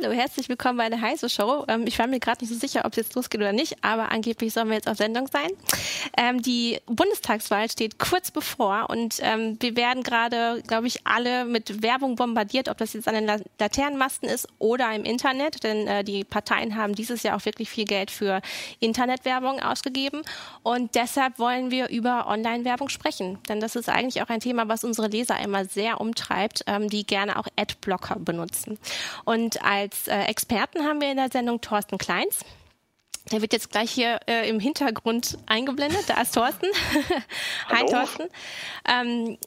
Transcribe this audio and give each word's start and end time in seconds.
Hallo, 0.00 0.12
herzlich 0.12 0.48
willkommen 0.48 0.78
bei 0.78 0.88
der 0.88 1.00
Heise 1.00 1.28
Show. 1.28 1.64
Ähm, 1.66 1.84
ich 1.88 1.98
war 1.98 2.06
mir 2.06 2.20
gerade 2.20 2.44
nicht 2.44 2.52
so 2.52 2.58
sicher, 2.58 2.84
ob 2.84 2.92
es 2.92 2.98
jetzt 2.98 3.14
losgeht 3.16 3.40
oder 3.40 3.52
nicht, 3.52 3.74
aber 3.82 4.12
angeblich 4.12 4.52
sollen 4.52 4.68
wir 4.68 4.76
jetzt 4.76 4.88
auf 4.88 4.96
Sendung 4.96 5.26
sein. 5.26 5.50
Ähm, 6.20 6.42
die 6.42 6.80
Bundestagswahl 6.86 7.70
steht 7.70 8.00
kurz 8.00 8.32
bevor 8.32 8.90
und 8.90 9.20
ähm, 9.20 9.56
wir 9.60 9.76
werden 9.76 10.02
gerade, 10.02 10.64
glaube 10.66 10.88
ich, 10.88 11.06
alle 11.06 11.44
mit 11.44 11.80
Werbung 11.80 12.16
bombardiert, 12.16 12.68
ob 12.68 12.76
das 12.78 12.92
jetzt 12.92 13.06
an 13.06 13.14
den 13.14 13.44
Laternenmasten 13.60 14.28
ist 14.28 14.48
oder 14.58 14.92
im 14.92 15.04
Internet, 15.04 15.62
denn 15.62 15.86
äh, 15.86 16.02
die 16.02 16.24
Parteien 16.24 16.74
haben 16.74 16.96
dieses 16.96 17.22
Jahr 17.22 17.36
auch 17.36 17.44
wirklich 17.44 17.70
viel 17.70 17.84
Geld 17.84 18.10
für 18.10 18.42
Internetwerbung 18.80 19.60
ausgegeben 19.60 20.22
und 20.64 20.96
deshalb 20.96 21.38
wollen 21.38 21.70
wir 21.70 21.88
über 21.88 22.26
Online-Werbung 22.26 22.88
sprechen, 22.88 23.38
denn 23.48 23.60
das 23.60 23.76
ist 23.76 23.88
eigentlich 23.88 24.20
auch 24.20 24.28
ein 24.28 24.40
Thema, 24.40 24.66
was 24.66 24.82
unsere 24.82 25.06
Leser 25.06 25.38
immer 25.38 25.66
sehr 25.66 26.00
umtreibt, 26.00 26.64
ähm, 26.66 26.88
die 26.88 27.06
gerne 27.06 27.38
auch 27.38 27.46
Adblocker 27.54 28.16
benutzen. 28.18 28.76
Und 29.24 29.64
als 29.64 30.08
äh, 30.08 30.22
Experten 30.22 30.84
haben 30.84 31.00
wir 31.00 31.12
in 31.12 31.16
der 31.16 31.30
Sendung 31.30 31.60
Thorsten 31.60 31.96
Kleins. 31.96 32.40
Der 33.30 33.42
wird 33.42 33.52
jetzt 33.52 33.70
gleich 33.70 33.90
hier 33.90 34.20
äh, 34.26 34.48
im 34.48 34.60
Hintergrund 34.60 35.38
eingeblendet. 35.46 36.04
Da 36.08 36.20
ist 36.20 36.34
Thorsten. 36.34 36.66
Hi 37.68 37.84
Thorsten. 37.86 38.24
Ähm, 38.88 39.38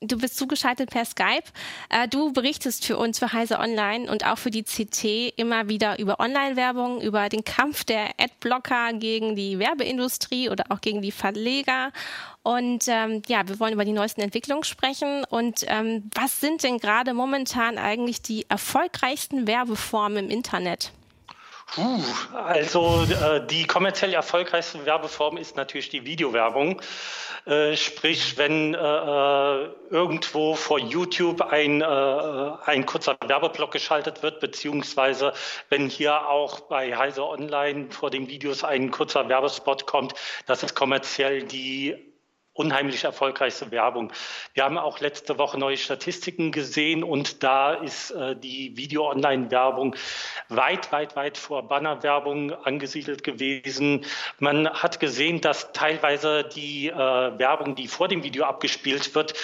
du 0.00 0.18
bist 0.18 0.36
zugeschaltet 0.36 0.90
per 0.90 1.04
Skype. 1.04 1.44
Äh, 1.88 2.06
du 2.06 2.32
berichtest 2.32 2.84
für 2.84 2.96
uns 2.96 3.18
für 3.18 3.32
Heise 3.32 3.58
Online 3.58 4.10
und 4.10 4.24
auch 4.26 4.38
für 4.38 4.50
die 4.50 4.62
CT 4.62 5.34
immer 5.36 5.68
wieder 5.68 5.98
über 5.98 6.20
Online-Werbung, 6.20 7.00
über 7.00 7.28
den 7.28 7.44
Kampf 7.44 7.84
der 7.84 8.10
Adblocker 8.18 8.92
gegen 8.94 9.34
die 9.34 9.58
Werbeindustrie 9.58 10.48
oder 10.48 10.66
auch 10.68 10.80
gegen 10.80 11.02
die 11.02 11.12
Verleger. 11.12 11.90
Und 12.42 12.84
ähm, 12.88 13.22
ja, 13.26 13.48
wir 13.48 13.58
wollen 13.58 13.72
über 13.72 13.84
die 13.84 13.92
neuesten 13.92 14.20
Entwicklungen 14.20 14.64
sprechen. 14.64 15.24
Und 15.24 15.64
ähm, 15.66 16.08
was 16.14 16.40
sind 16.40 16.62
denn 16.62 16.78
gerade 16.78 17.14
momentan 17.14 17.78
eigentlich 17.78 18.22
die 18.22 18.48
erfolgreichsten 18.48 19.46
Werbeformen 19.46 20.26
im 20.26 20.30
Internet? 20.30 20.92
Puh, 21.66 22.02
also 22.34 23.04
äh, 23.04 23.44
die 23.46 23.66
kommerziell 23.66 24.14
erfolgreichste 24.14 24.86
Werbeform 24.86 25.36
ist 25.36 25.56
natürlich 25.56 25.88
die 25.88 26.04
Videowerbung. 26.04 26.80
Äh, 27.46 27.76
sprich, 27.76 28.38
wenn 28.38 28.74
äh, 28.74 28.78
äh, 28.78 29.68
irgendwo 29.90 30.54
vor 30.54 30.78
YouTube 30.78 31.42
ein, 31.42 31.80
äh, 31.80 31.84
ein 32.64 32.86
kurzer 32.86 33.16
Werbeblock 33.26 33.72
geschaltet 33.72 34.22
wird, 34.22 34.40
beziehungsweise 34.40 35.32
wenn 35.68 35.88
hier 35.88 36.28
auch 36.28 36.60
bei 36.60 36.96
Heise 36.96 37.24
Online 37.24 37.90
vor 37.90 38.10
den 38.10 38.28
Videos 38.28 38.62
ein 38.62 38.90
kurzer 38.90 39.28
Werbespot 39.28 39.86
kommt, 39.86 40.14
das 40.46 40.62
ist 40.62 40.74
kommerziell 40.74 41.42
die 41.42 42.13
unheimlich 42.54 43.04
erfolgreichste 43.04 43.70
Werbung. 43.70 44.12
Wir 44.54 44.64
haben 44.64 44.78
auch 44.78 45.00
letzte 45.00 45.38
Woche 45.38 45.58
neue 45.58 45.76
Statistiken 45.76 46.52
gesehen 46.52 47.02
und 47.02 47.42
da 47.42 47.74
ist 47.74 48.12
äh, 48.12 48.36
die 48.36 48.76
Video-Online-Werbung 48.76 49.96
weit, 50.48 50.90
weit, 50.92 51.16
weit 51.16 51.36
vor 51.36 51.68
Bannerwerbung 51.68 52.52
angesiedelt 52.52 53.24
gewesen. 53.24 54.06
Man 54.38 54.68
hat 54.70 55.00
gesehen, 55.00 55.40
dass 55.40 55.72
teilweise 55.72 56.44
die 56.44 56.88
äh, 56.88 56.94
Werbung, 56.94 57.74
die 57.74 57.88
vor 57.88 58.06
dem 58.08 58.22
Video 58.22 58.44
abgespielt 58.44 59.14
wird, 59.16 59.34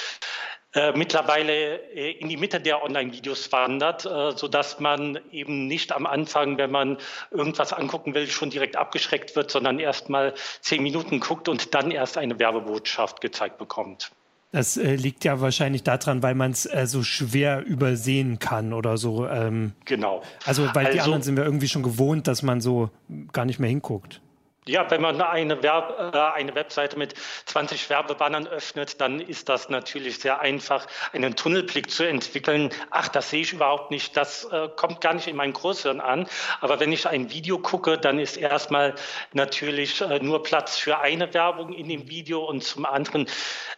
äh, 0.72 0.92
mittlerweile 0.92 1.80
äh, 1.94 2.12
in 2.12 2.28
die 2.28 2.36
Mitte 2.36 2.60
der 2.60 2.82
Online-Videos 2.82 3.50
wandert, 3.50 4.06
äh, 4.06 4.32
so 4.36 4.46
dass 4.46 4.78
man 4.78 5.18
eben 5.32 5.66
nicht 5.66 5.92
am 5.92 6.06
Anfang, 6.06 6.58
wenn 6.58 6.70
man 6.70 6.98
irgendwas 7.30 7.72
angucken 7.72 8.14
will, 8.14 8.28
schon 8.28 8.50
direkt 8.50 8.76
abgeschreckt 8.76 9.34
wird, 9.34 9.50
sondern 9.50 9.80
erst 9.80 10.08
mal 10.10 10.32
zehn 10.60 10.82
Minuten 10.82 11.18
guckt 11.20 11.48
und 11.48 11.74
dann 11.74 11.90
erst 11.90 12.18
eine 12.18 12.38
Werbebotschaft 12.38 13.20
gezeigt 13.20 13.58
bekommt. 13.58 14.12
Das 14.52 14.76
äh, 14.76 14.96
liegt 14.96 15.24
ja 15.24 15.40
wahrscheinlich 15.40 15.84
daran, 15.84 16.22
weil 16.22 16.34
man 16.34 16.50
es 16.50 16.66
äh, 16.66 16.86
so 16.86 17.02
schwer 17.02 17.64
übersehen 17.64 18.38
kann 18.38 18.72
oder 18.72 18.96
so. 18.96 19.26
Ähm, 19.26 19.72
genau. 19.84 20.22
Also, 20.44 20.68
weil 20.74 20.86
also, 20.86 20.92
die 20.92 21.00
anderen 21.00 21.22
sind 21.22 21.36
wir 21.36 21.44
irgendwie 21.44 21.68
schon 21.68 21.82
gewohnt, 21.82 22.26
dass 22.26 22.42
man 22.42 22.60
so 22.60 22.90
gar 23.32 23.44
nicht 23.44 23.60
mehr 23.60 23.70
hinguckt. 23.70 24.20
Ja, 24.66 24.90
wenn 24.90 25.00
man 25.00 25.18
eine, 25.22 25.62
Werb, 25.62 26.14
äh, 26.14 26.18
eine 26.18 26.54
Webseite 26.54 26.98
mit 26.98 27.14
20 27.46 27.88
Werbebannern 27.88 28.46
öffnet, 28.46 29.00
dann 29.00 29.18
ist 29.18 29.48
das 29.48 29.70
natürlich 29.70 30.18
sehr 30.18 30.40
einfach, 30.40 30.86
einen 31.14 31.34
Tunnelblick 31.34 31.90
zu 31.90 32.06
entwickeln. 32.06 32.70
Ach, 32.90 33.08
das 33.08 33.30
sehe 33.30 33.40
ich 33.40 33.54
überhaupt 33.54 33.90
nicht, 33.90 34.18
das 34.18 34.44
äh, 34.44 34.68
kommt 34.76 35.00
gar 35.00 35.14
nicht 35.14 35.28
in 35.28 35.36
mein 35.36 35.54
Großhirn 35.54 36.00
an. 36.00 36.28
Aber 36.60 36.78
wenn 36.78 36.92
ich 36.92 37.08
ein 37.08 37.30
Video 37.30 37.58
gucke, 37.58 37.96
dann 37.96 38.18
ist 38.18 38.36
erstmal 38.36 38.94
natürlich 39.32 40.02
äh, 40.02 40.18
nur 40.18 40.42
Platz 40.42 40.76
für 40.76 40.98
eine 41.00 41.32
Werbung 41.32 41.72
in 41.72 41.88
dem 41.88 42.10
Video 42.10 42.44
und 42.44 42.62
zum 42.62 42.84
anderen 42.84 43.28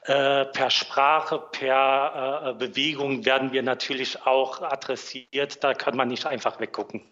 äh, 0.07 0.47
per 0.47 0.71
Sprache, 0.71 1.39
per 1.53 2.43
äh, 2.45 2.53
Bewegung 2.55 3.25
werden 3.25 3.53
wir 3.53 3.63
natürlich 3.63 4.27
auch 4.27 4.63
adressiert. 4.63 5.63
Da 5.63 5.75
kann 5.75 5.97
man 5.97 6.09
nicht 6.09 6.27
einfach 6.27 6.59
weggucken. 6.59 7.12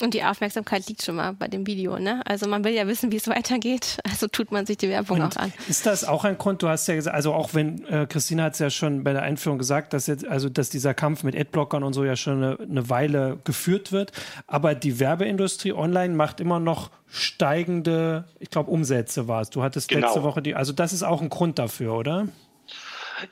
Und 0.00 0.12
die 0.12 0.24
Aufmerksamkeit 0.24 0.88
liegt 0.88 1.04
schon 1.04 1.14
mal 1.14 1.32
bei 1.34 1.46
dem 1.46 1.68
Video, 1.68 1.98
ne? 2.00 2.20
Also 2.26 2.48
man 2.48 2.64
will 2.64 2.72
ja 2.72 2.88
wissen, 2.88 3.12
wie 3.12 3.16
es 3.16 3.28
weitergeht, 3.28 3.98
also 4.10 4.26
tut 4.26 4.50
man 4.50 4.66
sich 4.66 4.76
die 4.76 4.88
Werbung 4.88 5.20
Und 5.20 5.36
auch 5.36 5.40
an. 5.40 5.52
Ist 5.68 5.86
das 5.86 6.04
auch 6.04 6.24
ein 6.24 6.36
Grund, 6.36 6.62
du 6.62 6.68
hast 6.68 6.88
ja 6.88 6.96
gesagt, 6.96 7.14
also 7.14 7.32
auch 7.32 7.54
wenn, 7.54 7.84
äh, 7.86 8.06
Christina 8.08 8.44
hat 8.44 8.54
es 8.54 8.58
ja 8.58 8.70
schon 8.70 9.04
bei 9.04 9.12
der 9.12 9.22
Einführung 9.22 9.58
gesagt, 9.58 9.92
dass 9.92 10.08
jetzt, 10.08 10.26
also 10.26 10.48
dass 10.48 10.68
dieser 10.68 10.94
Kampf 10.94 11.22
mit 11.22 11.36
Adblockern 11.36 11.84
und 11.84 11.92
so 11.92 12.04
ja 12.04 12.16
schon 12.16 12.42
eine, 12.42 12.58
eine 12.60 12.90
Weile 12.90 13.38
geführt 13.44 13.92
wird, 13.92 14.10
aber 14.48 14.74
die 14.74 14.98
Werbeindustrie 14.98 15.72
online 15.72 16.14
macht 16.14 16.40
immer 16.40 16.58
noch 16.58 16.90
steigende, 17.08 18.24
ich 18.40 18.50
glaube, 18.50 18.70
Umsätze 18.72 19.28
war 19.28 19.42
es. 19.42 19.50
Du 19.50 19.62
hattest 19.62 19.88
genau. 19.88 20.08
letzte 20.08 20.24
Woche 20.24 20.42
die, 20.42 20.56
also 20.56 20.72
das 20.72 20.92
ist 20.92 21.04
auch 21.04 21.22
ein 21.22 21.28
Grund 21.28 21.60
dafür, 21.60 21.94
oder? 21.94 22.26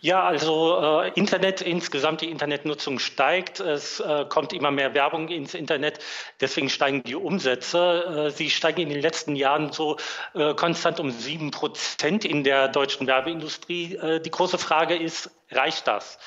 Ja, 0.01 0.23
also 0.23 1.03
äh, 1.03 1.13
Internet, 1.15 1.61
insgesamt 1.61 2.21
die 2.21 2.31
Internetnutzung 2.31 2.99
steigt. 2.99 3.61
Es 3.61 4.01
äh, 4.01 4.25
kommt 4.29 4.53
immer 4.53 4.71
mehr 4.71 4.95
Werbung 4.95 5.29
ins 5.29 5.55
Internet. 5.55 5.99
Deswegen 6.41 6.71
steigen 6.71 7.03
die 7.03 7.15
Umsätze. 7.15 8.29
Äh, 8.29 8.31
sie 8.31 8.51
steigen 8.51 8.83
in 8.83 8.89
den 8.91 9.01
letzten 9.01 9.37
Jahren 9.37 9.73
so 9.73 9.97
äh, 10.35 10.55
konstant 10.55 11.01
um 11.01 11.11
sieben 11.11 11.51
Prozent 11.51 12.25
in 12.25 12.45
der 12.45 12.69
deutschen 12.69 13.07
Werbeindustrie. 13.07 13.97
Äh, 13.97 14.21
die 14.21 14.31
große 14.31 14.59
Frage 14.59 14.97
ist, 14.97 15.31
reicht 15.51 15.87
das? 15.87 16.19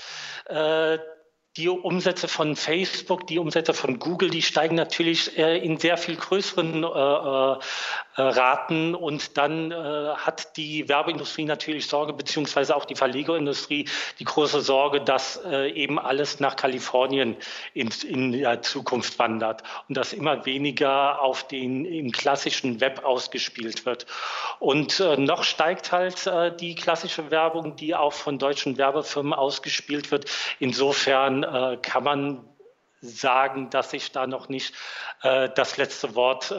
Äh, 1.55 1.61
die 1.61 1.69
Umsätze 1.69 2.27
von 2.27 2.55
Facebook, 2.55 3.27
die 3.27 3.39
Umsätze 3.39 3.73
von 3.73 3.99
Google, 3.99 4.29
die 4.29 4.41
steigen 4.41 4.75
natürlich 4.75 5.37
äh, 5.37 5.57
in 5.57 5.77
sehr 5.77 5.97
viel 5.97 6.15
größeren 6.15 6.83
äh, 6.83 6.87
äh, 8.17 8.21
Raten 8.21 8.95
und 8.95 9.37
dann 9.37 9.71
äh, 9.71 9.75
hat 10.15 10.57
die 10.57 10.87
Werbeindustrie 10.87 11.45
natürlich 11.45 11.87
Sorge, 11.87 12.13
beziehungsweise 12.13 12.75
auch 12.75 12.85
die 12.85 12.95
Verlegerindustrie 12.95 13.87
die 14.19 14.23
große 14.23 14.61
Sorge, 14.61 15.01
dass 15.01 15.41
äh, 15.45 15.69
eben 15.71 15.99
alles 15.99 16.39
nach 16.39 16.55
Kalifornien 16.55 17.35
in, 17.73 17.89
in 18.07 18.31
der 18.31 18.61
Zukunft 18.61 19.19
wandert 19.19 19.63
und 19.89 19.97
dass 19.97 20.13
immer 20.13 20.45
weniger 20.45 21.21
auf 21.21 21.47
den 21.47 21.85
im 21.85 22.11
klassischen 22.11 22.79
Web 22.81 23.03
ausgespielt 23.03 23.85
wird. 23.85 24.05
Und 24.59 24.99
äh, 24.99 25.17
noch 25.17 25.43
steigt 25.43 25.91
halt 25.91 26.29
die 26.59 26.75
klassische 26.75 27.29
Werbung, 27.31 27.75
die 27.75 27.95
auch 27.95 28.13
von 28.13 28.39
deutschen 28.39 28.77
Werbefirmen 28.77 29.33
ausgespielt 29.33 30.11
wird. 30.11 30.25
Insofern 30.59 31.44
äh, 31.45 31.77
kann 31.77 32.03
man 32.03 32.45
sagen, 33.01 33.69
dass 33.69 33.93
ich 33.93 34.11
da 34.11 34.27
noch 34.27 34.49
nicht 34.49 34.73
äh, 35.21 35.49
das 35.55 35.77
letzte 35.77 36.15
Wort, 36.15 36.51
äh, 36.51 36.55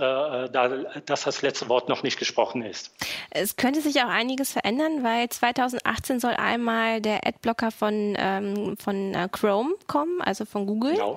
da, 0.51 0.69
dass 1.05 1.25
das 1.25 1.43
letzte 1.43 1.69
Wort 1.69 1.89
noch 1.89 2.03
nicht 2.03 2.19
gesprochen 2.19 2.63
ist. 2.63 2.95
Es 3.31 3.57
könnte 3.57 3.81
sich 3.81 4.01
auch 4.03 4.09
einiges 4.09 4.53
verändern, 4.53 5.03
weil 5.03 5.29
2018 5.29 6.21
soll 6.21 6.35
einmal 6.35 7.01
der 7.01 7.27
Adblocker 7.27 7.71
von, 7.71 8.17
ähm, 8.19 8.77
von 8.79 9.15
äh, 9.15 9.29
Chrome 9.31 9.75
kommen, 9.87 10.21
also 10.23 10.45
von 10.45 10.67
Google. 10.67 10.95
Genau. 10.95 11.15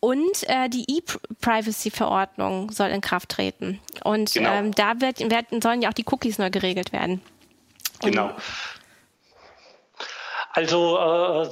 Und 0.00 0.48
äh, 0.48 0.68
die 0.68 0.84
E-Privacy-Verordnung 0.88 2.70
soll 2.70 2.88
in 2.88 3.00
Kraft 3.00 3.30
treten. 3.30 3.80
Und 4.04 4.32
genau. 4.32 4.50
ähm, 4.52 4.72
da 4.72 5.00
wird, 5.00 5.20
werden, 5.30 5.60
sollen 5.60 5.82
ja 5.82 5.90
auch 5.90 5.94
die 5.94 6.06
Cookies 6.10 6.38
neu 6.38 6.50
geregelt 6.50 6.92
werden. 6.92 7.20
Genau. 8.00 8.32
Also 10.54 10.98
äh, 10.98 11.50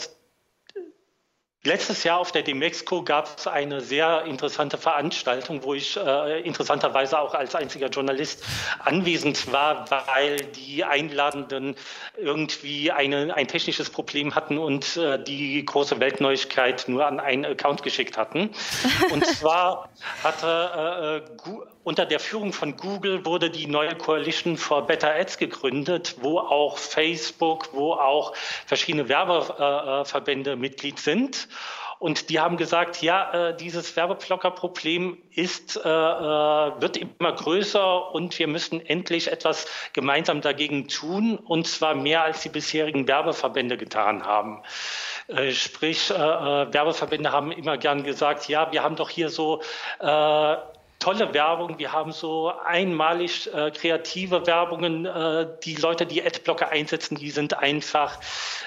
Letztes 1.62 2.04
Jahr 2.04 2.18
auf 2.18 2.32
der 2.32 2.40
Demexco 2.40 3.02
gab 3.02 3.38
es 3.38 3.46
eine 3.46 3.82
sehr 3.82 4.24
interessante 4.24 4.78
Veranstaltung, 4.78 5.62
wo 5.62 5.74
ich 5.74 5.94
äh, 5.94 6.40
interessanterweise 6.40 7.18
auch 7.18 7.34
als 7.34 7.54
einziger 7.54 7.88
Journalist 7.88 8.42
anwesend 8.78 9.52
war, 9.52 9.84
weil 9.90 10.38
die 10.38 10.84
Einladenden 10.84 11.76
irgendwie 12.16 12.90
eine, 12.90 13.36
ein 13.36 13.46
technisches 13.46 13.90
Problem 13.90 14.34
hatten 14.34 14.56
und 14.56 14.96
äh, 14.96 15.22
die 15.22 15.62
große 15.62 16.00
Weltneuigkeit 16.00 16.86
nur 16.88 17.06
an 17.06 17.20
einen 17.20 17.44
Account 17.44 17.82
geschickt 17.82 18.16
hatten. 18.16 18.48
Und 19.10 19.26
zwar 19.38 19.90
hatte 20.22 21.26
äh, 21.26 21.50
unter 21.82 22.04
der 22.04 22.20
Führung 22.20 22.52
von 22.52 22.76
Google 22.76 23.24
wurde 23.24 23.50
die 23.50 23.66
neue 23.66 23.94
Coalition 23.96 24.56
for 24.56 24.86
Better 24.86 25.14
Ads 25.14 25.38
gegründet, 25.38 26.16
wo 26.20 26.38
auch 26.38 26.76
Facebook, 26.76 27.70
wo 27.72 27.94
auch 27.94 28.34
verschiedene 28.66 29.08
Werbeverbände 29.08 30.56
Mitglied 30.56 30.98
sind. 30.98 31.48
Und 32.00 32.30
die 32.30 32.40
haben 32.40 32.56
gesagt, 32.56 33.02
ja, 33.02 33.50
äh, 33.50 33.56
dieses 33.56 33.94
Werbeblocker-Problem 33.94 35.18
ist, 35.34 35.76
äh, 35.76 35.80
äh, 35.80 36.80
wird 36.80 36.96
immer 36.96 37.32
größer 37.32 38.14
und 38.14 38.38
wir 38.38 38.48
müssen 38.48 38.84
endlich 38.84 39.30
etwas 39.30 39.66
gemeinsam 39.92 40.40
dagegen 40.40 40.88
tun, 40.88 41.36
und 41.36 41.66
zwar 41.66 41.94
mehr 41.94 42.22
als 42.22 42.40
die 42.40 42.48
bisherigen 42.48 43.06
Werbeverbände 43.06 43.76
getan 43.76 44.24
haben. 44.24 44.62
Äh, 45.28 45.50
sprich, 45.52 46.10
äh, 46.10 46.14
äh, 46.14 46.72
Werbeverbände 46.72 47.32
haben 47.32 47.52
immer 47.52 47.76
gern 47.76 48.02
gesagt, 48.02 48.48
ja, 48.48 48.72
wir 48.72 48.82
haben 48.82 48.96
doch 48.96 49.10
hier 49.10 49.28
so 49.28 49.60
tolle 51.00 51.34
Werbung. 51.34 51.78
Wir 51.78 51.92
haben 51.92 52.12
so 52.12 52.52
einmalig 52.64 53.52
äh, 53.52 53.70
kreative 53.72 54.46
Werbungen. 54.46 55.06
Äh, 55.06 55.48
die 55.64 55.74
Leute, 55.74 56.06
die 56.06 56.22
Adblocker 56.22 56.68
einsetzen, 56.68 57.16
die 57.16 57.30
sind 57.30 57.58
einfach 57.58 58.20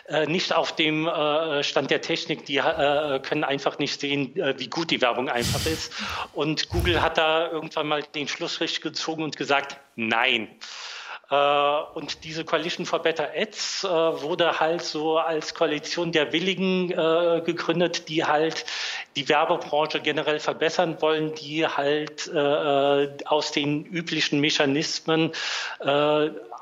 äh, 0.07 0.25
nicht 0.25 0.51
auf 0.51 0.75
dem 0.75 1.07
äh, 1.07 1.63
Stand 1.63 1.91
der 1.91 2.01
Technik. 2.01 2.45
Die 2.45 2.57
äh, 2.57 3.19
können 3.19 3.43
einfach 3.43 3.77
nicht 3.79 4.01
sehen, 4.01 4.35
äh, 4.35 4.59
wie 4.59 4.67
gut 4.67 4.91
die 4.91 5.01
Werbung 5.01 5.29
einfach 5.29 5.65
ist. 5.65 5.93
Und 6.33 6.69
Google 6.69 7.01
hat 7.01 7.17
da 7.17 7.49
irgendwann 7.49 7.87
mal 7.87 8.03
den 8.15 8.27
Schlussstrich 8.27 8.81
gezogen 8.81 9.23
und 9.23 9.37
gesagt, 9.37 9.77
nein. 9.95 10.49
Äh, 11.33 11.83
und 11.95 12.23
diese 12.23 12.45
Coalition 12.45 12.85
for 12.85 12.99
Better 12.99 13.29
Ads 13.35 13.85
äh, 13.85 13.87
wurde 13.87 14.59
halt 14.59 14.83
so 14.83 15.17
als 15.17 15.55
Koalition 15.55 16.11
der 16.11 16.31
Willigen 16.31 16.91
äh, 16.91 17.41
gegründet, 17.43 18.07
die 18.07 18.23
halt 18.23 18.65
die 19.15 19.27
Werbebranche 19.29 19.99
generell 19.99 20.39
verbessern 20.39 20.97
wollen, 20.99 21.33
die 21.35 21.67
halt 21.67 22.31
aus 22.33 23.51
den 23.51 23.85
üblichen 23.85 24.39
Mechanismen 24.39 25.31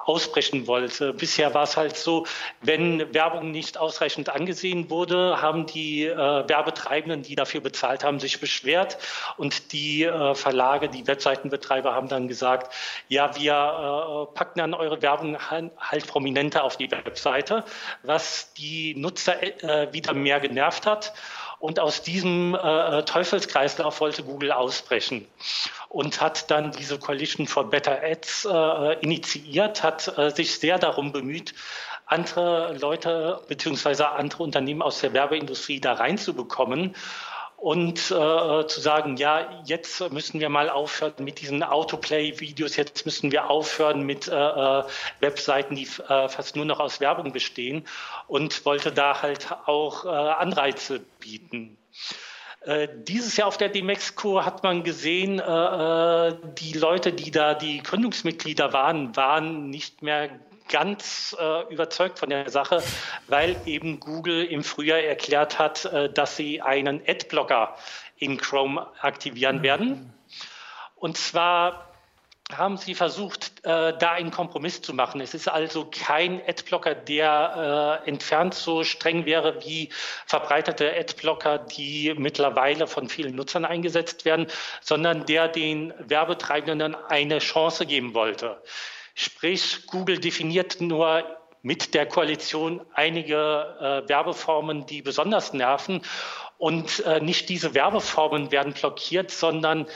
ausbrechen 0.05 0.67
wollte. 0.67 1.13
Bisher 1.13 1.53
war 1.53 1.63
es 1.63 1.77
halt 1.77 1.95
so, 1.95 2.25
wenn 2.61 3.13
Werbung 3.13 3.51
nicht 3.51 3.77
ausreichend 3.77 4.29
angesehen 4.29 4.89
wurde, 4.89 5.41
haben 5.41 5.65
die 5.65 6.05
äh, 6.05 6.15
Werbetreibenden, 6.15 7.23
die 7.23 7.35
dafür 7.35 7.61
bezahlt 7.61 8.03
haben, 8.03 8.19
sich 8.19 8.39
beschwert 8.39 8.97
und 9.37 9.71
die 9.73 10.03
äh, 10.03 10.35
Verlage, 10.35 10.89
die 10.89 11.07
Webseitenbetreiber 11.07 11.93
haben 11.93 12.07
dann 12.07 12.27
gesagt, 12.27 12.73
ja, 13.07 13.35
wir 13.35 13.53
äh, 13.53 14.35
packen 14.35 14.59
dann 14.59 14.73
eure 14.73 15.01
Werbung 15.01 15.37
halt 15.49 16.07
prominenter 16.07 16.63
auf 16.63 16.77
die 16.77 16.91
Webseite, 16.91 17.63
was 18.03 18.53
die 18.53 18.95
Nutzer 18.95 19.41
äh, 19.63 19.93
wieder 19.93 20.13
mehr 20.13 20.39
genervt 20.39 20.85
hat. 20.85 21.13
Und 21.61 21.79
aus 21.79 22.01
diesem 22.01 22.55
äh, 22.55 23.03
Teufelskreislauf 23.03 24.01
wollte 24.01 24.23
Google 24.23 24.51
ausbrechen 24.51 25.27
und 25.89 26.19
hat 26.19 26.49
dann 26.49 26.71
diese 26.71 26.97
Coalition 26.97 27.45
for 27.45 27.69
Better 27.69 28.01
Ads 28.03 28.45
äh, 28.45 28.99
initiiert, 29.01 29.83
hat 29.83 30.17
äh, 30.17 30.31
sich 30.31 30.57
sehr 30.59 30.79
darum 30.79 31.11
bemüht, 31.11 31.53
andere 32.07 32.75
Leute 32.77 33.41
beziehungsweise 33.47 34.09
andere 34.09 34.41
Unternehmen 34.41 34.81
aus 34.81 35.01
der 35.01 35.13
Werbeindustrie 35.13 35.79
da 35.79 35.93
reinzubekommen 35.93 36.95
und 37.61 38.09
äh, 38.09 38.67
zu 38.67 38.81
sagen, 38.81 39.17
ja, 39.17 39.61
jetzt 39.65 40.11
müssen 40.11 40.39
wir 40.39 40.49
mal 40.49 40.67
aufhören 40.71 41.13
mit 41.19 41.41
diesen 41.41 41.61
Autoplay-Videos, 41.61 42.75
jetzt 42.75 43.05
müssen 43.05 43.31
wir 43.31 43.51
aufhören 43.51 44.01
mit 44.01 44.27
äh, 44.27 44.33
äh, 44.33 44.83
Webseiten, 45.19 45.75
die 45.75 45.83
äh, 45.83 46.27
fast 46.27 46.55
nur 46.55 46.65
noch 46.65 46.79
aus 46.79 46.99
Werbung 46.99 47.31
bestehen 47.31 47.85
und 48.25 48.65
wollte 48.65 48.91
da 48.91 49.21
halt 49.21 49.49
auch 49.67 50.05
äh, 50.05 50.09
Anreize 50.09 51.01
bieten. 51.19 51.77
Äh, 52.61 52.87
dieses 52.95 53.37
Jahr 53.37 53.47
auf 53.47 53.57
der 53.57 53.69
Demexco 53.69 54.43
hat 54.43 54.63
man 54.63 54.83
gesehen, 54.83 55.37
äh, 55.37 56.35
die 56.57 56.73
Leute, 56.73 57.13
die 57.13 57.29
da 57.29 57.53
die 57.53 57.83
Gründungsmitglieder 57.83 58.73
waren, 58.73 59.15
waren 59.15 59.69
nicht 59.69 60.01
mehr 60.01 60.31
ganz 60.71 61.35
äh, 61.39 61.71
überzeugt 61.71 62.17
von 62.17 62.29
der 62.29 62.49
Sache, 62.49 62.81
weil 63.27 63.55
eben 63.65 63.99
Google 63.99 64.45
im 64.45 64.63
Frühjahr 64.63 64.99
erklärt 64.99 65.59
hat, 65.59 65.85
äh, 65.85 66.11
dass 66.11 66.35
sie 66.35 66.61
einen 66.61 67.01
Adblocker 67.07 67.75
in 68.17 68.37
Chrome 68.37 68.87
aktivieren 69.01 69.57
mhm. 69.57 69.63
werden. 69.63 70.13
Und 70.95 71.17
zwar 71.17 71.91
haben 72.57 72.77
sie 72.77 72.95
versucht, 72.95 73.63
äh, 73.65 73.97
da 73.97 74.11
einen 74.11 74.31
Kompromiss 74.31 74.81
zu 74.81 74.93
machen. 74.93 75.21
Es 75.21 75.33
ist 75.33 75.47
also 75.47 75.89
kein 75.89 76.41
Adblocker, 76.47 76.95
der 76.95 78.01
äh, 78.05 78.09
entfernt 78.09 78.53
so 78.53 78.83
streng 78.83 79.25
wäre 79.25 79.63
wie 79.63 79.89
verbreitete 80.25 80.93
Adblocker, 80.93 81.59
die 81.59 82.13
mittlerweile 82.17 82.87
von 82.87 83.07
vielen 83.09 83.35
Nutzern 83.35 83.65
eingesetzt 83.65 84.25
werden, 84.25 84.47
sondern 84.81 85.25
der 85.25 85.47
den 85.47 85.93
Werbetreibenden 85.99 86.95
eine 86.95 87.39
Chance 87.39 87.85
geben 87.85 88.13
wollte. 88.13 88.61
Sprich, 89.15 89.87
Google 89.87 90.19
definiert 90.19 90.81
nur 90.81 91.23
mit 91.63 91.93
der 91.93 92.07
Koalition 92.07 92.81
einige 92.93 94.03
äh, 94.05 94.09
Werbeformen, 94.09 94.85
die 94.85 95.01
besonders 95.01 95.53
nerven. 95.53 96.01
Und 96.57 97.03
äh, 97.05 97.19
nicht 97.19 97.49
diese 97.49 97.73
Werbeformen 97.73 98.51
werden 98.51 98.73
blockiert, 98.73 99.31
sondern 99.31 99.87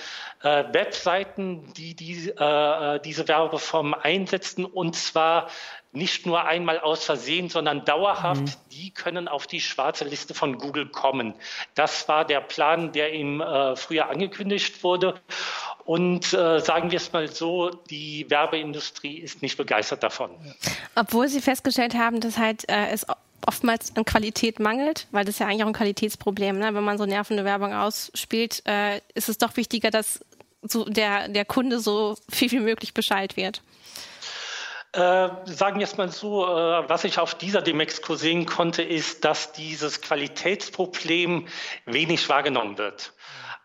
äh, 0.41 0.63
Webseiten, 0.73 1.71
die, 1.73 1.95
die 1.95 2.29
äh, 2.29 2.99
diese 3.01 3.27
Werbeformen 3.27 3.93
einsetzen 3.93 4.65
und 4.65 4.95
zwar 4.95 5.49
nicht 5.91 6.25
nur 6.25 6.43
einmal 6.43 6.79
aus 6.79 7.05
Versehen, 7.05 7.49
sondern 7.49 7.85
dauerhaft, 7.85 8.41
mhm. 8.41 8.51
die 8.71 8.91
können 8.91 9.27
auf 9.27 9.47
die 9.47 9.61
schwarze 9.61 10.05
Liste 10.05 10.33
von 10.33 10.57
Google 10.57 10.87
kommen. 10.89 11.35
Das 11.73 12.07
war 12.07 12.25
der 12.25 12.41
Plan, 12.41 12.91
der 12.91 13.13
im 13.13 13.41
äh, 13.41 13.75
Frühjahr 13.75 14.09
angekündigt 14.09 14.83
wurde. 14.83 15.21
Und 15.85 16.33
äh, 16.33 16.59
sagen 16.59 16.89
wir 16.89 16.97
es 16.97 17.13
mal 17.13 17.27
so, 17.27 17.69
die 17.69 18.25
Werbeindustrie 18.29 19.19
ist 19.19 19.43
nicht 19.43 19.55
begeistert 19.55 20.01
davon. 20.01 20.31
Obwohl 20.95 21.27
Sie 21.27 21.41
festgestellt 21.41 21.93
haben, 21.93 22.19
dass 22.19 22.37
halt 22.37 22.67
äh, 22.67 22.87
es 22.87 23.05
oftmals 23.45 23.95
an 23.95 24.03
Qualität 24.03 24.59
mangelt, 24.59 25.07
weil 25.11 25.25
das 25.25 25.35
ist 25.35 25.39
ja 25.39 25.45
eigentlich 25.45 25.63
auch 25.63 25.67
ein 25.67 25.73
Qualitätsproblem. 25.73 26.57
Ne? 26.57 26.73
Wenn 26.73 26.83
man 26.83 26.97
so 26.97 27.05
nervende 27.05 27.45
Werbung 27.45 27.73
ausspielt, 27.73 28.63
äh, 28.65 28.99
ist 29.13 29.29
es 29.29 29.37
doch 29.37 29.55
wichtiger, 29.57 29.91
dass 29.91 30.19
so 30.63 30.85
der, 30.85 31.27
der 31.27 31.45
Kunde 31.45 31.79
so 31.79 32.17
viel 32.31 32.49
wie 32.51 32.59
möglich 32.59 32.95
Bescheid 32.95 33.37
wird. 33.37 33.61
Äh, 34.93 35.29
sagen 35.43 35.79
wir 35.79 35.83
es 35.83 35.97
mal 35.97 36.09
so, 36.09 36.45
äh, 36.45 36.87
was 36.87 37.03
ich 37.03 37.19
auf 37.19 37.35
dieser 37.35 37.61
Demexco 37.61 38.15
sehen 38.15 38.45
konnte, 38.45 38.81
ist, 38.81 39.25
dass 39.25 39.51
dieses 39.51 40.01
Qualitätsproblem 40.01 41.47
wenig 41.85 42.29
wahrgenommen 42.29 42.77
wird. 42.77 43.11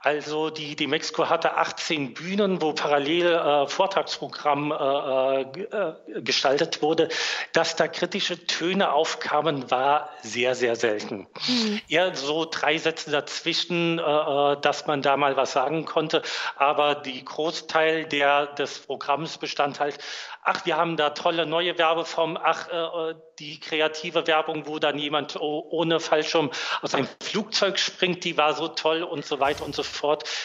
Also 0.03 0.49
die, 0.49 0.77
die 0.77 0.87
Mexiko 0.87 1.29
hatte 1.29 1.57
18 1.59 2.15
Bühnen, 2.15 2.63
wo 2.63 2.73
parallel 2.73 3.35
äh, 3.35 3.67
Vortragsprogramm 3.67 4.73
äh, 4.73 5.41
äh, 5.43 6.23
gestaltet 6.23 6.81
wurde. 6.81 7.09
Dass 7.53 7.77
da 7.77 7.87
kritische 7.87 8.47
Töne 8.47 8.93
aufkamen, 8.93 9.71
war 9.71 10.09
sehr, 10.23 10.55
sehr 10.55 10.75
selten. 10.77 11.27
Mhm. 11.47 11.83
Eher 11.89 12.15
so 12.15 12.47
drei 12.51 12.79
Sätze 12.79 13.11
dazwischen, 13.11 13.99
äh, 13.99 14.03
äh, 14.03 14.61
dass 14.63 14.87
man 14.87 15.03
da 15.03 15.19
mal 15.19 15.37
was 15.37 15.53
sagen 15.53 15.85
konnte. 15.85 16.23
Aber 16.57 16.95
die 16.95 17.23
Großteil 17.23 18.07
der, 18.07 18.47
des 18.47 18.79
Programms 18.79 19.37
bestand 19.37 19.81
halt 19.81 19.99
ach, 20.43 20.65
wir 20.65 20.77
haben 20.77 20.97
da 20.97 21.11
tolle 21.11 21.47
neue 21.47 21.77
Werbeformen, 21.79 22.39
ach, 22.43 22.69
äh, 22.69 23.15
die 23.39 23.61
kreative 23.61 24.27
Werbung, 24.27 24.67
wo 24.67 24.79
dann 24.79 24.99
jemand 24.99 25.37
ohne 25.41 26.01
Fallschirm 26.01 26.51
aus 26.83 26.95
einem 26.95 27.09
Flugzeug 27.23 27.79
springt, 27.79 28.25
die 28.25 28.37
war 28.37 28.55
so 28.55 28.69
toll 28.69 29.03
und 29.03 29.25
so 29.25 29.41
weiter 29.41 29.65
und 29.65 29.75
so 29.75 29.83
fort. 29.83 29.90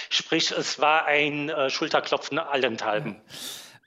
Sprich, 0.10 0.52
es 0.52 0.80
war 0.80 1.06
ein 1.06 1.50
äh, 1.50 1.70
Schulterklopfen 1.70 2.40
allenthalben. 2.40 3.16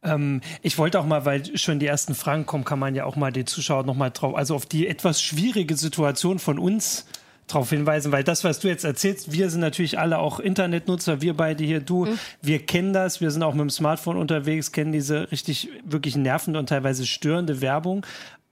Ähm, 0.03 0.41
ich 0.63 0.79
wollte 0.79 1.01
auch 1.01 1.07
mal, 1.07 1.25
weil 1.25 1.57
schon 1.59 1.79
die 1.79 1.87
ersten 1.87 2.15
Fragen 2.15 2.47
kommen, 2.47 2.65
kann 2.65 2.79
man 2.79 2.95
ja 2.95 3.05
auch 3.05 3.17
mal 3.17 3.33
den 3.33 3.47
Zuschauern 3.47 3.87
noch 3.87 3.97
mal 3.97 4.11
drauf, 4.11 4.37
also 4.37 4.55
auf 4.55 4.67
die 4.67 4.87
etwas 4.87 5.21
schwierige 5.21 5.77
Situation 5.77 6.39
von 6.39 6.59
uns 6.59 7.07
darauf 7.49 7.71
hinweisen, 7.71 8.13
weil 8.13 8.25
das, 8.25 8.45
was 8.45 8.61
du 8.61 8.69
jetzt 8.69 8.85
erzählst, 8.85 9.33
wir 9.33 9.51
sind 9.51 9.61
natürlich 9.61 9.99
alle 9.99 10.19
auch 10.19 10.39
Internetnutzer, 10.39 11.23
wir 11.23 11.35
beide 11.35 11.65
hier, 11.65 11.81
du, 11.81 12.05
mhm. 12.05 12.19
wir 12.43 12.65
kennen 12.65 12.93
das, 12.93 13.21
wir 13.21 13.31
sind 13.31 13.43
auch 13.43 13.55
mit 13.55 13.63
dem 13.63 13.71
Smartphone 13.71 14.19
unterwegs, 14.19 14.71
kennen 14.71 14.93
diese 14.93 15.33
richtig, 15.33 15.71
wirklich 15.85 16.15
nervende 16.15 16.59
und 16.59 16.69
teilweise 16.69 17.07
störende 17.07 17.61
Werbung, 17.61 18.05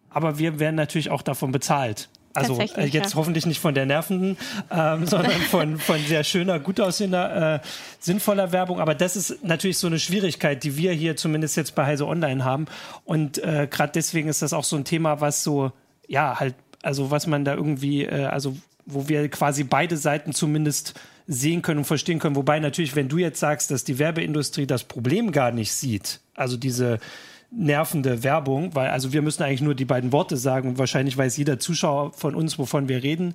aber 0.09 0.39
wir 0.39 0.59
werden 0.59 0.77
natürlich 0.77 1.11
auch 1.11 1.23
davon 1.23 1.53
bezahlt. 1.53 2.09
Also 2.37 2.59
äh, 2.61 2.87
jetzt 2.87 3.11
ja. 3.11 3.17
hoffentlich 3.17 3.47
nicht 3.47 3.61
von 3.61 3.75
der 3.75 3.87
nervenden, 3.87 4.37
ähm, 4.71 5.07
sondern 5.07 5.41
von, 5.43 5.79
von 5.79 5.99
sehr 6.01 6.25
schöner, 6.25 6.59
gut 6.61 6.81
aussehender, 6.81 7.55
äh, 7.55 7.61
sinnvoller 8.01 8.53
Werbung. 8.53 8.81
Aber 8.81 8.95
das 8.95 9.17
ist 9.17 9.43
natürlich 9.45 9.79
so 9.79 9.87
eine 9.87 9.99
Schwierigkeit, 9.99 10.63
die 10.63 10.77
wir 10.77 10.93
hier 10.93 11.17
zumindest 11.17 11.57
jetzt 11.57 11.75
bei 11.75 11.87
Heise 11.87 12.07
Online 12.07 12.45
haben. 12.45 12.67
Und 13.05 13.39
äh, 13.39 13.69
gerade 13.71 13.93
deswegen 13.95 14.29
ist 14.29 14.43
das 14.43 14.53
auch 14.53 14.65
so 14.65 14.77
ein 14.77 14.85
Thema, 14.85 15.21
was 15.21 15.43
so, 15.43 15.73
ja, 16.07 16.39
halt, 16.39 16.55
also 16.83 17.11
was 17.11 17.27
man 17.27 17.45
da 17.45 17.55
irgendwie, 17.55 18.05
äh, 18.05 18.27
also 18.27 18.57
wo 18.85 19.09
wir 19.09 19.29
quasi 19.29 19.65
beide 19.65 19.97
Seiten 19.97 20.33
zumindest 20.33 20.95
sehen 21.27 21.63
können 21.63 21.79
und 21.79 21.85
verstehen 21.85 22.19
können. 22.19 22.37
Wobei 22.37 22.61
natürlich, 22.61 22.95
wenn 22.95 23.09
du 23.09 23.19
jetzt 23.19 23.41
sagst, 23.41 23.71
dass 23.71 23.85
die 23.85 23.99
Werbeindustrie 23.99 24.67
das 24.67 24.85
Problem 24.85 25.33
gar 25.33 25.51
nicht 25.51 25.73
sieht, 25.73 26.21
also 26.35 26.57
diese 26.57 27.01
nervende 27.51 28.23
Werbung, 28.23 28.75
weil 28.75 28.91
also 28.91 29.13
wir 29.13 29.23
müssen 29.23 29.43
eigentlich 29.43 29.61
nur 29.61 29.75
die 29.75 29.85
beiden 29.85 30.13
Worte 30.13 30.37
sagen 30.37 30.69
und 30.71 30.79
wahrscheinlich 30.79 31.17
weiß 31.17 31.37
jeder 31.37 31.59
Zuschauer 31.59 32.13
von 32.13 32.35
uns, 32.35 32.59
wovon 32.59 32.89
wir 32.89 33.03
reden. 33.03 33.35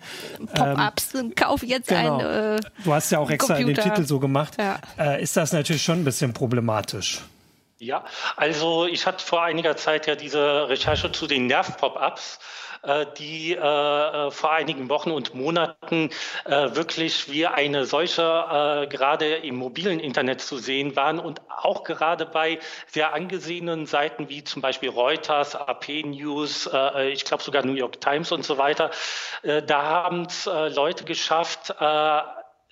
Pop-ups, 0.53 1.15
ähm, 1.15 1.33
kauf 1.35 1.63
jetzt 1.63 1.87
genau. 1.87 2.19
ein. 2.19 2.57
Äh, 2.57 2.59
du 2.83 2.93
hast 2.93 3.11
ja 3.11 3.19
auch 3.19 3.29
extra 3.29 3.55
Computer. 3.55 3.81
den 3.81 3.89
Titel 3.89 4.05
so 4.05 4.19
gemacht. 4.19 4.57
Ja. 4.59 4.79
Äh, 4.97 5.23
ist 5.23 5.37
das 5.37 5.53
natürlich 5.53 5.83
schon 5.83 6.01
ein 6.01 6.03
bisschen 6.03 6.33
problematisch. 6.33 7.21
Ja, 7.79 8.05
also 8.35 8.85
ich 8.85 9.07
hatte 9.07 9.25
vor 9.25 9.43
einiger 9.43 9.75
Zeit 9.75 10.05
ja 10.05 10.15
diese 10.15 10.69
Recherche 10.69 11.11
zu 11.11 11.25
den 11.25 11.47
Nerv-Pop-Ups 11.47 12.35
äh, 12.35 12.60
die 13.19 13.53
äh, 13.53 13.57
äh, 13.57 14.31
vor 14.31 14.51
einigen 14.51 14.89
Wochen 14.89 15.11
und 15.11 15.35
Monaten 15.35 16.09
wirklich 16.45 17.31
wie 17.31 17.45
eine 17.45 17.85
solche 17.85 18.88
gerade 18.89 19.35
im 19.35 19.55
mobilen 19.55 20.00
Internet 20.00 20.41
zu 20.41 20.57
sehen 20.57 20.95
waren 20.95 21.19
und 21.19 21.41
auch 21.50 21.83
gerade 21.83 22.25
bei 22.25 22.59
sehr 22.88 23.13
angesehenen 23.13 23.85
Seiten 23.85 24.29
wie 24.29 24.43
zum 24.43 24.61
Beispiel 24.61 24.89
Reuters, 24.89 25.55
AP 25.55 26.03
News, 26.05 26.69
ich 27.11 27.25
glaube 27.25 27.43
sogar 27.43 27.65
New 27.65 27.73
York 27.73 28.01
Times 28.01 28.31
und 28.31 28.45
so 28.45 28.57
weiter. 28.57 28.91
Da 29.43 29.81
haben 29.83 30.25
es 30.25 30.45
Leute 30.45 31.03
geschafft, 31.05 31.73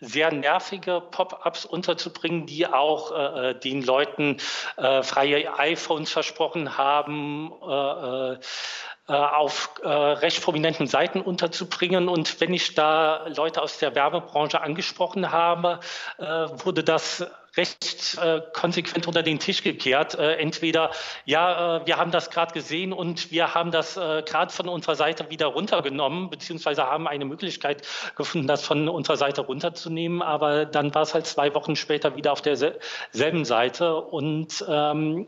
sehr 0.01 0.31
nervige 0.31 1.01
Pop-ups 1.01 1.65
unterzubringen, 1.65 2.45
die 2.45 2.67
auch 2.67 3.11
äh, 3.11 3.53
den 3.55 3.83
Leuten 3.83 4.37
äh, 4.77 5.03
freie 5.03 5.57
iPhones 5.57 6.11
versprochen 6.11 6.77
haben, 6.77 7.51
äh, 7.61 8.33
äh, 8.33 8.39
auf 9.13 9.71
äh, 9.81 9.87
recht 9.87 10.41
prominenten 10.41 10.87
Seiten 10.87 11.21
unterzubringen. 11.21 12.09
Und 12.09 12.39
wenn 12.41 12.53
ich 12.53 12.75
da 12.75 13.27
Leute 13.35 13.61
aus 13.61 13.77
der 13.79 13.95
Werbebranche 13.95 14.61
angesprochen 14.61 15.31
habe, 15.31 15.79
äh, 16.17 16.23
wurde 16.23 16.83
das 16.83 17.25
recht 17.57 18.17
äh, 18.21 18.41
konsequent 18.53 19.07
unter 19.07 19.23
den 19.23 19.39
Tisch 19.39 19.63
gekehrt. 19.63 20.15
Äh, 20.15 20.35
entweder, 20.35 20.91
ja, 21.25 21.77
äh, 21.77 21.85
wir 21.85 21.97
haben 21.97 22.11
das 22.11 22.29
gerade 22.29 22.53
gesehen 22.53 22.93
und 22.93 23.31
wir 23.31 23.53
haben 23.53 23.71
das 23.71 23.97
äh, 23.97 24.23
gerade 24.25 24.53
von 24.53 24.69
unserer 24.69 24.95
Seite 24.95 25.29
wieder 25.29 25.47
runtergenommen, 25.47 26.29
beziehungsweise 26.29 26.83
haben 26.83 27.07
eine 27.07 27.25
Möglichkeit 27.25 27.85
gefunden, 28.15 28.47
das 28.47 28.63
von 28.65 28.87
unserer 28.89 29.17
Seite 29.17 29.41
runterzunehmen. 29.41 30.21
Aber 30.21 30.65
dann 30.65 30.93
war 30.93 31.01
es 31.01 31.13
halt 31.13 31.25
zwei 31.25 31.53
Wochen 31.53 31.75
später 31.75 32.15
wieder 32.15 32.31
auf 32.31 32.41
derselben 32.41 33.45
Seite. 33.45 33.95
Und 33.95 34.63
ähm, 34.67 35.27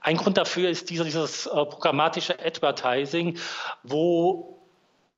ein 0.00 0.16
Grund 0.16 0.36
dafür 0.36 0.70
ist 0.70 0.90
dieses, 0.90 1.46
äh, 1.46 1.50
programmatische 1.50 2.38
Advertising, 2.44 3.38
wo 3.82 4.55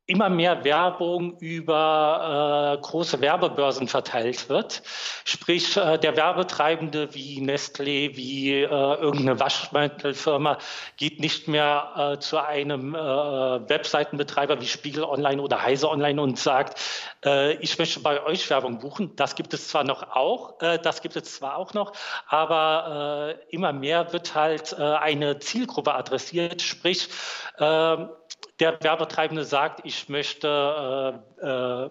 immer 0.08 0.30
mehr 0.30 0.64
Werbung 0.64 1.36
über 1.38 2.78
äh, 2.78 2.80
große 2.80 3.20
Werbebörsen 3.20 3.88
verteilt 3.88 4.48
wird. 4.48 4.82
Sprich, 5.24 5.76
äh, 5.76 5.98
der 5.98 6.16
Werbetreibende 6.16 7.14
wie 7.14 7.40
Nestlé, 7.42 8.16
wie 8.16 8.54
äh, 8.54 8.64
irgendeine 8.64 9.38
Waschmittelfirma 9.38 10.56
geht 10.96 11.20
nicht 11.20 11.46
mehr 11.46 12.14
äh, 12.14 12.18
zu 12.20 12.38
einem 12.38 12.94
äh, 12.94 12.98
Webseitenbetreiber 12.98 14.62
wie 14.62 14.66
Spiegel 14.66 15.04
Online 15.04 15.42
oder 15.42 15.62
Heise 15.62 15.90
Online 15.90 16.22
und 16.22 16.38
sagt, 16.38 16.80
äh, 17.22 17.52
ich 17.56 17.78
möchte 17.78 18.00
bei 18.00 18.22
euch 18.24 18.48
Werbung 18.48 18.78
buchen. 18.78 19.14
Das 19.14 19.34
gibt 19.34 19.52
es 19.52 19.68
zwar 19.68 19.84
noch 19.84 20.16
auch, 20.16 20.58
äh, 20.62 20.78
das 20.78 21.02
gibt 21.02 21.16
es 21.16 21.36
zwar 21.36 21.58
auch 21.58 21.74
noch, 21.74 21.92
aber 22.28 23.36
äh, 23.36 23.54
immer 23.54 23.74
mehr 23.74 24.10
wird 24.14 24.34
halt 24.34 24.74
äh, 24.78 24.82
eine 24.82 25.38
Zielgruppe 25.38 25.92
adressiert, 25.94 26.62
sprich, 26.62 27.10
äh, 27.58 28.06
der 28.60 28.82
Werbetreibende 28.82 29.44
sagt, 29.44 29.80
ich 29.84 30.08
möchte 30.08 31.22
äh, 31.40 31.46
äh, 31.46 31.90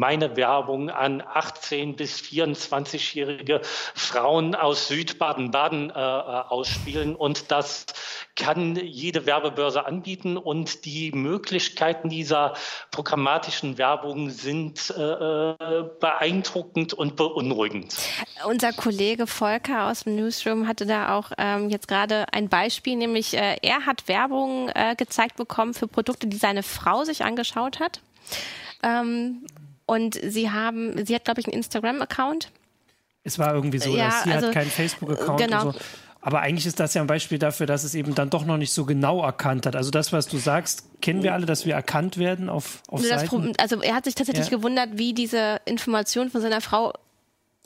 meine 0.00 0.34
Werbung 0.34 0.88
an 0.88 1.22
18 1.22 1.94
bis 1.94 2.20
24-jährige 2.20 3.60
Frauen 3.94 4.54
aus 4.54 4.88
Südbaden-Baden 4.88 5.90
äh, 5.90 5.92
äh, 5.92 5.96
ausspielen. 5.96 7.14
Und 7.14 7.50
das 7.50 7.84
kann 8.34 8.76
jede 8.76 9.26
Werbebörse 9.26 9.84
anbieten. 9.84 10.38
Und 10.38 10.86
die 10.86 11.12
Möglichkeiten 11.12 12.08
dieser 12.08 12.54
programmatischen 12.90 13.76
Werbung 13.76 14.30
sind 14.30 14.92
äh, 14.96 15.02
äh 15.02 15.56
beeindruckend 16.00 16.94
und 16.94 17.16
beunruhigend. 17.16 17.94
Unser 18.46 18.72
Kollege 18.72 19.26
Volker 19.26 19.88
aus 19.90 20.04
dem 20.04 20.16
Newsroom 20.16 20.66
hatte 20.66 20.86
da 20.86 21.14
auch 21.14 21.30
ähm, 21.36 21.68
jetzt 21.68 21.88
gerade 21.88 22.24
ein 22.32 22.48
Beispiel, 22.48 22.96
nämlich 22.96 23.34
äh, 23.34 23.58
er 23.60 23.84
hat 23.84 24.08
Werbung 24.08 24.70
äh, 24.70 24.94
gezeigt 24.96 25.36
bekommen 25.36 25.74
für 25.74 25.86
Produkte, 25.86 26.26
die 26.26 26.38
seine 26.38 26.62
Frau 26.62 27.04
sich 27.04 27.22
angeschaut 27.22 27.80
hat. 27.80 28.00
Ähm, 28.82 29.44
und 29.90 30.20
sie 30.22 30.50
haben, 30.52 31.04
sie 31.04 31.16
hat, 31.16 31.24
glaube 31.24 31.40
ich, 31.40 31.46
einen 31.48 31.54
Instagram-Account. 31.54 32.52
Es 33.24 33.40
war 33.40 33.52
irgendwie 33.56 33.78
so, 33.78 33.90
ja, 33.90 34.06
dass 34.06 34.22
sie 34.22 34.30
also, 34.30 34.46
hat 34.46 34.54
keinen 34.54 34.70
Facebook-Account 34.70 35.40
genau. 35.40 35.66
und 35.66 35.72
so. 35.72 35.80
Aber 36.20 36.42
eigentlich 36.42 36.66
ist 36.66 36.78
das 36.78 36.94
ja 36.94 37.00
ein 37.00 37.08
Beispiel 37.08 37.38
dafür, 37.38 37.66
dass 37.66 37.82
es 37.82 37.96
eben 37.96 38.14
dann 38.14 38.30
doch 38.30 38.44
noch 38.44 38.56
nicht 38.56 38.72
so 38.72 38.84
genau 38.84 39.20
erkannt 39.24 39.66
hat. 39.66 39.74
Also 39.74 39.90
das, 39.90 40.12
was 40.12 40.28
du 40.28 40.36
sagst, 40.36 40.84
kennen 41.00 41.24
wir 41.24 41.32
alle, 41.32 41.44
dass 41.44 41.66
wir 41.66 41.74
erkannt 41.74 42.18
werden 42.18 42.48
auf, 42.48 42.82
auf 42.88 43.00
das 43.00 43.22
Seiten? 43.22 43.52
Also 43.58 43.80
er 43.82 43.96
hat 43.96 44.04
sich 44.04 44.14
tatsächlich 44.14 44.48
ja. 44.48 44.56
gewundert, 44.58 44.90
wie 44.92 45.12
diese 45.12 45.60
Informationen 45.64 46.30
von 46.30 46.40
seiner 46.40 46.60
Frau 46.60 46.92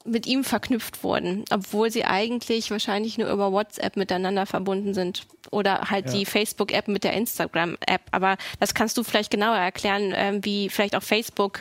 mit 0.07 0.27
ihm 0.27 0.45
verknüpft 0.45 1.05
wurden, 1.05 1.45
obwohl 1.51 1.91
sie 1.91 2.07
eigentlich 2.07 2.71
wahrscheinlich 2.71 3.19
nur 3.19 3.29
über 3.29 3.53
WhatsApp 3.53 3.97
miteinander 3.97 4.47
verbunden 4.47 4.95
sind 4.95 5.27
oder 5.51 5.91
halt 5.91 6.07
ja. 6.07 6.13
die 6.13 6.25
Facebook-App 6.25 6.89
mit 6.89 7.05
der 7.05 7.13
Instagram-App. 7.13 8.03
Aber 8.13 8.39
das 8.61 8.73
kannst 8.73 8.97
du 8.97 9.03
vielleicht 9.03 9.31
genauer 9.31 9.57
erklären, 9.57 10.13
ähm, 10.15 10.45
wie 10.45 10.71
vielleicht 10.71 10.97
auch 10.97 11.03
Facebook 11.03 11.61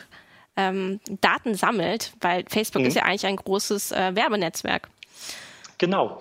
ähm, 0.56 1.00
Daten 1.20 1.54
sammelt, 1.54 2.12
weil 2.20 2.44
Facebook 2.48 2.82
mhm. 2.82 2.88
ist 2.88 2.94
ja 2.94 3.04
eigentlich 3.04 3.26
ein 3.26 3.36
großes 3.36 3.92
äh, 3.92 4.14
Werbenetzwerk. 4.14 4.88
Genau. 5.84 6.18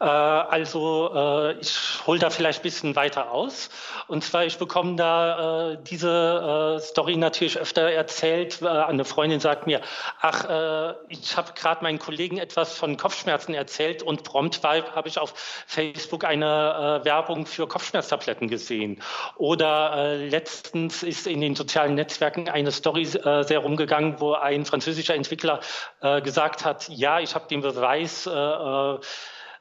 Äh, 0.00 0.04
also 0.04 1.10
äh, 1.14 1.52
ich 1.60 2.06
hole 2.06 2.18
da 2.18 2.28
vielleicht 2.28 2.60
ein 2.60 2.62
bisschen 2.62 2.94
weiter 2.94 3.32
aus. 3.32 3.70
Und 4.06 4.22
zwar, 4.22 4.44
ich 4.44 4.58
bekomme 4.58 4.96
da 4.96 5.72
äh, 5.72 5.78
diese 5.82 6.76
äh, 6.76 6.80
Story 6.80 7.16
natürlich 7.16 7.58
öfter 7.58 7.90
erzählt. 7.90 8.60
Äh, 8.60 8.68
eine 8.68 9.06
Freundin 9.06 9.40
sagt 9.40 9.66
mir, 9.66 9.80
ach, 10.20 10.44
äh, 10.44 10.94
ich 11.08 11.38
habe 11.38 11.52
gerade 11.54 11.82
meinen 11.82 11.98
Kollegen 11.98 12.36
etwas 12.36 12.76
von 12.76 12.98
Kopfschmerzen 12.98 13.54
erzählt 13.54 14.02
und 14.02 14.24
prompt 14.24 14.62
habe 14.62 15.08
ich 15.08 15.18
auf 15.18 15.32
Facebook 15.66 16.24
eine 16.24 17.00
Werbung 17.04 17.46
für 17.46 17.66
Kopfschmerztabletten 17.66 18.48
gesehen. 18.48 19.02
Oder 19.36 20.16
letztens 20.16 21.02
ist 21.02 21.26
in 21.26 21.40
den 21.40 21.54
sozialen 21.54 21.94
Netzwerken 21.94 22.48
eine 22.48 22.72
Story 22.72 23.04
sehr 23.04 23.58
rumgegangen, 23.58 24.20
wo 24.20 24.32
ein 24.34 24.64
französischer 24.64 25.14
Entwickler 25.14 25.60
gesagt 26.00 26.64
hat, 26.64 26.88
ja, 26.88 27.20
ich 27.20 27.34
habe 27.34 27.46
den 27.48 27.60
Beweis, 27.60 28.28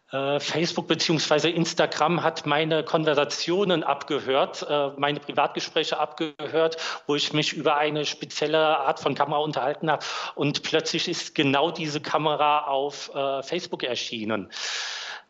Facebook 0.10 0.88
beziehungsweise 0.88 1.50
Instagram 1.50 2.24
hat 2.24 2.46
meine 2.46 2.84
Konversationen 2.86 3.84
abgehört, 3.84 4.66
äh, 4.70 4.92
meine 4.96 5.20
Privatgespräche 5.20 6.00
abgehört, 6.00 6.78
wo 7.08 7.16
ich 7.16 7.34
mich 7.34 7.52
über 7.52 7.76
eine 7.76 8.06
spezielle 8.06 8.78
Art 8.80 9.02
von 9.02 9.16
Kamera 9.16 9.40
unterhalten 9.40 9.92
habe. 9.92 10.06
Und 10.36 10.64
plötzlich 10.64 11.10
ist 11.10 11.36
genau 11.36 11.72
diese 11.72 12.00
Kamera 12.00 12.68
auf 12.68 13.14
äh, 13.14 13.44
Facebook 13.44 13.84
erschienen. 13.84 14.50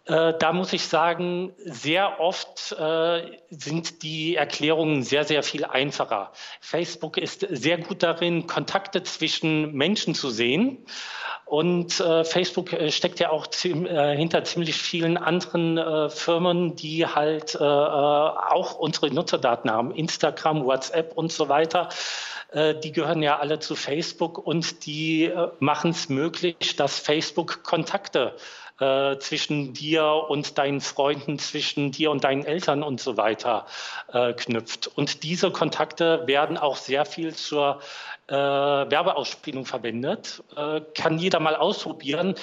Da 0.09 0.53
muss 0.53 0.71
ich 0.71 0.87
sagen, 0.87 1.53
sehr 1.57 2.21
oft 2.21 2.73
sind 3.49 4.03
die 4.03 4.37
Erklärungen 4.37 5.03
sehr, 5.03 5.25
sehr 5.25 5.43
viel 5.43 5.65
einfacher. 5.65 6.31
Facebook 6.61 7.17
ist 7.17 7.45
sehr 7.49 7.77
gut 7.79 8.03
darin, 8.03 8.47
Kontakte 8.47 9.03
zwischen 9.03 9.73
Menschen 9.73 10.15
zu 10.15 10.29
sehen. 10.29 10.85
Und 11.47 12.01
äh, 12.01 12.25
Facebook 12.25 12.73
äh, 12.73 12.91
steckt 12.91 13.21
ja 13.21 13.29
auch 13.29 13.47
ziem, 13.47 13.85
äh, 13.85 14.17
hinter 14.17 14.43
ziemlich 14.43 14.75
vielen 14.75 15.15
anderen 15.15 15.77
äh, 15.77 16.09
Firmen, 16.09 16.75
die 16.75 17.05
halt 17.05 17.55
äh, 17.55 17.63
auch 17.63 18.75
unsere 18.75 19.09
Nutzerdaten 19.11 19.71
haben, 19.71 19.91
Instagram, 19.91 20.65
WhatsApp 20.65 21.13
und 21.15 21.31
so 21.31 21.49
weiter. 21.49 21.89
Die 22.53 22.93
gehören 22.93 23.21
ja 23.21 23.39
alle 23.39 23.59
zu 23.59 23.75
Facebook 23.75 24.37
und 24.37 24.85
die 24.85 25.29
machen 25.59 25.91
es 25.91 26.07
möglich, 26.07 26.77
dass 26.77 26.97
Facebook 26.97 27.61
Kontakte 27.61 28.37
zwischen 29.19 29.73
dir 29.73 30.05
und 30.29 30.57
deinen 30.57 30.79
Freunden, 30.79 31.39
zwischen 31.39 31.91
dir 31.91 32.09
und 32.09 32.23
deinen 32.23 32.45
Eltern 32.45 32.83
und 32.83 33.01
so 33.01 33.17
weiter 33.17 33.65
äh, 34.13 34.31
knüpft. 34.31 34.87
Und 34.87 35.23
diese 35.23 35.51
Kontakte 35.51 36.25
werden 36.25 36.57
auch 36.57 36.77
sehr 36.77 37.03
viel 37.03 37.35
zur 37.35 37.81
äh, 38.27 38.33
Werbeausspielung 38.33 39.65
verwendet. 39.65 40.43
Äh, 40.55 40.81
kann 40.95 41.17
jeder 41.17 41.39
mal 41.39 41.55
ausprobieren. 41.55 42.35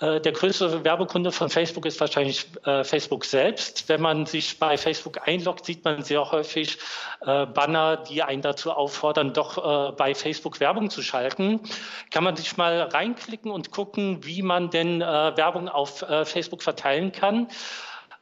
Äh, 0.00 0.20
der 0.20 0.32
größte 0.32 0.84
Werbekunde 0.84 1.32
von 1.32 1.48
Facebook 1.48 1.86
ist 1.86 2.00
wahrscheinlich 2.00 2.46
äh, 2.64 2.84
Facebook 2.84 3.24
selbst. 3.24 3.88
Wenn 3.88 4.02
man 4.02 4.26
sich 4.26 4.58
bei 4.58 4.76
Facebook 4.76 5.26
einloggt, 5.26 5.64
sieht 5.64 5.84
man 5.84 6.02
sehr 6.02 6.30
häufig 6.30 6.78
äh, 7.24 7.46
Banner, 7.46 7.96
die 7.96 8.22
einen 8.22 8.42
dazu 8.42 8.72
auffordern, 8.72 9.32
doch 9.32 9.90
äh, 9.90 9.92
bei 9.92 10.14
Facebook 10.14 10.60
Werbung 10.60 10.90
zu 10.90 11.02
schalten. 11.02 11.60
Kann 12.10 12.24
man 12.24 12.36
sich 12.36 12.56
mal 12.56 12.82
reinklicken 12.82 13.50
und 13.50 13.70
gucken, 13.70 14.24
wie 14.24 14.42
man 14.42 14.70
denn 14.70 15.00
Werbung 15.00 15.68
auf 15.68 16.04
Facebook 16.24 16.62
verteilen 16.62 17.12
kann. 17.12 17.48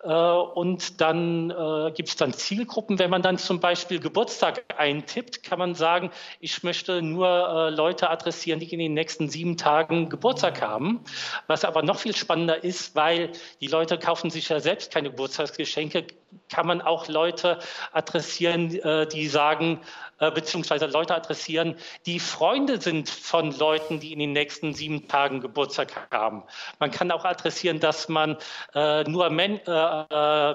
Äh, 0.02 0.08
und 0.08 1.00
dann 1.00 1.50
äh, 1.50 1.92
gibt 1.92 2.08
es 2.08 2.16
dann 2.16 2.32
Zielgruppen. 2.32 2.98
Wenn 2.98 3.10
man 3.10 3.22
dann 3.22 3.38
zum 3.38 3.60
Beispiel 3.60 4.00
Geburtstag 4.00 4.64
eintippt, 4.76 5.42
kann 5.42 5.58
man 5.58 5.74
sagen, 5.74 6.10
ich 6.40 6.62
möchte 6.62 7.02
nur 7.02 7.28
äh, 7.28 7.70
Leute 7.70 8.08
adressieren, 8.08 8.60
die 8.60 8.72
in 8.72 8.78
den 8.78 8.94
nächsten 8.94 9.28
sieben 9.28 9.56
Tagen 9.56 10.08
Geburtstag 10.08 10.62
haben. 10.62 11.00
Was 11.46 11.64
aber 11.64 11.82
noch 11.82 11.98
viel 11.98 12.16
spannender 12.16 12.64
ist, 12.64 12.94
weil 12.94 13.32
die 13.60 13.66
Leute 13.66 13.98
kaufen 13.98 14.30
sich 14.30 14.48
ja 14.48 14.60
selbst 14.60 14.92
keine 14.92 15.10
Geburtstagsgeschenke, 15.10 16.06
kann 16.48 16.66
man 16.66 16.82
auch 16.82 17.08
Leute 17.08 17.58
adressieren, 17.92 18.70
die 19.12 19.28
sagen, 19.28 19.80
äh, 20.20 20.30
beziehungsweise 20.30 20.86
Leute 20.86 21.14
adressieren, 21.14 21.76
die 22.04 22.20
Freunde 22.20 22.78
sind 22.80 23.08
von 23.08 23.56
Leuten, 23.58 24.00
die 24.00 24.12
in 24.12 24.18
den 24.18 24.32
nächsten 24.32 24.74
sieben 24.74 25.08
Tagen 25.08 25.40
Geburtstag 25.40 26.08
haben. 26.10 26.42
Man 26.78 26.90
kann 26.90 27.10
auch 27.10 27.24
adressieren, 27.24 27.80
dass 27.80 28.08
man 28.10 28.36
äh, 28.74 29.02
nur 29.04 29.30
Men 29.30 29.60
äh, 29.66 30.54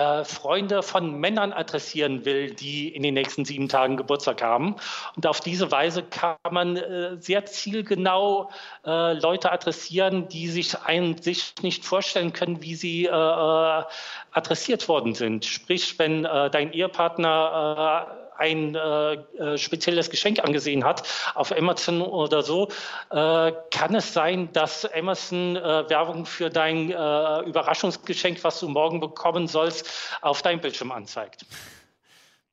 äh 0.00 0.24
Freunde 0.24 0.82
von 0.82 1.20
Männern 1.20 1.52
adressieren 1.52 2.24
will, 2.24 2.50
die 2.54 2.88
in 2.88 3.02
den 3.02 3.14
nächsten 3.14 3.44
sieben 3.44 3.68
Tagen 3.68 3.96
Geburtstag 3.96 4.42
haben. 4.42 4.76
Und 5.16 5.26
auf 5.26 5.40
diese 5.40 5.70
Weise 5.70 6.02
kann 6.02 6.36
man 6.50 6.76
äh, 6.76 7.16
sehr 7.20 7.44
zielgenau 7.46 8.50
äh, 8.84 9.12
Leute 9.14 9.52
adressieren, 9.52 10.28
die 10.28 10.48
sich 10.48 10.80
ein, 10.80 11.18
sich 11.18 11.54
nicht 11.62 11.84
vorstellen 11.84 12.32
können, 12.32 12.62
wie 12.62 12.74
sie 12.74 13.06
äh, 13.06 13.10
äh, 13.10 13.84
adressiert 14.32 14.88
worden 14.88 15.14
sind. 15.14 15.44
Sprich, 15.44 15.98
wenn 15.98 16.22
dein 16.22 16.72
Ehepartner 16.72 18.29
ein 18.40 18.74
äh, 18.74 19.12
äh, 19.14 19.58
spezielles 19.58 20.10
Geschenk 20.10 20.40
angesehen 20.40 20.84
hat 20.84 21.06
auf 21.34 21.52
Amazon 21.52 22.02
oder 22.02 22.42
so, 22.42 22.68
äh, 23.10 23.52
kann 23.70 23.94
es 23.94 24.12
sein, 24.12 24.50
dass 24.52 24.84
Amazon 24.92 25.56
äh, 25.56 25.88
Werbung 25.88 26.26
für 26.26 26.50
dein 26.50 26.90
äh, 26.90 27.40
Überraschungsgeschenk, 27.40 28.42
was 28.42 28.60
du 28.60 28.68
morgen 28.68 29.00
bekommen 29.00 29.46
sollst, 29.46 29.88
auf 30.22 30.42
deinem 30.42 30.60
Bildschirm 30.60 30.90
anzeigt. 30.90 31.44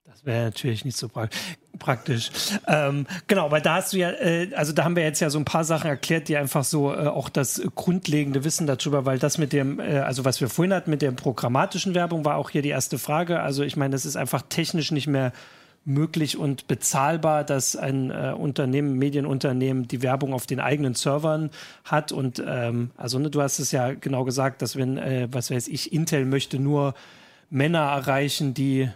Das 0.06 0.26
wäre 0.26 0.46
natürlich 0.46 0.86
nicht 0.86 0.98
so 0.98 1.10
pra 1.10 1.28
praktisch. 1.80 2.32
Ähm, 2.66 3.06
genau, 3.28 3.52
weil 3.52 3.62
da 3.62 3.76
hast 3.76 3.94
du 3.94 3.98
ja, 3.98 4.10
äh, 4.10 4.50
also 4.56 4.74
da 4.74 4.84
haben 4.84 4.96
wir 4.96 5.04
jetzt 5.04 5.20
ja 5.20 5.30
so 5.30 5.38
ein 5.38 5.46
paar 5.46 5.64
Sachen 5.64 5.90
erklärt, 5.90 6.28
die 6.28 6.38
einfach 6.38 6.64
so 6.64 6.92
äh, 6.92 7.08
auch 7.08 7.30
das 7.30 7.62
grundlegende 7.76 8.44
Wissen 8.44 8.66
darüber, 8.66 9.06
weil 9.06 9.20
das 9.20 9.38
mit 9.38 9.54
dem, 9.54 9.80
äh, 9.80 10.00
also 10.00 10.26
was 10.26 10.42
wir 10.42 10.50
vorhin 10.50 10.74
hatten 10.74 10.90
mit 10.90 11.02
der 11.02 11.12
programmatischen 11.12 11.94
Werbung, 11.94 12.26
war 12.26 12.38
auch 12.38 12.50
hier 12.50 12.62
die 12.62 12.70
erste 12.70 12.98
Frage. 12.98 13.42
Also 13.42 13.64
ich 13.64 13.76
meine, 13.76 13.92
das 13.92 14.06
ist 14.06 14.16
einfach 14.16 14.42
technisch 14.50 14.92
nicht 14.92 15.08
mehr 15.08 15.34
möglich 15.88 16.38
und 16.38 16.68
bezahlbar, 16.68 17.46
dass 17.46 17.78
ein 17.78 18.12
äh, 18.12 18.34
Unternehmen, 18.38 18.98
Medienunternehmen 18.98 19.88
die 19.88 20.02
Werbung 20.02 20.34
auf 20.34 20.46
den 20.46 20.60
eigenen 20.60 20.96
Servern 20.96 21.50
hat. 21.86 22.12
Und 22.12 22.44
ähm, 22.46 22.92
also 22.98 23.20
ne, 23.20 23.30
du 23.30 23.42
hast 23.42 23.60
es 23.60 23.72
ja 23.72 23.94
genau 23.94 24.26
gesagt, 24.26 24.62
dass 24.62 24.76
wenn, 24.76 24.98
äh, 24.98 25.30
was 25.32 25.50
weiß 25.50 25.70
ich, 25.70 25.94
Intel 25.94 26.26
möchte 26.26 26.60
nur 26.60 26.94
Männer 27.50 27.80
erreichen, 27.80 28.54
die 28.54 28.90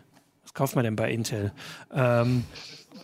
was 0.43 0.53
kauft 0.53 0.75
man 0.75 0.83
denn 0.83 0.95
bei 0.95 1.11
Intel? 1.11 1.51
Ähm, 1.93 2.43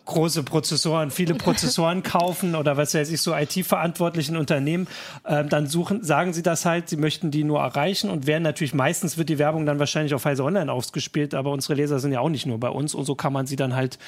große 0.05 0.43
Prozessoren, 0.43 1.11
viele 1.11 1.33
Prozessoren 1.35 2.01
kaufen 2.01 2.55
oder 2.55 2.77
was 2.77 2.93
weiß 2.95 3.11
ich, 3.11 3.21
so 3.21 3.35
IT-verantwortlichen 3.35 4.35
Unternehmen, 4.37 4.87
äh, 5.23 5.45
dann 5.45 5.67
suchen, 5.67 6.03
sagen 6.03 6.33
sie 6.33 6.43
das 6.43 6.65
halt, 6.65 6.89
sie 6.89 6.97
möchten 6.97 7.29
die 7.29 7.43
nur 7.43 7.59
erreichen 7.59 8.09
und 8.09 8.25
werden 8.25 8.43
natürlich, 8.43 8.73
meistens 8.73 9.17
wird 9.17 9.29
die 9.29 9.37
Werbung 9.37 9.65
dann 9.65 9.79
wahrscheinlich 9.79 10.13
auf 10.13 10.25
Heise 10.25 10.43
Online 10.43 10.71
ausgespielt, 10.71 11.33
aber 11.33 11.51
unsere 11.51 11.75
Leser 11.75 11.99
sind 11.99 12.11
ja 12.11 12.21
auch 12.21 12.29
nicht 12.29 12.45
nur 12.45 12.59
bei 12.59 12.69
uns 12.69 12.95
und 12.95 13.05
so 13.05 13.15
kann 13.15 13.33
man 13.33 13.45
sie 13.45 13.55
dann 13.55 13.75
halt 13.75 13.99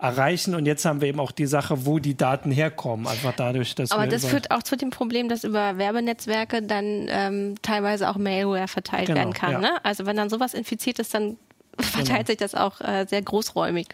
erreichen. 0.00 0.54
Und 0.54 0.66
jetzt 0.66 0.84
haben 0.84 1.00
wir 1.00 1.08
eben 1.08 1.20
auch 1.20 1.30
die 1.30 1.46
Sache, 1.46 1.84
wo 1.84 1.98
die 1.98 2.16
Daten 2.16 2.50
herkommen. 2.50 3.06
Einfach 3.06 3.34
dadurch, 3.36 3.74
dass 3.74 3.92
Aber 3.92 4.06
das 4.06 4.24
führt 4.24 4.50
auch 4.50 4.62
zu 4.62 4.76
dem 4.76 4.88
Problem, 4.90 5.28
dass 5.28 5.44
über 5.44 5.76
Werbenetzwerke 5.76 6.62
dann 6.62 7.06
ähm, 7.10 7.54
teilweise 7.60 8.08
auch 8.08 8.16
Malware 8.16 8.66
verteilt 8.66 9.06
genau, 9.06 9.18
werden 9.18 9.34
kann. 9.34 9.52
Ja. 9.52 9.60
Ne? 9.60 9.84
Also 9.84 10.06
wenn 10.06 10.16
dann 10.16 10.30
sowas 10.30 10.54
infiziert 10.54 10.98
ist, 10.98 11.12
dann 11.12 11.36
verteilt 11.82 12.26
genau. 12.26 12.26
sich 12.26 12.36
das 12.36 12.54
auch 12.54 12.80
äh, 12.80 13.06
sehr 13.08 13.22
großräumig. 13.22 13.88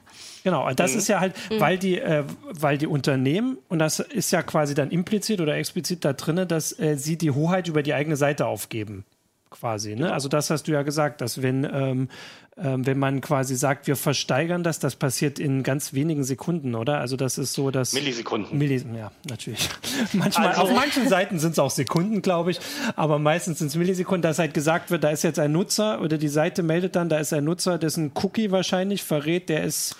Genau, 0.44 0.70
das 0.72 0.92
mhm. 0.92 0.98
ist 0.98 1.08
ja 1.08 1.20
halt, 1.20 1.34
mhm. 1.50 1.60
weil 1.60 1.78
die, 1.78 1.98
äh, 1.98 2.24
weil 2.50 2.78
die 2.78 2.86
Unternehmen, 2.86 3.58
und 3.68 3.78
das 3.78 4.00
ist 4.00 4.30
ja 4.30 4.42
quasi 4.42 4.74
dann 4.74 4.90
implizit 4.90 5.40
oder 5.40 5.56
explizit 5.56 6.04
da 6.04 6.12
drin, 6.12 6.46
dass 6.48 6.78
äh, 6.78 6.96
sie 6.96 7.16
die 7.16 7.30
Hoheit 7.30 7.68
über 7.68 7.82
die 7.82 7.94
eigene 7.94 8.16
Seite 8.16 8.46
aufgeben 8.46 9.04
quasi. 9.50 9.94
Ne? 9.94 10.12
Also 10.12 10.28
das 10.28 10.50
hast 10.50 10.68
du 10.68 10.72
ja 10.72 10.82
gesagt, 10.82 11.20
dass 11.20 11.42
wenn, 11.42 11.64
ähm, 11.64 12.08
ähm, 12.58 12.86
wenn 12.86 12.98
man 12.98 13.20
quasi 13.20 13.54
sagt, 13.54 13.86
wir 13.86 13.96
versteigern 13.96 14.62
das, 14.62 14.78
das 14.78 14.96
passiert 14.96 15.38
in 15.38 15.62
ganz 15.62 15.92
wenigen 15.92 16.24
Sekunden, 16.24 16.74
oder? 16.74 16.98
Also 16.98 17.16
das 17.16 17.38
ist 17.38 17.52
so, 17.52 17.70
dass 17.70 17.92
Millisekunden. 17.92 18.56
Millis 18.56 18.84
ja, 18.96 19.12
natürlich. 19.28 19.68
Manchmal, 20.12 20.48
also. 20.48 20.62
Auf 20.62 20.74
manchen 20.74 21.08
Seiten 21.08 21.38
sind 21.38 21.52
es 21.52 21.58
auch 21.58 21.70
Sekunden, 21.70 22.22
glaube 22.22 22.52
ich, 22.52 22.60
aber 22.96 23.18
meistens 23.18 23.58
sind 23.58 23.68
es 23.68 23.76
Millisekunden, 23.76 24.22
dass 24.22 24.38
halt 24.38 24.54
gesagt 24.54 24.90
wird, 24.90 25.04
da 25.04 25.10
ist 25.10 25.22
jetzt 25.22 25.38
ein 25.38 25.52
Nutzer 25.52 26.00
oder 26.00 26.18
die 26.18 26.28
Seite 26.28 26.62
meldet 26.62 26.96
dann, 26.96 27.08
da 27.08 27.18
ist 27.18 27.32
ein 27.32 27.44
Nutzer, 27.44 27.78
dessen 27.78 28.12
Cookie 28.14 28.50
wahrscheinlich 28.50 29.02
verrät, 29.02 29.48
der 29.48 29.64
ist 29.64 29.96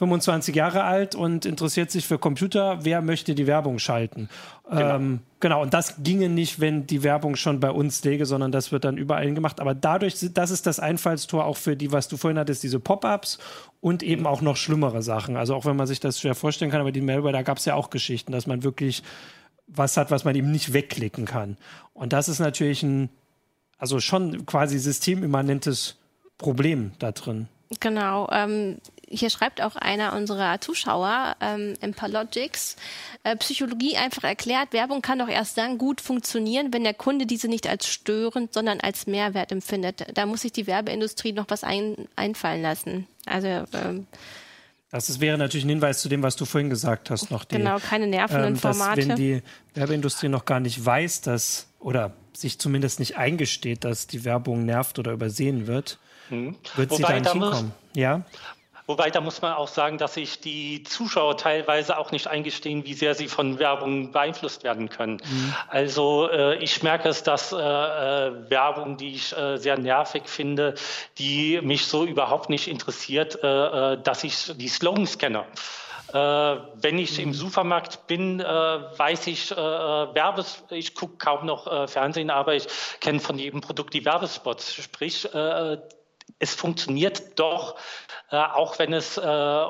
25 0.00 0.56
Jahre 0.56 0.84
alt 0.84 1.14
und 1.14 1.44
interessiert 1.44 1.90
sich 1.90 2.06
für 2.06 2.18
Computer, 2.18 2.78
wer 2.86 3.02
möchte 3.02 3.34
die 3.34 3.46
Werbung 3.46 3.78
schalten? 3.78 4.30
Genau. 4.70 4.96
Ähm, 4.96 5.20
genau, 5.40 5.60
und 5.60 5.74
das 5.74 6.02
ginge 6.02 6.30
nicht, 6.30 6.58
wenn 6.58 6.86
die 6.86 7.02
Werbung 7.02 7.36
schon 7.36 7.60
bei 7.60 7.70
uns 7.70 8.02
läge, 8.02 8.24
sondern 8.24 8.50
das 8.50 8.72
wird 8.72 8.84
dann 8.84 8.96
überall 8.96 9.30
gemacht. 9.34 9.60
Aber 9.60 9.74
dadurch, 9.74 10.14
das 10.32 10.50
ist 10.50 10.66
das 10.66 10.80
Einfallstor 10.80 11.44
auch 11.44 11.58
für 11.58 11.76
die, 11.76 11.92
was 11.92 12.08
du 12.08 12.16
vorhin 12.16 12.38
hattest, 12.38 12.62
diese 12.62 12.80
Pop-ups 12.80 13.38
und 13.82 14.02
eben 14.02 14.26
auch 14.26 14.40
noch 14.40 14.56
schlimmere 14.56 15.02
Sachen. 15.02 15.36
Also 15.36 15.54
auch 15.54 15.66
wenn 15.66 15.76
man 15.76 15.86
sich 15.86 16.00
das 16.00 16.18
schwer 16.18 16.34
vorstellen 16.34 16.70
kann, 16.70 16.80
aber 16.80 16.92
die 16.92 17.02
Malware, 17.02 17.34
da 17.34 17.42
gab 17.42 17.58
es 17.58 17.66
ja 17.66 17.74
auch 17.74 17.90
Geschichten, 17.90 18.32
dass 18.32 18.46
man 18.46 18.62
wirklich 18.62 19.02
was 19.66 19.98
hat, 19.98 20.10
was 20.10 20.24
man 20.24 20.34
eben 20.34 20.50
nicht 20.50 20.72
wegklicken 20.72 21.26
kann. 21.26 21.58
Und 21.92 22.14
das 22.14 22.30
ist 22.30 22.38
natürlich 22.38 22.82
ein, 22.82 23.10
also 23.76 24.00
schon 24.00 24.46
quasi 24.46 24.78
systemimmanentes 24.78 25.98
Problem 26.38 26.92
da 26.98 27.12
drin. 27.12 27.48
Genau. 27.78 28.28
Ähm, 28.32 28.78
hier 29.10 29.28
schreibt 29.28 29.60
auch 29.60 29.76
einer 29.76 30.14
unserer 30.14 30.60
Zuschauer, 30.60 31.36
ähm, 31.40 31.74
Empalogics, 31.80 32.76
äh, 33.24 33.36
Psychologie 33.36 33.96
einfach 33.96 34.24
erklärt, 34.24 34.72
Werbung 34.72 35.02
kann 35.02 35.18
doch 35.18 35.28
erst 35.28 35.58
dann 35.58 35.78
gut 35.78 36.00
funktionieren, 36.00 36.72
wenn 36.72 36.84
der 36.84 36.94
Kunde 36.94 37.26
diese 37.26 37.48
nicht 37.48 37.68
als 37.68 37.88
störend, 37.88 38.54
sondern 38.54 38.80
als 38.80 39.06
Mehrwert 39.06 39.50
empfindet. 39.50 40.06
Da 40.14 40.26
muss 40.26 40.42
sich 40.42 40.52
die 40.52 40.66
Werbeindustrie 40.66 41.32
noch 41.32 41.46
was 41.48 41.64
ein, 41.64 42.08
einfallen 42.14 42.62
lassen. 42.62 43.06
Also 43.26 43.48
ähm, 43.48 44.06
das 44.90 45.08
ist, 45.08 45.20
wäre 45.20 45.38
natürlich 45.38 45.64
ein 45.64 45.70
Hinweis 45.70 46.00
zu 46.00 46.08
dem, 46.08 46.22
was 46.22 46.36
du 46.36 46.44
vorhin 46.44 46.70
gesagt 46.70 47.10
hast. 47.10 47.30
Noch 47.30 47.44
die, 47.44 47.56
genau, 47.56 47.78
keine 47.78 48.06
nervenden 48.06 48.54
ähm, 48.54 48.56
Formate. 48.56 49.08
Wenn 49.08 49.16
die 49.16 49.42
Werbeindustrie 49.74 50.28
noch 50.28 50.44
gar 50.44 50.60
nicht 50.60 50.84
weiß, 50.84 51.20
dass 51.20 51.68
oder 51.78 52.12
sich 52.32 52.58
zumindest 52.58 52.98
nicht 52.98 53.16
eingesteht, 53.16 53.84
dass 53.84 54.06
die 54.06 54.24
Werbung 54.24 54.64
nervt 54.64 54.98
oder 54.98 55.12
übersehen 55.12 55.66
wird, 55.66 55.98
hm. 56.28 56.56
wird 56.76 56.90
Wobei, 56.90 56.96
sie 56.96 57.02
da 57.02 57.20
nicht 57.20 57.32
hinkommen. 57.32 57.72
Ja? 57.94 58.24
Wobei, 58.90 59.08
da 59.08 59.20
muss 59.20 59.40
man 59.40 59.52
auch 59.52 59.68
sagen, 59.68 59.98
dass 59.98 60.14
sich 60.14 60.40
die 60.40 60.82
Zuschauer 60.82 61.36
teilweise 61.36 61.96
auch 61.96 62.10
nicht 62.10 62.26
eingestehen, 62.26 62.84
wie 62.84 62.94
sehr 62.94 63.14
sie 63.14 63.28
von 63.28 63.60
Werbung 63.60 64.10
beeinflusst 64.10 64.64
werden 64.64 64.88
können. 64.88 65.22
Mhm. 65.24 65.54
Also 65.68 66.28
äh, 66.28 66.56
ich 66.56 66.82
merke 66.82 67.08
es, 67.08 67.22
dass 67.22 67.52
äh, 67.52 67.56
äh, 67.56 68.50
Werbung, 68.50 68.96
die 68.96 69.14
ich 69.14 69.32
äh, 69.36 69.58
sehr 69.58 69.78
nervig 69.78 70.22
finde, 70.24 70.74
die 71.18 71.60
mich 71.62 71.86
so 71.86 72.04
überhaupt 72.04 72.50
nicht 72.50 72.66
interessiert, 72.66 73.38
äh, 73.44 73.92
äh, 73.92 74.02
dass 74.02 74.24
ich 74.24 74.56
die 74.56 74.66
Slogans 74.66 75.18
kenne. 75.18 75.44
Äh, 76.12 76.16
wenn 76.16 76.98
ich 76.98 77.20
im 77.20 77.28
mhm. 77.28 77.34
Supermarkt 77.34 78.08
bin, 78.08 78.40
äh, 78.40 78.44
weiß 78.44 79.28
ich, 79.28 79.52
äh, 79.52 79.54
Werbes, 79.54 80.64
ich 80.70 80.96
gucke 80.96 81.16
kaum 81.18 81.46
noch 81.46 81.88
Fernsehen, 81.88 82.30
aber 82.30 82.56
ich 82.56 82.66
kenne 82.98 83.20
von 83.20 83.38
jedem 83.38 83.60
Produkt 83.60 83.94
die 83.94 84.04
Werbespots. 84.04 84.74
Sprich, 84.74 85.28
es 86.38 86.54
funktioniert 86.54 87.38
doch, 87.38 87.76
äh, 88.30 88.36
auch 88.36 88.78
wenn 88.78 88.92
es 88.92 89.16
äh, 89.16 89.20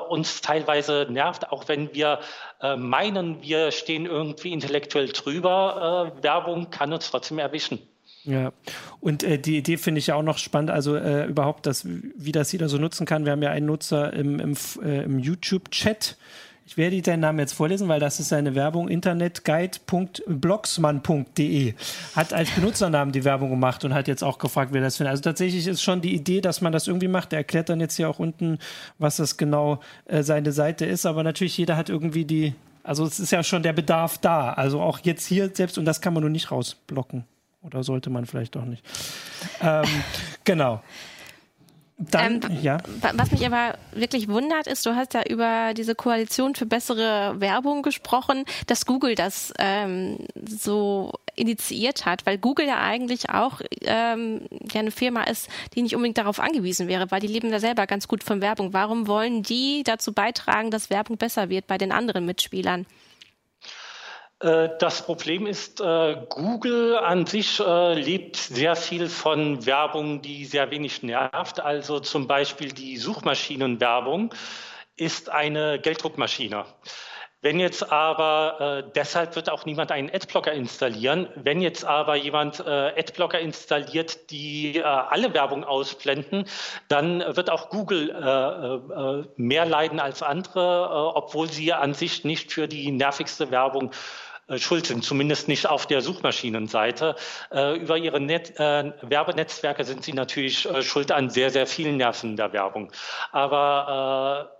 uns 0.09 0.41
teilweise 0.41 1.07
nervt, 1.09 1.51
auch 1.51 1.67
wenn 1.67 1.93
wir 1.93 2.19
äh, 2.61 2.75
meinen, 2.75 3.41
wir 3.41 3.71
stehen 3.71 4.05
irgendwie 4.05 4.53
intellektuell 4.53 5.09
drüber. 5.09 6.13
Äh, 6.19 6.23
Werbung 6.23 6.69
kann 6.69 6.93
uns 6.93 7.09
trotzdem 7.09 7.39
erwischen. 7.39 7.79
Ja, 8.23 8.53
und 8.99 9.23
äh, 9.23 9.39
die 9.39 9.57
Idee 9.57 9.77
finde 9.77 9.99
ich 9.99 10.07
ja 10.07 10.15
auch 10.15 10.21
noch 10.23 10.37
spannend, 10.37 10.69
also 10.69 10.95
äh, 10.95 11.25
überhaupt, 11.25 11.65
das, 11.65 11.87
wie 11.87 12.31
das 12.31 12.51
jeder 12.51 12.69
so 12.69 12.77
nutzen 12.77 13.07
kann. 13.07 13.25
Wir 13.25 13.31
haben 13.31 13.41
ja 13.41 13.49
einen 13.49 13.65
Nutzer 13.65 14.13
im, 14.13 14.39
im, 14.39 14.55
im 14.81 15.17
YouTube-Chat, 15.17 16.17
ich 16.71 16.77
werde 16.77 17.01
deinen 17.01 17.19
Namen 17.19 17.39
jetzt 17.39 17.51
vorlesen, 17.51 17.89
weil 17.89 17.99
das 17.99 18.21
ist 18.21 18.29
seine 18.29 18.55
Werbung. 18.55 18.87
Internetguide.blocksmann.de 18.87 21.73
hat 22.15 22.31
als 22.31 22.49
Benutzernamen 22.51 23.11
die 23.11 23.25
Werbung 23.25 23.49
gemacht 23.49 23.83
und 23.83 23.93
hat 23.93 24.07
jetzt 24.07 24.23
auch 24.23 24.37
gefragt, 24.37 24.71
wer 24.71 24.79
das 24.79 24.95
findet. 24.95 25.11
Also 25.11 25.23
tatsächlich 25.23 25.67
ist 25.67 25.83
schon 25.83 25.99
die 25.99 26.15
Idee, 26.15 26.39
dass 26.39 26.61
man 26.61 26.71
das 26.71 26.87
irgendwie 26.87 27.09
macht. 27.09 27.33
Er 27.33 27.39
erklärt 27.39 27.67
dann 27.67 27.81
jetzt 27.81 27.97
hier 27.97 28.09
auch 28.09 28.19
unten, 28.19 28.57
was 28.99 29.17
das 29.17 29.35
genau 29.35 29.81
äh, 30.05 30.23
seine 30.23 30.53
Seite 30.53 30.85
ist. 30.85 31.05
Aber 31.05 31.23
natürlich 31.23 31.57
jeder 31.57 31.75
hat 31.75 31.89
irgendwie 31.89 32.23
die, 32.23 32.53
also 32.83 33.05
es 33.05 33.19
ist 33.19 33.33
ja 33.33 33.43
schon 33.43 33.63
der 33.63 33.73
Bedarf 33.73 34.17
da. 34.19 34.53
Also 34.53 34.79
auch 34.79 34.99
jetzt 34.99 35.25
hier 35.25 35.51
selbst 35.53 35.77
und 35.77 35.83
das 35.83 35.99
kann 35.99 36.13
man 36.13 36.21
nur 36.21 36.29
nicht 36.29 36.51
rausblocken. 36.51 37.25
Oder 37.63 37.83
sollte 37.83 38.09
man 38.09 38.25
vielleicht 38.25 38.55
doch 38.55 38.63
nicht. 38.63 38.85
Ähm, 39.61 39.83
genau. 40.45 40.81
Dann, 42.09 42.41
ähm, 42.43 42.59
ja. 42.61 42.77
Was 43.13 43.31
mich 43.31 43.45
aber 43.45 43.77
wirklich 43.93 44.27
wundert, 44.27 44.67
ist, 44.67 44.85
du 44.85 44.95
hast 44.95 45.13
ja 45.13 45.23
über 45.29 45.73
diese 45.75 45.93
Koalition 45.93 46.55
für 46.55 46.65
bessere 46.65 47.39
Werbung 47.39 47.83
gesprochen, 47.83 48.45
dass 48.67 48.85
Google 48.85 49.15
das 49.15 49.53
ähm, 49.59 50.17
so 50.47 51.11
initiiert 51.35 52.05
hat, 52.05 52.25
weil 52.25 52.37
Google 52.37 52.67
ja 52.67 52.81
eigentlich 52.81 53.29
auch 53.29 53.61
ähm, 53.81 54.41
ja 54.71 54.79
eine 54.79 54.91
Firma 54.91 55.23
ist, 55.23 55.47
die 55.75 55.81
nicht 55.81 55.95
unbedingt 55.95 56.17
darauf 56.17 56.39
angewiesen 56.39 56.87
wäre, 56.87 57.11
weil 57.11 57.21
die 57.21 57.27
leben 57.27 57.51
da 57.51 57.59
selber 57.59 57.87
ganz 57.87 58.07
gut 58.07 58.23
von 58.23 58.41
Werbung. 58.41 58.73
Warum 58.73 59.07
wollen 59.07 59.43
die 59.43 59.83
dazu 59.83 60.11
beitragen, 60.11 60.71
dass 60.71 60.89
Werbung 60.89 61.17
besser 61.17 61.49
wird 61.49 61.67
bei 61.67 61.77
den 61.77 61.91
anderen 61.91 62.25
Mitspielern? 62.25 62.85
Äh, 64.41 64.69
das 64.79 65.03
Problem 65.03 65.45
ist, 65.45 65.81
äh, 65.81 66.17
Google 66.29 66.97
an 66.97 67.25
sich 67.25 67.59
äh, 67.59 67.93
lebt 67.93 68.37
sehr 68.37 68.75
viel 68.75 69.07
von 69.07 69.65
Werbung, 69.65 70.21
die 70.21 70.45
sehr 70.45 70.71
wenig 70.71 71.03
nervt. 71.03 71.59
Also 71.59 71.99
zum 71.99 72.27
Beispiel 72.27 72.71
die 72.71 72.97
Suchmaschinenwerbung 72.97 74.33
ist 74.95 75.29
eine 75.29 75.79
Gelddruckmaschine. 75.79 76.65
Wenn 77.43 77.59
jetzt 77.59 77.91
aber, 77.91 78.83
äh, 78.85 78.91
deshalb 78.95 79.35
wird 79.35 79.49
auch 79.49 79.65
niemand 79.65 79.91
einen 79.91 80.11
Adblocker 80.11 80.51
installieren. 80.51 81.27
Wenn 81.35 81.59
jetzt 81.59 81.83
aber 81.83 82.15
jemand 82.15 82.59
äh, 82.59 82.69
Adblocker 82.69 83.39
installiert, 83.39 84.29
die 84.29 84.77
äh, 84.77 84.83
alle 84.83 85.33
Werbung 85.33 85.63
ausblenden, 85.63 86.45
dann 86.87 87.23
wird 87.35 87.49
auch 87.49 87.69
Google 87.69 88.11
mehr 89.37 89.65
leiden 89.65 89.99
als 89.99 90.21
andere, 90.21 91.15
obwohl 91.15 91.49
sie 91.49 91.73
an 91.73 91.93
sich 91.93 92.23
nicht 92.23 92.51
für 92.51 92.67
die 92.67 92.91
nervigste 92.91 93.49
Werbung 93.49 93.91
schuld 94.57 94.85
sind, 94.85 95.03
zumindest 95.03 95.47
nicht 95.47 95.67
auf 95.67 95.85
der 95.85 96.01
Suchmaschinenseite. 96.01 97.15
Äh, 97.51 97.77
über 97.77 97.97
ihre 97.97 98.19
Net 98.19 98.59
äh, 98.59 98.91
Werbenetzwerke 99.01 99.83
sind 99.83 100.03
sie 100.03 100.13
natürlich 100.13 100.65
äh, 100.69 100.81
schuld 100.81 101.11
an 101.11 101.29
sehr, 101.29 101.49
sehr 101.49 101.67
vielen 101.67 101.97
Nerven 101.97 102.35
der 102.35 102.53
Werbung. 102.53 102.91
Aber 103.31 104.51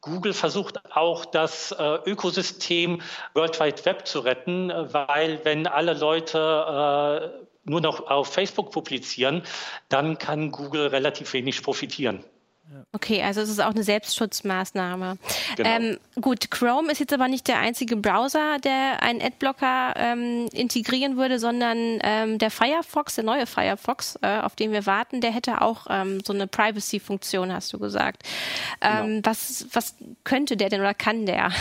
Google 0.00 0.32
versucht 0.32 0.78
auch 0.94 1.24
das 1.24 1.72
äh, 1.72 1.98
Ökosystem 2.06 3.02
World 3.34 3.58
Wide 3.58 3.84
Web 3.84 4.06
zu 4.06 4.20
retten, 4.20 4.72
weil 4.92 5.44
wenn 5.44 5.66
alle 5.66 5.94
Leute 5.94 7.32
äh, 7.34 7.44
nur 7.64 7.80
noch 7.80 8.08
auf 8.08 8.32
Facebook 8.32 8.70
publizieren, 8.70 9.42
dann 9.88 10.18
kann 10.18 10.50
Google 10.50 10.86
relativ 10.88 11.32
wenig 11.32 11.62
profitieren. 11.62 12.24
Okay, 12.92 13.22
also 13.22 13.40
es 13.40 13.48
ist 13.48 13.60
auch 13.60 13.70
eine 13.70 13.82
Selbstschutzmaßnahme. 13.82 15.18
Genau. 15.56 15.68
Ähm, 15.68 15.98
gut, 16.20 16.50
Chrome 16.50 16.92
ist 16.92 16.98
jetzt 16.98 17.12
aber 17.12 17.28
nicht 17.28 17.48
der 17.48 17.58
einzige 17.58 17.96
Browser, 17.96 18.58
der 18.58 19.02
einen 19.02 19.22
Adblocker 19.22 19.94
ähm, 19.96 20.48
integrieren 20.52 21.16
würde, 21.16 21.38
sondern 21.38 21.98
ähm, 22.02 22.38
der 22.38 22.50
Firefox, 22.50 23.14
der 23.14 23.24
neue 23.24 23.46
Firefox, 23.46 24.18
äh, 24.22 24.38
auf 24.40 24.56
den 24.56 24.72
wir 24.72 24.86
warten, 24.86 25.20
der 25.20 25.32
hätte 25.32 25.60
auch 25.62 25.86
ähm, 25.88 26.20
so 26.24 26.32
eine 26.32 26.46
Privacy-Funktion, 26.46 27.52
hast 27.52 27.72
du 27.72 27.78
gesagt. 27.78 28.22
Genau. 28.80 29.04
Ähm, 29.04 29.20
was, 29.24 29.66
was 29.72 29.94
könnte 30.24 30.56
der 30.56 30.68
denn 30.68 30.80
oder 30.80 30.94
kann 30.94 31.26
der? 31.26 31.50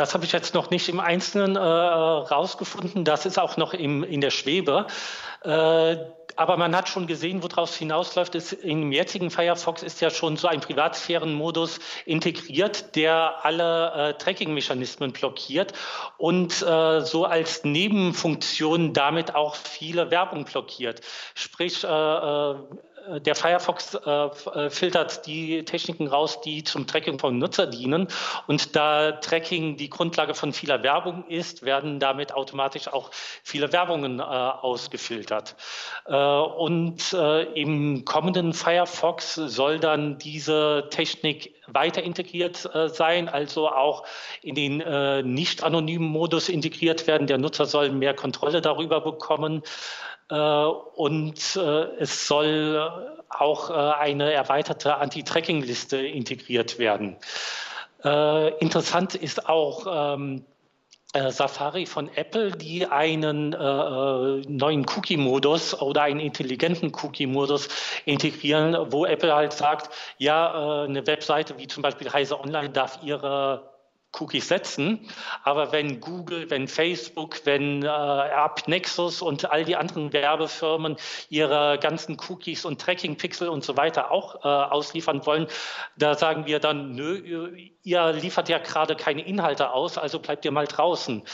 Das 0.00 0.14
habe 0.14 0.24
ich 0.24 0.32
jetzt 0.32 0.54
noch 0.54 0.70
nicht 0.70 0.88
im 0.88 0.98
Einzelnen 0.98 1.56
äh, 1.56 1.60
rausgefunden. 1.60 3.04
Das 3.04 3.26
ist 3.26 3.38
auch 3.38 3.58
noch 3.58 3.74
im, 3.74 4.02
in 4.02 4.22
der 4.22 4.30
Schwebe. 4.30 4.86
Äh, 5.42 5.96
aber 6.36 6.56
man 6.56 6.74
hat 6.74 6.88
schon 6.88 7.06
gesehen, 7.06 7.42
woraus 7.42 7.76
hinausläuft. 7.76 8.34
Ist, 8.34 8.54
Im 8.54 8.92
jetzigen 8.92 9.30
Firefox 9.30 9.82
ist 9.82 10.00
ja 10.00 10.08
schon 10.08 10.38
so 10.38 10.48
ein 10.48 10.62
Privatsphärenmodus 10.62 11.80
integriert, 12.06 12.96
der 12.96 13.44
alle 13.44 13.92
äh, 13.92 14.14
Tracking-Mechanismen 14.14 15.12
blockiert 15.12 15.74
und 16.16 16.62
äh, 16.62 17.02
so 17.02 17.26
als 17.26 17.64
Nebenfunktion 17.64 18.94
damit 18.94 19.34
auch 19.34 19.54
viele 19.54 20.10
Werbung 20.10 20.46
blockiert. 20.46 21.02
Sprich, 21.34 21.84
äh, 21.84 21.88
äh 21.88 22.54
der 23.18 23.34
Firefox 23.34 23.94
äh, 23.94 24.10
äh, 24.10 24.70
filtert 24.70 25.26
die 25.26 25.64
Techniken 25.64 26.06
raus, 26.06 26.40
die 26.40 26.62
zum 26.62 26.86
Tracking 26.86 27.18
von 27.18 27.38
Nutzer 27.38 27.66
dienen. 27.66 28.06
Und 28.46 28.76
da 28.76 29.12
Tracking 29.12 29.76
die 29.76 29.90
Grundlage 29.90 30.34
von 30.34 30.52
vieler 30.52 30.82
Werbung 30.82 31.24
ist, 31.28 31.64
werden 31.64 31.98
damit 31.98 32.32
automatisch 32.32 32.88
auch 32.88 33.10
viele 33.42 33.72
Werbungen 33.72 34.20
äh, 34.20 34.22
ausgefiltert. 34.22 35.56
Äh, 36.06 36.14
und 36.14 37.12
äh, 37.12 37.42
im 37.60 38.04
kommenden 38.04 38.52
Firefox 38.52 39.34
soll 39.34 39.80
dann 39.80 40.18
diese 40.18 40.86
Technik 40.90 41.54
weiter 41.66 42.02
integriert 42.02 42.68
sein, 42.92 43.28
also 43.28 43.68
auch 43.68 44.04
in 44.42 44.56
den 44.56 45.32
nicht 45.32 45.62
anonymen 45.62 46.08
Modus 46.08 46.48
integriert 46.48 47.06
werden. 47.06 47.28
Der 47.28 47.38
Nutzer 47.38 47.64
soll 47.64 47.90
mehr 47.90 48.12
Kontrolle 48.12 48.60
darüber 48.60 49.00
bekommen. 49.00 49.62
Äh, 50.30 50.34
und 50.34 51.56
äh, 51.56 51.60
es 51.98 52.26
soll 52.26 53.16
auch 53.28 53.70
äh, 53.70 53.72
eine 53.74 54.32
erweiterte 54.32 54.96
Anti-Tracking-Liste 54.96 55.98
integriert 55.98 56.78
werden. 56.78 57.16
interessant 58.02 59.14
ist 59.14 59.46
auch 59.46 60.14
ähm, 60.16 60.46
Safari 61.12 61.84
von 61.84 62.08
Apple, 62.14 62.52
die 62.52 62.86
einen 62.86 63.52
äh, 63.52 63.56
neuen 64.48 64.86
Cookie-Modus 64.88 65.82
oder 65.82 66.02
einen 66.02 66.20
intelligenten 66.20 66.92
Cookie-Modus 66.94 67.68
integrieren, 68.06 68.74
wo 68.90 69.04
Apple 69.04 69.34
halt 69.34 69.52
sagt, 69.52 69.90
ja, 70.16 70.84
äh, 70.84 70.84
eine 70.86 71.06
Webseite 71.06 71.58
wie 71.58 71.66
zum 71.66 71.82
Beispiel 71.82 72.10
Heise 72.10 72.40
Online 72.40 72.70
darf 72.70 73.00
ihre 73.02 73.69
Cookies 74.18 74.48
setzen. 74.48 75.08
Aber 75.44 75.72
wenn 75.72 76.00
Google, 76.00 76.50
wenn 76.50 76.68
Facebook, 76.68 77.42
wenn 77.44 77.82
äh, 77.82 77.86
App 77.86 78.66
Nexus 78.66 79.22
und 79.22 79.50
all 79.50 79.64
die 79.64 79.76
anderen 79.76 80.12
Werbefirmen 80.12 80.96
ihre 81.28 81.78
ganzen 81.80 82.16
Cookies 82.28 82.64
und 82.64 82.80
Tracking-Pixel 82.80 83.48
und 83.48 83.64
so 83.64 83.76
weiter 83.76 84.10
auch 84.10 84.44
äh, 84.44 84.48
ausliefern 84.48 85.24
wollen, 85.26 85.46
da 85.96 86.14
sagen 86.14 86.46
wir 86.46 86.58
dann, 86.58 86.94
nö, 86.94 87.56
ihr 87.82 88.12
liefert 88.12 88.48
ja 88.48 88.58
gerade 88.58 88.96
keine 88.96 89.22
Inhalte 89.22 89.70
aus, 89.70 89.96
also 89.96 90.18
bleibt 90.18 90.44
ihr 90.44 90.50
mal 90.50 90.66
draußen. 90.66 91.24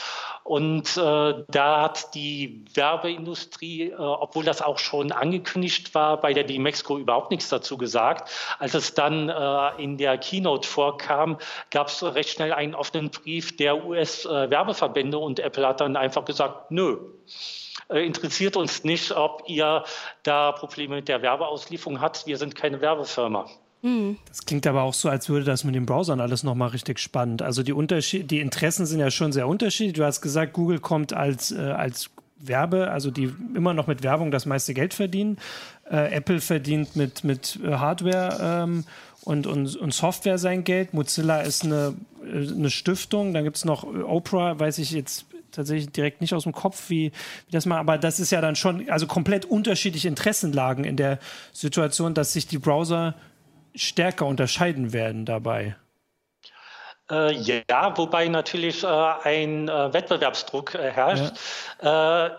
Und 0.47 0.97
äh, 0.97 1.45
da 1.49 1.83
hat 1.83 2.15
die 2.15 2.65
Werbeindustrie, 2.73 3.91
äh, 3.91 3.97
obwohl 3.97 4.45
das 4.45 4.63
auch 4.63 4.79
schon 4.79 5.11
angekündigt 5.11 5.93
war, 5.93 6.21
bei 6.21 6.35
der 6.35 6.45
D-Mexico 6.45 6.99
überhaupt 6.99 7.33
nichts 7.33 7.49
dazu 7.49 7.77
gesagt. 7.77 8.31
Als 8.61 8.75
es 8.75 8.95
dann 8.95 9.29
äh, 9.29 9.83
in 9.83 9.99
der 9.99 10.19
Keynote 10.19 10.69
vorkam, 10.69 11.39
gab 11.73 11.89
es 11.89 12.01
recht 12.05 12.31
schnell 12.31 12.53
einen 12.53 12.77
offenen 12.77 13.11
Brief 13.11 13.57
der 13.57 13.85
US-Werbeverbände 13.85 15.19
und 15.19 15.41
Apple 15.41 15.67
hat 15.67 15.81
dann 15.81 15.97
einfach 15.97 16.25
gesagt, 16.25 16.71
nö 16.71 16.97
äh, 17.89 18.07
interessiert 18.07 18.57
uns 18.57 18.85
nicht, 18.85 19.11
ob 19.11 19.43
ihr 19.49 19.83
da 20.23 20.53
Probleme 20.53 20.95
mit 20.95 21.09
der 21.09 21.23
Werbeauslieferung 21.23 22.01
habt. 22.01 22.25
Wir 22.29 22.39
sind 22.39 22.55
keine 22.55 22.81
Werbefirma. 22.81 23.47
Hm. 23.87 24.17
Das 24.27 24.45
klingt 24.45 24.67
aber 24.67 24.83
auch 24.83 24.95
so, 24.95 25.09
als 25.09 25.29
würde 25.29 25.45
das 25.45 25.63
mit 25.63 25.77
den 25.77 25.87
Browsern 25.87 26.21
alles 26.21 26.43
nochmal 26.43 26.71
richtig 26.71 26.99
spannend. 26.99 27.41
Also 27.41 27.63
die 27.63 27.73
Unterschied, 27.73 28.29
die 28.33 28.41
Interessen 28.41 28.85
sind 28.85 28.99
ja 28.99 29.13
schon 29.13 29.31
sehr 29.31 29.47
unterschiedlich. 29.47 29.95
Du 29.95 30.05
hast 30.05 30.23
gesagt, 30.23 30.55
Google 30.55 30.81
kommt 30.81 31.13
als, 31.13 31.53
äh, 31.53 31.61
als 31.61 32.11
Werbe, 32.37 32.91
also 32.91 33.13
die 33.13 33.33
immer 33.55 33.75
noch 33.75 33.87
mit 33.87 34.03
Werbung 34.03 34.33
das 34.33 34.45
meiste 34.45 34.75
Geld 34.75 34.93
verdienen. 34.93 35.39
Äh, 35.89 36.17
Apple 36.17 36.41
verdient 36.41 36.97
mit, 36.97 37.23
mit 37.23 37.61
äh, 37.63 37.75
Hardware 37.75 38.65
ähm, 38.65 38.85
und, 39.23 39.47
und, 39.47 39.77
und 39.77 39.95
Software 39.95 40.39
sein 40.39 40.65
Geld. 40.65 40.93
Mozilla 40.93 41.43
ist 41.43 41.65
eine, 41.65 41.95
äh, 42.25 42.39
eine 42.39 42.71
Stiftung. 42.71 43.35
Dann 43.35 43.45
gibt 43.45 43.57
es 43.57 43.65
noch 43.65 43.85
Oprah, 43.85 44.59
weiß 44.59 44.79
ich 44.79 44.91
jetzt 44.91 45.27
tatsächlich 45.53 45.93
direkt 45.93 46.23
nicht 46.23 46.35
aus 46.35 46.43
dem 46.43 46.53
Kopf, 46.53 46.91
wie, 46.91 47.13
wie 47.47 47.53
das 47.53 47.67
mal, 47.67 47.79
aber 47.79 47.99
das 47.99 48.19
ist 48.19 48.33
ja 48.33 48.41
dann 48.41 48.57
schon, 48.57 48.91
also 48.91 49.07
komplett 49.07 49.45
unterschiedliche 49.45 50.09
Interessenlagen 50.09 50.83
in 50.83 50.97
der 50.97 51.21
Situation, 51.53 52.15
dass 52.15 52.33
sich 52.33 52.49
die 52.49 52.59
Browser 52.59 53.15
stärker 53.77 54.27
unterscheiden 54.27 54.93
werden 54.93 55.25
dabei? 55.25 55.77
Äh, 57.11 57.33
ja, 57.35 57.97
wobei 57.97 58.29
natürlich 58.29 58.83
äh, 58.83 58.87
ein 58.87 59.69
äh, 59.69 59.93
Wettbewerbsdruck 59.93 60.75
äh, 60.75 60.91
herrscht. 60.91 61.37
Ja. 61.83 62.37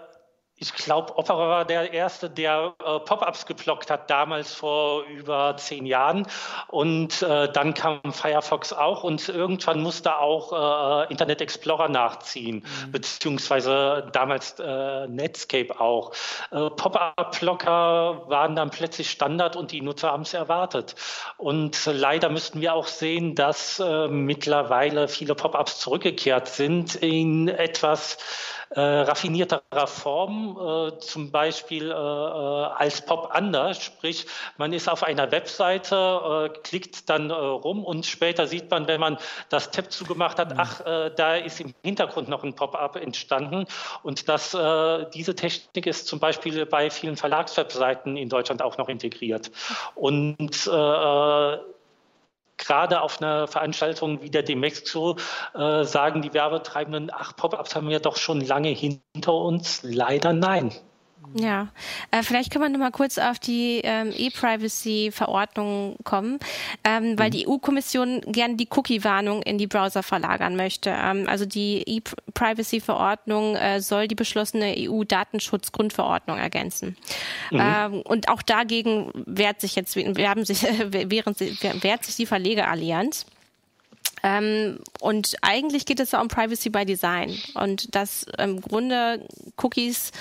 Ich 0.59 0.73
glaube, 0.73 1.15
Opera 1.17 1.49
war 1.49 1.65
der 1.65 1.93
erste, 1.93 2.31
der 2.31 2.73
äh, 2.79 2.99
Pop-ups 2.99 3.45
geblockt 3.45 3.91
hat, 3.91 4.09
damals 4.09 4.55
vor 4.55 5.03
über 5.03 5.55
zehn 5.57 5.85
Jahren. 5.85 6.25
Und 6.67 7.21
äh, 7.21 7.51
dann 7.51 7.75
kam 7.75 8.01
Firefox 8.11 8.73
auch 8.73 9.03
und 9.03 9.29
irgendwann 9.29 9.81
musste 9.83 10.17
auch 10.17 11.05
äh, 11.05 11.11
Internet 11.11 11.41
Explorer 11.41 11.89
nachziehen, 11.89 12.65
mhm. 12.85 12.91
beziehungsweise 12.91 14.09
damals 14.13 14.55
äh, 14.59 15.07
Netscape 15.07 15.79
auch. 15.79 16.11
Äh, 16.49 16.71
Pop-up-Blocker 16.71 18.23
waren 18.27 18.55
dann 18.55 18.71
plötzlich 18.71 19.11
Standard 19.11 19.55
und 19.55 19.71
die 19.71 19.81
Nutzer 19.81 20.11
haben 20.11 20.23
es 20.23 20.33
erwartet. 20.33 20.95
Und 21.37 21.85
leider 21.85 22.29
müssten 22.29 22.61
wir 22.61 22.73
auch 22.73 22.87
sehen, 22.87 23.35
dass 23.35 23.79
äh, 23.79 24.07
mittlerweile 24.07 25.07
viele 25.07 25.35
Pop-ups 25.35 25.79
zurückgekehrt 25.81 26.47
sind 26.47 26.95
in 26.95 27.47
etwas 27.47 28.17
raffinierterer 28.69 29.87
Form, 29.87 30.46
äh, 30.55 30.99
zum 30.99 31.31
Beispiel 31.31 31.91
äh, 31.91 31.93
äh, 31.93 31.95
als 31.95 33.03
Pop 33.05 33.29
anders, 33.31 33.83
sprich 33.83 34.27
man 34.57 34.71
ist 34.71 34.87
auf 34.87 35.03
einer 35.03 35.31
Webseite, 35.31 35.95
äh, 36.53 36.59
klickt 36.63 37.09
dann 37.09 37.31
äh, 37.31 37.33
rum 37.33 37.83
und 37.83 38.05
später 38.05 38.45
sieht 38.45 38.69
man, 38.69 38.87
wenn 38.87 38.99
man 38.99 39.17
das 39.49 39.71
Tab 39.71 39.91
zugemacht 39.91 40.37
hat, 40.37 40.53
mhm. 40.53 40.59
ach, 40.59 40.81
da 41.15 41.35
ist 41.35 41.59
im 41.59 41.73
Hintergrund 41.83 42.29
noch 42.29 42.43
ein 42.43 42.53
Pop-up 42.53 42.95
entstanden 42.95 43.65
und 44.03 44.29
das, 44.29 44.55
diese 45.13 45.35
Technik 45.35 45.87
ist 45.87 46.07
zum 46.07 46.19
Beispiel 46.19 46.65
bei 46.65 46.89
vielen 46.89 47.17
Verlagswebseiten 47.17 48.17
in 48.17 48.29
Deutschland 48.29 48.61
auch 48.61 48.77
noch 48.77 48.89
integriert 48.89 49.51
und 49.95 50.69
gerade 52.57 53.01
auf 53.01 53.21
einer 53.21 53.47
Veranstaltung 53.47 54.21
wie 54.21 54.29
der 54.29 54.43
Demexco 54.43 55.17
äh, 55.53 55.83
sagen 55.83 56.21
die 56.21 56.33
Werbetreibenden, 56.33 57.11
ach, 57.13 57.35
Pop-ups 57.35 57.75
haben 57.75 57.89
wir 57.89 57.99
doch 57.99 58.17
schon 58.17 58.41
lange 58.41 58.69
hinter 58.69 59.33
uns. 59.33 59.81
Leider 59.83 60.33
nein. 60.33 60.71
Ja, 61.33 61.67
äh, 62.11 62.23
vielleicht 62.23 62.51
können 62.51 62.63
wir 62.63 62.69
noch 62.69 62.79
mal 62.79 62.91
kurz 62.91 63.17
auf 63.17 63.37
die 63.39 63.81
ähm, 63.83 64.13
E-Privacy-Verordnung 64.15 65.97
kommen, 66.03 66.39
ähm, 66.83 67.17
weil 67.19 67.27
mhm. 67.27 67.31
die 67.31 67.47
EU-Kommission 67.47 68.21
gerne 68.21 68.55
die 68.55 68.67
Cookie-Warnung 68.69 69.43
in 69.43 69.57
die 69.57 69.67
Browser 69.67 70.03
verlagern 70.03 70.55
möchte. 70.55 70.89
Ähm, 70.89 71.27
also 71.27 71.45
die 71.45 71.83
E-Privacy-Verordnung 71.85 73.55
äh, 73.55 73.81
soll 73.81 74.07
die 74.07 74.15
beschlossene 74.15 74.75
EU-Datenschutzgrundverordnung 74.77 76.37
ergänzen. 76.37 76.95
Mhm. 77.51 77.61
Ähm, 77.61 78.01
und 78.01 78.29
auch 78.29 78.41
dagegen 78.41 79.11
wehrt 79.13 79.61
sich 79.61 79.75
jetzt, 79.75 79.95
werben 79.95 80.45
sich, 80.45 80.63
während, 80.89 81.39
wehrt 81.39 82.05
sich 82.05 82.15
die 82.15 82.25
Verlegerallianz. 82.25 83.25
Ähm, 84.23 84.79
und 84.99 85.35
eigentlich 85.41 85.85
geht 85.85 85.99
es 85.99 86.11
ja 86.11 86.21
um 86.21 86.27
Privacy 86.27 86.69
by 86.69 86.85
Design 86.85 87.37
und 87.53 87.93
dass 87.93 88.25
im 88.37 88.61
Grunde 88.61 89.27
Cookies 89.57 90.11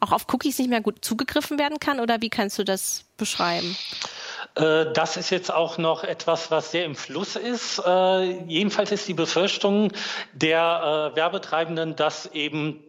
auch 0.00 0.12
auf 0.12 0.26
Cookies 0.32 0.58
nicht 0.58 0.70
mehr 0.70 0.80
gut 0.80 1.04
zugegriffen 1.04 1.58
werden 1.58 1.80
kann 1.80 2.00
oder 2.00 2.20
wie 2.20 2.30
kannst 2.30 2.58
du 2.58 2.64
das 2.64 3.04
beschreiben? 3.16 3.76
Äh, 4.56 4.92
das 4.92 5.16
ist 5.16 5.30
jetzt 5.30 5.52
auch 5.52 5.78
noch 5.78 6.04
etwas, 6.04 6.50
was 6.50 6.70
sehr 6.70 6.84
im 6.84 6.94
Fluss 6.94 7.36
ist. 7.36 7.82
Äh, 7.84 8.42
jedenfalls 8.46 8.90
ist 8.92 9.06
die 9.08 9.14
Befürchtung 9.14 9.92
der 10.32 11.12
äh, 11.12 11.16
Werbetreibenden, 11.16 11.96
dass 11.96 12.26
eben 12.26 12.82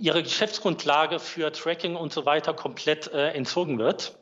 ihre 0.00 0.22
Geschäftsgrundlage 0.22 1.18
für 1.18 1.52
Tracking 1.52 1.94
und 1.94 2.10
so 2.10 2.24
weiter 2.24 2.54
komplett 2.54 3.08
entzogen 3.08 3.78
wird. 3.78 4.16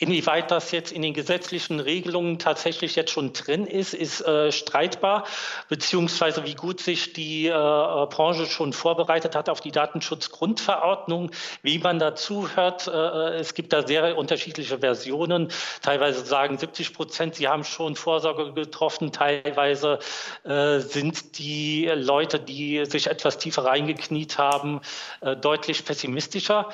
Inwieweit 0.00 0.50
das 0.50 0.70
jetzt 0.70 0.92
in 0.92 1.02
den 1.02 1.12
gesetzlichen 1.12 1.78
Regelungen 1.78 2.38
tatsächlich 2.38 2.96
jetzt 2.96 3.10
schon 3.10 3.34
drin 3.34 3.66
ist, 3.66 3.92
ist 3.92 4.22
äh, 4.22 4.50
streitbar, 4.50 5.26
beziehungsweise 5.68 6.46
wie 6.46 6.54
gut 6.54 6.80
sich 6.80 7.12
die 7.12 7.48
äh, 7.48 7.50
Branche 7.52 8.46
schon 8.46 8.72
vorbereitet 8.72 9.36
hat 9.36 9.50
auf 9.50 9.60
die 9.60 9.72
Datenschutzgrundverordnung, 9.72 11.32
wie 11.60 11.78
man 11.78 11.98
dazu 11.98 12.48
hört. 12.56 12.86
Äh, 12.86 13.40
es 13.40 13.52
gibt 13.52 13.74
da 13.74 13.86
sehr 13.86 14.16
unterschiedliche 14.16 14.78
Versionen. 14.78 15.52
Teilweise 15.82 16.24
sagen 16.24 16.56
70 16.56 16.94
Prozent, 16.94 17.34
sie 17.34 17.48
haben 17.48 17.64
schon 17.64 17.94
Vorsorge 17.94 18.54
getroffen. 18.54 19.12
Teilweise 19.12 19.98
äh, 20.44 20.78
sind 20.78 21.38
die 21.38 21.92
Leute, 21.94 22.40
die 22.40 22.86
sich 22.86 23.08
etwas 23.08 23.36
tiefer 23.36 23.66
reingekniet 23.66 24.38
haben, 24.38 24.80
äh, 25.20 25.36
deutlich 25.36 25.84
pessimistischer. 25.84 26.70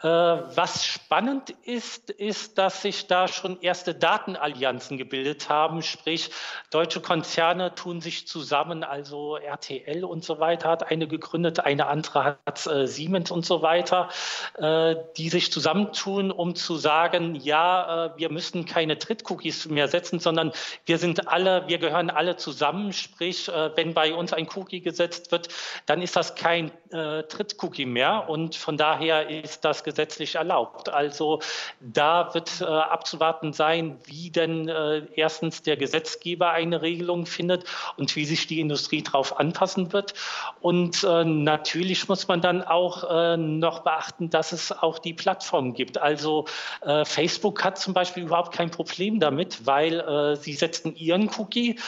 Äh, 0.00 0.06
was 0.06 0.86
spannend 0.86 1.50
ist, 1.64 2.10
ist, 2.10 2.56
dass 2.56 2.67
dass 2.68 2.82
sich 2.82 3.06
da 3.06 3.28
schon 3.28 3.62
erste 3.62 3.94
Datenallianzen 3.94 4.98
gebildet 4.98 5.48
haben, 5.48 5.80
sprich 5.80 6.28
deutsche 6.70 7.00
Konzerne 7.00 7.74
tun 7.74 8.02
sich 8.02 8.28
zusammen, 8.28 8.84
also 8.84 9.38
RTL 9.38 10.04
und 10.04 10.22
so 10.22 10.38
weiter 10.38 10.68
hat 10.68 10.90
eine 10.90 11.08
gegründet, 11.08 11.60
eine 11.60 11.86
andere 11.86 12.36
hat 12.44 12.66
äh, 12.66 12.86
Siemens 12.86 13.30
und 13.30 13.46
so 13.46 13.62
weiter, 13.62 14.10
äh, 14.58 14.96
die 15.16 15.30
sich 15.30 15.50
zusammentun, 15.50 16.30
um 16.30 16.56
zu 16.56 16.76
sagen, 16.76 17.36
ja, 17.36 18.08
äh, 18.08 18.18
wir 18.18 18.30
müssen 18.30 18.66
keine 18.66 18.98
Trittcookies 18.98 19.64
mehr 19.70 19.88
setzen, 19.88 20.20
sondern 20.20 20.52
wir 20.84 20.98
sind 20.98 21.26
alle, 21.26 21.66
wir 21.68 21.78
gehören 21.78 22.10
alle 22.10 22.36
zusammen, 22.36 22.92
sprich, 22.92 23.48
äh, 23.48 23.74
wenn 23.76 23.94
bei 23.94 24.12
uns 24.12 24.34
ein 24.34 24.46
Cookie 24.54 24.82
gesetzt 24.82 25.32
wird, 25.32 25.48
dann 25.86 26.02
ist 26.02 26.16
das 26.16 26.34
kein 26.34 26.70
äh, 26.90 27.22
Trittcookie 27.22 27.86
mehr 27.86 28.28
und 28.28 28.56
von 28.56 28.76
daher 28.76 29.30
ist 29.30 29.64
das 29.64 29.84
gesetzlich 29.84 30.34
erlaubt. 30.34 30.90
Also 30.90 31.40
da 31.80 32.34
wird 32.34 32.57
äh, 32.60 32.64
abzuwarten 32.64 33.52
sein, 33.52 33.98
wie 34.04 34.30
denn 34.30 34.68
äh, 34.68 35.02
erstens 35.14 35.62
der 35.62 35.76
Gesetzgeber 35.76 36.50
eine 36.50 36.82
Regelung 36.82 37.26
findet 37.26 37.64
und 37.96 38.14
wie 38.16 38.24
sich 38.24 38.46
die 38.46 38.60
Industrie 38.60 39.02
darauf 39.02 39.38
anpassen 39.38 39.92
wird. 39.92 40.14
Und 40.60 41.04
äh, 41.04 41.24
natürlich 41.24 42.08
muss 42.08 42.28
man 42.28 42.40
dann 42.40 42.62
auch 42.62 43.04
äh, 43.10 43.36
noch 43.36 43.80
beachten, 43.80 44.30
dass 44.30 44.52
es 44.52 44.72
auch 44.72 44.98
die 44.98 45.14
Plattformen 45.14 45.74
gibt. 45.74 45.98
Also 45.98 46.46
äh, 46.82 47.04
Facebook 47.04 47.64
hat 47.64 47.78
zum 47.78 47.94
Beispiel 47.94 48.24
überhaupt 48.24 48.54
kein 48.54 48.70
Problem 48.70 49.20
damit, 49.20 49.66
weil 49.66 50.00
äh, 50.00 50.36
sie 50.36 50.54
setzen 50.54 50.94
ihren 50.96 51.30
Cookie 51.38 51.78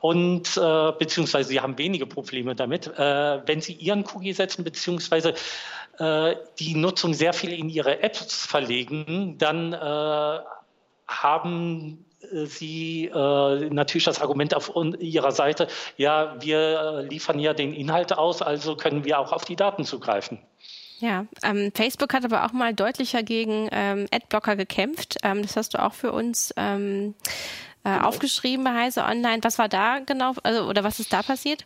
und 0.00 0.54
beziehungsweise 0.98 1.48
sie 1.48 1.60
haben 1.60 1.76
wenige 1.78 2.06
Probleme 2.06 2.54
damit, 2.54 2.90
wenn 2.96 3.60
sie 3.60 3.72
ihren 3.74 4.04
Cookie 4.06 4.32
setzen, 4.32 4.64
beziehungsweise 4.64 5.34
die 6.58 6.74
Nutzung 6.74 7.12
sehr 7.12 7.32
viel 7.32 7.52
in 7.52 7.68
ihre 7.68 8.02
Apps 8.02 8.46
verlegen, 8.46 9.36
dann 9.38 9.72
äh, 9.72 9.76
haben 11.06 12.04
äh, 12.20 12.46
Sie 12.46 13.06
äh, 13.06 13.70
natürlich 13.70 14.04
das 14.04 14.20
Argument 14.20 14.54
auf 14.54 14.72
Ihrer 14.98 15.32
Seite, 15.32 15.68
ja, 15.96 16.36
wir 16.40 17.06
liefern 17.08 17.38
ja 17.38 17.54
den 17.54 17.72
Inhalt 17.72 18.16
aus, 18.16 18.42
also 18.42 18.76
können 18.76 19.04
wir 19.04 19.18
auch 19.18 19.32
auf 19.32 19.44
die 19.44 19.56
Daten 19.56 19.84
zugreifen. 19.84 20.38
Ja, 21.00 21.24
ähm, 21.42 21.72
Facebook 21.74 22.12
hat 22.12 22.26
aber 22.26 22.44
auch 22.44 22.52
mal 22.52 22.74
deutlicher 22.74 23.22
gegen 23.22 23.68
ähm, 23.72 24.06
Adblocker 24.12 24.54
gekämpft. 24.54 25.16
Ähm, 25.22 25.40
das 25.40 25.56
hast 25.56 25.72
du 25.72 25.82
auch 25.82 25.94
für 25.94 26.12
uns 26.12 26.52
ähm, 26.58 27.14
äh, 27.84 27.94
genau. 27.94 28.08
aufgeschrieben 28.08 28.64
bei 28.64 28.74
Heise 28.74 29.04
Online. 29.04 29.38
Was 29.42 29.58
war 29.58 29.68
da 29.68 30.00
genau, 30.00 30.34
also, 30.42 30.64
oder 30.64 30.84
was 30.84 31.00
ist 31.00 31.12
da 31.12 31.22
passiert? 31.22 31.64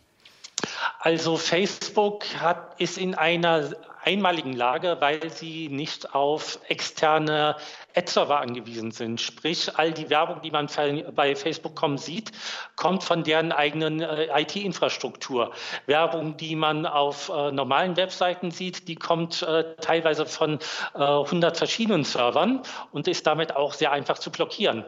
Also 0.99 1.35
Facebook 1.35 2.23
hat, 2.39 2.79
ist 2.79 2.97
in 2.97 3.13
einer 3.13 3.71
einmaligen 4.05 4.53
Lage, 4.53 4.97
weil 4.99 5.31
sie 5.31 5.67
nicht 5.69 6.13
auf 6.13 6.59
externe 6.67 7.55
Ad-Server 7.95 8.39
angewiesen 8.39 8.91
sind. 8.91 9.19
Sprich, 9.19 9.71
all 9.75 9.91
die 9.91 10.11
Werbung, 10.11 10.41
die 10.41 10.51
man 10.51 10.69
bei 11.15 11.35
Facebook.com 11.35 11.97
sieht, 11.97 12.31
kommt 12.75 13.03
von 13.03 13.23
deren 13.23 13.51
eigenen 13.51 14.01
äh, 14.01 14.27
IT-Infrastruktur. 14.41 15.51
Werbung, 15.87 16.37
die 16.37 16.55
man 16.55 16.85
auf 16.85 17.29
äh, 17.29 17.51
normalen 17.51 17.97
Webseiten 17.97 18.51
sieht, 18.51 18.87
die 18.87 18.95
kommt 18.95 19.41
äh, 19.41 19.75
teilweise 19.81 20.25
von 20.25 20.59
100 20.93 21.57
verschiedenen 21.57 22.03
Servern 22.03 22.61
und 22.91 23.07
ist 23.07 23.25
damit 23.25 23.55
auch 23.55 23.73
sehr 23.73 23.91
einfach 23.91 24.19
zu 24.19 24.31
blockieren. 24.31 24.85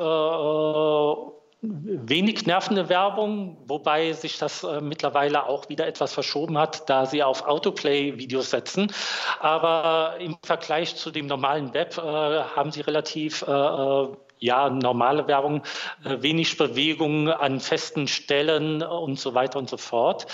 wenig 2.06 2.46
nervende 2.46 2.88
Werbung, 2.88 3.56
wobei 3.66 4.12
sich 4.12 4.38
das 4.38 4.64
äh, 4.64 4.80
mittlerweile 4.80 5.46
auch 5.46 5.68
wieder 5.68 5.86
etwas 5.86 6.12
verschoben 6.12 6.58
hat, 6.58 6.88
da 6.88 7.06
sie 7.06 7.22
auf 7.22 7.46
Autoplay-Videos 7.46 8.50
setzen. 8.50 8.92
Aber 9.40 10.16
im 10.18 10.36
Vergleich 10.44 10.96
zu 10.96 11.10
dem 11.10 11.26
normalen 11.26 11.74
Web 11.74 11.98
äh, 11.98 12.00
haben 12.00 12.70
sie 12.70 12.80
relativ 12.80 13.42
äh, 13.42 13.50
äh 13.50 14.08
ja, 14.40 14.68
normale 14.68 15.26
Werbung, 15.26 15.62
äh, 16.04 16.20
wenig 16.20 16.58
Bewegung 16.58 17.30
an 17.30 17.60
festen 17.60 18.06
Stellen 18.06 18.82
und 18.82 19.18
so 19.18 19.32
weiter 19.32 19.58
und 19.58 19.70
so 19.70 19.78
fort. 19.78 20.26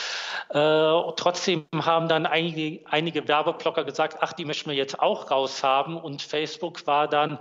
Äh, 0.48 0.90
trotzdem 1.16 1.66
haben 1.72 2.08
dann 2.08 2.26
einige, 2.26 2.84
einige 2.86 3.28
Werbeblocker 3.28 3.84
gesagt, 3.84 4.18
ach, 4.20 4.32
die 4.32 4.44
möchten 4.44 4.70
wir 4.70 4.76
jetzt 4.76 4.98
auch 4.98 5.30
raushaben. 5.30 5.96
Und 5.96 6.22
Facebook 6.22 6.86
war 6.88 7.06
dann 7.06 7.38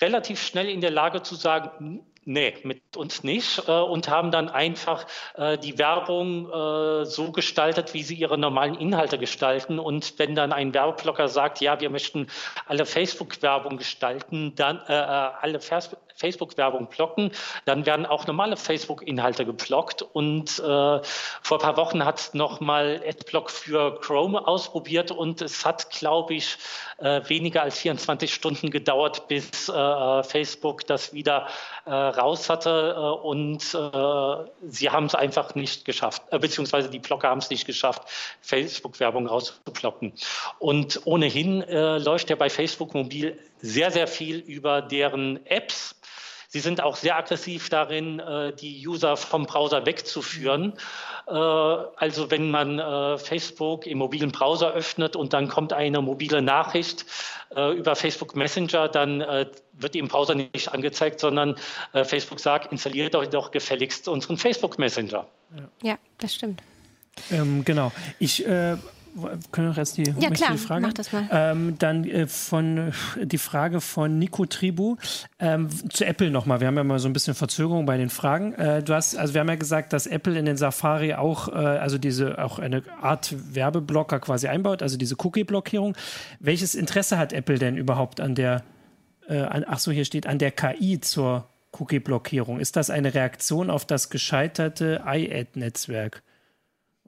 relativ 0.00 0.42
schnell 0.42 0.68
in 0.68 0.80
der 0.80 0.90
Lage 0.90 1.22
zu 1.22 1.34
sagen, 1.34 2.04
Nee, 2.26 2.54
mit 2.62 2.96
uns 2.96 3.22
nicht 3.22 3.68
äh, 3.68 3.72
und 3.72 4.08
haben 4.08 4.30
dann 4.30 4.48
einfach 4.48 5.06
äh, 5.34 5.58
die 5.58 5.78
Werbung 5.78 6.50
äh, 6.50 7.04
so 7.04 7.32
gestaltet, 7.32 7.92
wie 7.92 8.02
sie 8.02 8.14
ihre 8.14 8.38
normalen 8.38 8.76
Inhalte 8.76 9.18
gestalten. 9.18 9.78
Und 9.78 10.18
wenn 10.18 10.34
dann 10.34 10.52
ein 10.52 10.72
Werbeblocker 10.72 11.28
sagt, 11.28 11.60
ja, 11.60 11.80
wir 11.80 11.90
möchten 11.90 12.28
alle 12.66 12.86
Facebook-Werbung 12.86 13.76
gestalten, 13.76 14.54
dann 14.54 14.78
äh, 14.88 14.92
alle 14.92 15.60
Facebook-Werbung 16.14 16.86
blocken, 16.86 17.30
dann 17.64 17.86
werden 17.86 18.06
auch 18.06 18.26
normale 18.26 18.56
Facebook-Inhalte 18.56 19.44
geblockt. 19.44 20.02
Und 20.02 20.58
äh, 20.58 20.62
vor 20.62 21.58
ein 21.58 21.58
paar 21.58 21.76
Wochen 21.76 22.04
hat 22.04 22.30
nochmal 22.34 23.02
Adblock 23.06 23.50
für 23.50 23.98
Chrome 24.00 24.46
ausprobiert 24.46 25.10
und 25.10 25.42
es 25.42 25.64
hat, 25.64 25.90
glaube 25.90 26.34
ich, 26.34 26.56
äh, 26.98 27.20
weniger 27.28 27.62
als 27.62 27.78
24 27.78 28.32
Stunden 28.32 28.70
gedauert, 28.70 29.28
bis 29.28 29.68
äh, 29.68 30.22
Facebook 30.22 30.86
das 30.86 31.12
wieder 31.12 31.48
äh, 31.86 31.92
raus 31.92 32.48
hatte. 32.48 32.94
Äh, 32.96 33.26
und 33.26 33.74
äh, 33.74 34.68
sie 34.68 34.90
haben 34.90 35.06
es 35.06 35.14
einfach 35.14 35.54
nicht 35.54 35.84
geschafft, 35.84 36.22
beziehungsweise 36.30 36.88
die 36.88 37.00
Blocker 37.00 37.28
haben 37.28 37.38
es 37.38 37.50
nicht 37.50 37.66
geschafft, 37.66 38.02
Facebook-Werbung 38.40 39.26
rauszublocken. 39.26 40.12
Und 40.58 41.00
ohnehin 41.04 41.64
läuft 41.68 42.30
ja 42.30 42.36
bei 42.36 42.48
Facebook 42.48 42.94
Mobil 42.94 43.38
sehr, 43.64 43.90
sehr 43.90 44.06
viel 44.06 44.38
über 44.38 44.82
deren 44.82 45.44
Apps. 45.46 45.96
Sie 46.48 46.60
sind 46.60 46.82
auch 46.82 46.96
sehr 46.96 47.16
aggressiv 47.16 47.68
darin, 47.68 48.20
äh, 48.20 48.52
die 48.54 48.86
User 48.86 49.16
vom 49.16 49.46
Browser 49.46 49.86
wegzuführen. 49.86 50.74
Äh, 51.26 51.32
also 51.32 52.30
wenn 52.30 52.50
man 52.50 52.78
äh, 52.78 53.18
Facebook 53.18 53.86
im 53.86 53.98
mobilen 53.98 54.30
Browser 54.30 54.72
öffnet 54.72 55.16
und 55.16 55.32
dann 55.32 55.48
kommt 55.48 55.72
eine 55.72 56.00
mobile 56.00 56.42
Nachricht 56.42 57.06
über 57.50 57.94
Facebook 57.94 58.34
Messenger, 58.34 58.88
dann 58.88 59.20
wird 59.74 59.94
die 59.94 60.00
im 60.00 60.08
Browser 60.08 60.34
nicht 60.34 60.72
angezeigt, 60.72 61.20
sondern 61.20 61.54
Facebook 61.92 62.40
sagt, 62.40 62.72
installiert 62.72 63.14
euch 63.14 63.28
doch 63.28 63.52
gefälligst 63.52 64.08
unseren 64.08 64.38
Facebook 64.38 64.76
Messenger. 64.76 65.24
Ja, 65.80 65.96
das 66.18 66.34
stimmt. 66.34 66.62
Ähm, 67.30 67.64
genau. 67.64 67.92
Ich 68.18 68.44
äh, 68.44 68.76
können 69.52 69.70
wir 69.70 69.78
erst 69.78 69.96
die, 69.96 70.12
ja, 70.18 70.30
klar, 70.30 70.52
die 70.52 70.58
Frage? 70.58 70.82
Mach 70.82 70.92
das 70.92 71.12
mal. 71.12 71.28
Ähm, 71.30 71.76
dann 71.78 72.04
äh, 72.04 72.26
von 72.26 72.92
die 73.20 73.38
Frage 73.38 73.80
von 73.80 74.18
Nico 74.18 74.46
Tribu 74.46 74.96
ähm, 75.38 75.68
zu 75.90 76.04
Apple 76.04 76.30
nochmal. 76.30 76.60
Wir 76.60 76.66
haben 76.66 76.76
ja 76.76 76.84
mal 76.84 76.98
so 76.98 77.08
ein 77.08 77.12
bisschen 77.12 77.34
Verzögerung 77.34 77.86
bei 77.86 77.96
den 77.96 78.10
Fragen. 78.10 78.54
Äh, 78.54 78.82
du 78.82 78.94
hast, 78.94 79.16
also 79.16 79.34
wir 79.34 79.40
haben 79.40 79.48
ja 79.48 79.54
gesagt, 79.54 79.92
dass 79.92 80.06
Apple 80.06 80.38
in 80.38 80.46
den 80.46 80.56
Safari 80.56 81.14
auch, 81.14 81.48
äh, 81.48 81.52
also 81.52 81.98
diese 81.98 82.42
auch 82.42 82.58
eine 82.58 82.82
Art 83.00 83.34
Werbeblocker 83.54 84.20
quasi 84.20 84.48
einbaut, 84.48 84.82
also 84.82 84.96
diese 84.96 85.16
Cookie-Blockierung. 85.18 85.96
Welches 86.40 86.74
Interesse 86.74 87.18
hat 87.18 87.32
Apple 87.32 87.58
denn 87.58 87.76
überhaupt 87.76 88.20
an 88.20 88.34
der, 88.34 88.64
äh, 89.28 89.38
an, 89.38 89.64
ach 89.66 89.78
so, 89.78 89.92
hier 89.92 90.04
steht 90.04 90.26
an 90.26 90.38
der 90.38 90.50
KI 90.50 91.00
zur 91.00 91.48
Cookie-Blockierung? 91.72 92.58
Ist 92.58 92.76
das 92.76 92.90
eine 92.90 93.14
Reaktion 93.14 93.70
auf 93.70 93.84
das 93.84 94.10
gescheiterte 94.10 95.02
iAd-Netzwerk? 95.06 96.22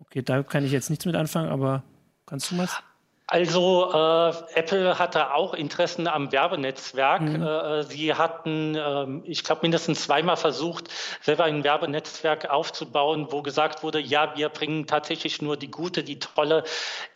Okay, 0.00 0.22
da 0.22 0.42
kann 0.42 0.64
ich 0.64 0.72
jetzt 0.72 0.90
nichts 0.90 1.06
mit 1.06 1.16
anfangen, 1.16 1.48
aber 1.48 1.82
kannst 2.26 2.50
du 2.50 2.58
was? 2.58 2.82
Also 3.28 3.90
äh, 3.92 4.32
Apple 4.54 5.00
hatte 5.00 5.34
auch 5.34 5.52
Interessen 5.52 6.06
am 6.06 6.30
Werbenetzwerk. 6.30 7.22
Mhm. 7.22 7.42
Äh, 7.42 7.82
sie 7.82 8.14
hatten, 8.14 8.76
äh, 8.76 9.06
ich 9.24 9.42
glaube, 9.42 9.62
mindestens 9.62 10.04
zweimal 10.04 10.36
versucht, 10.36 10.88
selber 11.22 11.42
ein 11.44 11.64
Werbenetzwerk 11.64 12.48
aufzubauen, 12.48 13.26
wo 13.30 13.42
gesagt 13.42 13.82
wurde, 13.82 13.98
ja, 13.98 14.36
wir 14.36 14.48
bringen 14.48 14.86
tatsächlich 14.86 15.42
nur 15.42 15.56
die 15.56 15.72
gute, 15.72 16.04
die 16.04 16.20
tolle, 16.20 16.62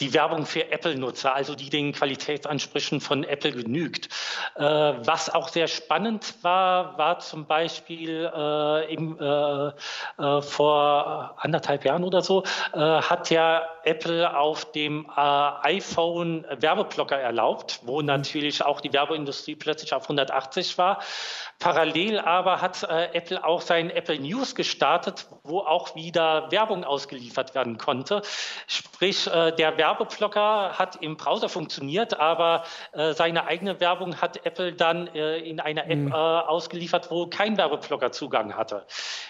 die 0.01 0.13
Werbung 0.13 0.47
für 0.47 0.73
Apple-Nutzer, 0.73 1.33
also 1.33 1.55
die 1.55 1.71
den 1.71 1.93
Qualitätsansprüchen 1.93 3.01
von 3.01 3.23
Apple 3.23 3.53
genügt. 3.53 4.09
Äh, 4.57 4.65
was 4.65 5.31
auch 5.31 5.47
sehr 5.47 5.69
spannend 5.69 6.35
war, 6.43 6.99
war 6.99 7.21
zum 7.21 7.47
Beispiel 7.47 8.29
äh, 8.35 8.93
im, 8.93 9.17
äh, 9.21 10.43
vor 10.43 11.37
anderthalb 11.39 11.85
Jahren 11.85 12.03
oder 12.03 12.23
so, 12.23 12.43
hat 12.73 13.31
ja 13.31 13.63
Apple 13.85 14.37
auf 14.37 14.71
dem 14.73 15.07
iPhone 15.17 15.81
iPhone 16.01 16.45
Werbeblocker 16.51 17.19
erlaubt, 17.19 17.81
wo 17.83 18.01
mhm. 18.01 18.07
natürlich 18.07 18.65
auch 18.65 18.81
die 18.81 18.93
Werbeindustrie 18.93 19.57
plötzlich 19.57 19.93
auf 19.93 20.05
180 20.05 20.79
war. 20.79 21.01
Parallel 21.59 22.19
aber 22.19 22.61
hat 22.61 22.83
äh, 22.85 23.11
Apple 23.13 23.45
auch 23.45 23.61
sein 23.61 23.91
Apple 23.91 24.19
News 24.19 24.55
gestartet, 24.55 25.27
wo 25.43 25.61
auch 25.61 25.95
wieder 25.95 26.51
Werbung 26.51 26.85
ausgeliefert 26.85 27.55
werden 27.55 27.77
konnte. 27.77 28.23
Sprich, 28.67 29.27
äh, 29.27 29.53
der 29.53 29.77
Werbeblocker 29.77 30.79
hat 30.79 30.97
im 31.03 31.17
Browser 31.17 31.49
funktioniert, 31.49 32.19
aber 32.19 32.65
äh, 32.93 33.13
seine 33.13 33.47
eigene 33.47 33.81
Werbung 33.81 34.21
hat 34.21 34.45
Apple 34.47 34.73
dann 34.73 35.09
äh, 35.09 35.39
in 35.39 35.61
einer 35.61 35.85
App 35.89 35.99
mhm. 35.99 36.13
Äh, 36.13 36.15
ausgeliefert, 36.15 37.11
wo 37.11 37.27
kein 37.27 37.57
Werbeblocker 37.57 38.13
Zugang 38.13 38.57
hatte. 38.57 38.85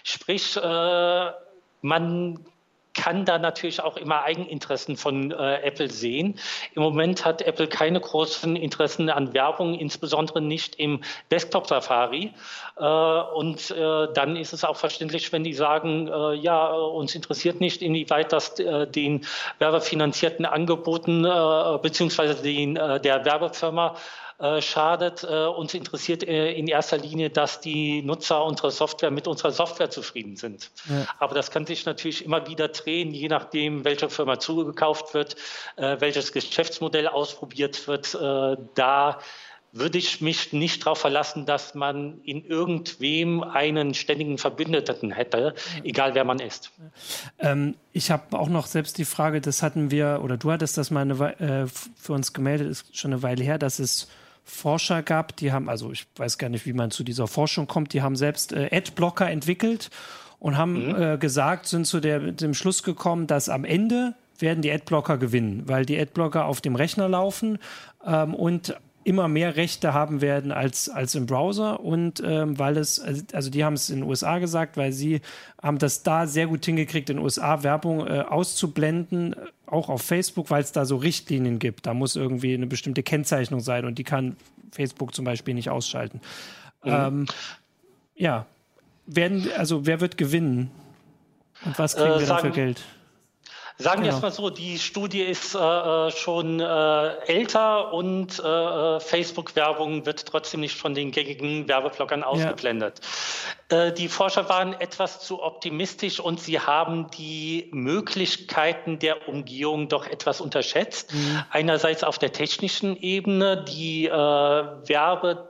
Sprich, 0.05 0.57
äh, 0.57 1.31
man 1.83 2.45
kann 2.94 3.24
da 3.24 3.38
natürlich 3.38 3.81
auch 3.81 3.96
immer 3.96 4.24
Eigeninteressen 4.24 4.96
von 4.96 5.31
äh, 5.31 5.57
Apple 5.62 5.90
sehen. 5.90 6.38
Im 6.74 6.83
Moment 6.83 7.24
hat 7.24 7.42
Apple 7.42 7.68
keine 7.68 8.00
großen 8.00 8.57
Interessen 8.57 9.09
an 9.11 9.33
Werbung, 9.33 9.74
insbesondere 9.74 10.40
nicht 10.40 10.76
im 10.76 11.03
Desktop-Safari. 11.31 12.33
Äh, 12.76 12.85
und 12.85 13.70
äh, 13.70 14.09
dann 14.14 14.37
ist 14.37 14.53
es 14.53 14.64
auch 14.64 14.76
verständlich, 14.76 15.33
wenn 15.33 15.44
die 15.44 15.55
sagen, 15.55 16.09
äh, 16.09 16.35
ja, 16.35 16.68
uns 16.68 17.14
interessiert 17.14 17.61
nicht, 17.61 17.83
inwieweit 17.83 18.33
das 18.33 18.59
äh, 18.59 18.87
den 18.87 19.26
werbefinanzierten 19.59 20.44
Angeboten 20.44 21.24
äh, 21.24 21.79
beziehungsweise 21.83 22.42
den, 22.42 22.74
der 22.74 23.24
Werbefirma 23.24 23.96
äh, 24.40 24.62
schadet. 24.62 25.22
Äh, 25.22 25.46
uns 25.46 25.74
interessiert 25.74 26.22
äh, 26.22 26.53
in 26.53 26.66
erster 26.66 26.96
Linie, 26.96 27.29
dass 27.29 27.61
die 27.61 28.03
Nutzer 28.03 28.44
unserer 28.44 28.70
Software 28.70 29.11
mit 29.11 29.29
unserer 29.29 29.50
Software 29.50 29.90
zufrieden 29.90 30.37
sind. 30.37 30.70
Ja. 30.88 31.07
Aber 31.18 31.35
das 31.35 31.50
kann 31.50 31.66
sich 31.66 31.85
natürlich 31.85 32.24
immer 32.24 32.46
wieder 32.46 32.68
drehen, 32.68 33.12
je 33.12 33.29
nachdem, 33.29 33.85
welche 33.85 34.09
Firma 34.09 34.38
zugekauft 34.38 35.12
wird, 35.14 35.37
welches 35.76 36.33
Geschäftsmodell 36.33 37.07
ausprobiert 37.07 37.87
wird. 37.87 38.14
da 38.14 39.18
würde 39.72 39.98
ich 39.98 40.20
mich 40.20 40.53
nicht 40.53 40.85
darauf 40.85 40.98
verlassen, 40.98 41.46
dass 41.46 41.74
man 41.74 42.20
in 42.24 42.44
irgendwem 42.44 43.42
einen 43.42 43.94
ständigen 43.94 44.38
Verbündeten 44.38 45.12
hätte, 45.12 45.55
egal 45.85 46.14
wer 46.14 46.24
man 46.24 46.40
ist. 46.40 46.72
Ähm, 47.38 47.76
ich 47.92 48.11
habe 48.11 48.38
auch 48.38 48.48
noch 48.48 48.66
selbst 48.66 48.98
die 48.98 49.05
Frage, 49.05 49.40
das 49.40 49.62
hatten 49.62 49.90
wir, 49.90 50.20
oder 50.22 50.37
du 50.37 50.50
hattest 50.50 50.76
das 50.76 50.90
mal 50.90 51.03
eine, 51.03 51.40
äh, 51.40 51.66
für 51.96 52.12
uns 52.12 52.33
gemeldet, 52.33 52.68
ist 52.68 52.96
schon 52.96 53.12
eine 53.12 53.22
Weile 53.22 53.44
her, 53.44 53.59
dass 53.59 53.79
es 53.79 54.09
Forscher 54.44 55.03
gab, 55.03 55.37
die 55.37 55.53
haben, 55.53 55.68
also 55.68 55.92
ich 55.92 56.07
weiß 56.16 56.38
gar 56.38 56.48
nicht, 56.48 56.66
wie 56.66 56.72
man 56.72 56.90
zu 56.90 57.05
dieser 57.05 57.26
Forschung 57.26 57.66
kommt, 57.66 57.92
die 57.92 58.03
haben 58.03 58.16
selbst 58.16 58.53
äh, 58.53 58.68
Adblocker 58.72 59.31
entwickelt 59.31 59.90
und 60.38 60.57
haben 60.57 60.88
mhm. 60.88 61.03
äh, 61.03 61.18
gesagt, 61.18 61.66
sind 61.66 61.87
zu 61.87 62.00
der, 62.00 62.33
dem 62.33 62.55
Schluss 62.55 62.83
gekommen, 62.83 63.26
dass 63.26 63.48
am 63.48 63.64
Ende 63.64 64.14
werden 64.38 64.62
die 64.62 64.72
Adblocker 64.72 65.18
gewinnen, 65.18 65.64
weil 65.66 65.85
die 65.85 65.98
Adblocker 65.98 66.46
auf 66.46 66.61
dem 66.61 66.74
Rechner 66.74 67.09
laufen 67.09 67.59
ähm, 68.05 68.35
und 68.35 68.74
immer 69.03 69.29
mehr 69.29 69.57
Rechte 69.57 69.95
haben 69.95 70.21
werden 70.21 70.53
als, 70.53 70.89
als 70.89 71.15
im 71.15 71.27
Browser 71.27 71.81
und 71.81 72.23
ähm, 72.25 72.59
weil 72.59 72.77
es, 72.77 73.01
also 73.33 73.51
die 73.51 73.65
haben 73.65 73.75
es 73.75 73.89
in 73.89 74.01
den 74.01 74.09
USA 74.09 74.39
gesagt, 74.39 74.77
weil 74.77 74.93
sie 74.93 75.21
haben 75.63 75.79
das 75.79 76.03
da 76.03 76.27
sehr 76.27 76.47
gut 76.47 76.65
hingekriegt, 76.65 77.09
in 77.09 77.17
den 77.17 77.25
USA 77.25 77.63
Werbung 77.63 78.07
äh, 78.07 78.21
auszublenden, 78.21 79.35
auch 79.67 79.89
auf 79.89 80.03
Facebook, 80.03 80.51
weil 80.51 80.63
es 80.63 80.73
da 80.73 80.85
so 80.85 80.97
Richtlinien 80.97 81.59
gibt. 81.59 81.87
Da 81.87 81.95
muss 81.95 82.15
irgendwie 82.15 82.53
eine 82.53 82.67
bestimmte 82.67 83.03
Kennzeichnung 83.03 83.61
sein 83.61 83.85
und 83.87 83.99
die 83.99 84.05
kann 84.05 84.37
Facebook 84.71 85.15
zum 85.15 85.25
Beispiel 85.25 85.55
nicht 85.55 85.71
ausschalten. 85.71 86.21
Mhm. 86.85 86.91
Ähm, 86.91 87.27
ja, 88.17 88.47
werden, 89.07 89.49
also 89.57 89.87
wer 89.87 90.01
wird 90.01 90.19
gewinnen? 90.19 90.71
Und 91.65 91.79
was 91.79 91.97
kriegen 91.97 92.13
äh, 92.13 92.21
wir 92.21 92.27
dafür 92.27 92.51
Geld? 92.51 92.83
Sagen 93.81 94.03
wir 94.03 94.11
genau. 94.11 94.16
es 94.16 94.23
mal 94.23 94.31
so, 94.31 94.51
die 94.51 94.79
Studie 94.79 95.23
ist 95.23 95.55
äh, 95.55 95.59
äh, 95.59 96.11
schon 96.11 96.61
äh, 96.61 97.09
älter 97.27 97.93
und 97.95 98.38
äh, 98.38 98.47
äh, 98.47 99.01
Facebook-Werbung 99.01 100.05
wird 100.05 100.27
trotzdem 100.27 100.61
nicht 100.61 100.77
von 100.77 100.95
den 100.95 101.11
gängigen 101.12 101.66
Werbeblockern 101.66 102.23
ausgeblendet. 102.23 103.01
Ja. 103.71 103.87
Äh, 103.87 103.95
die 103.95 104.09
Forscher 104.09 104.49
waren 104.51 104.75
etwas 104.75 105.21
zu 105.21 105.43
optimistisch 105.43 106.21
und 106.21 106.40
sie 106.40 106.61
haben 106.61 107.11
die 107.16 107.71
Möglichkeiten 107.73 108.99
der 108.99 109.29
Umgehung 109.29 109.88
doch 109.88 110.07
etwas 110.07 110.43
unterschätzt. 110.43 111.14
Mhm. 111.14 111.43
Einerseits 111.51 112.05
auf 112.05 112.19
der 112.19 112.33
technischen 112.33 112.97
Ebene, 113.01 113.64
die 113.64 114.09
Werbe 114.11 115.31
äh, 115.31 115.50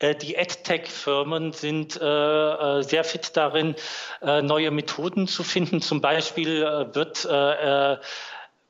die 0.00 0.38
AdTech-Firmen 0.38 1.52
sind 1.52 2.00
äh, 2.00 2.04
äh, 2.04 2.82
sehr 2.82 3.02
fit 3.04 3.36
darin, 3.36 3.74
äh, 4.22 4.42
neue 4.42 4.70
Methoden 4.70 5.26
zu 5.26 5.42
finden. 5.42 5.82
Zum 5.82 6.00
Beispiel 6.00 6.62
äh, 6.62 6.94
wird 6.94 7.24
äh, 7.24 7.96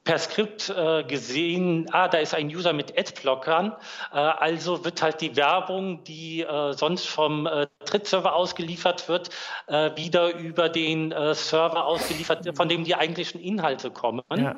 per 0.05 0.19
Skript 0.19 0.73
gesehen, 1.07 1.87
ah, 1.93 2.09
da 2.09 2.17
ist 2.17 2.35
ein 2.35 2.47
User 2.47 2.73
mit 2.73 2.99
Adblockern, 2.99 3.77
also 4.11 4.83
wird 4.83 5.03
halt 5.03 5.21
die 5.21 5.37
Werbung, 5.37 6.03
die 6.05 6.47
sonst 6.71 7.07
vom 7.07 7.47
Drittserver 7.85 8.35
ausgeliefert 8.35 9.07
wird, 9.11 9.29
wieder 9.69 10.35
über 10.35 10.71
den 10.71 11.11
Server 11.35 11.85
ausgeliefert, 11.85 12.57
von 12.57 12.71
dem 12.71 12.85
die 12.85 12.95
eigentlichen 12.95 13.39
Inhalte 13.39 13.91
kommen. 13.91 14.23
Ja. 14.35 14.57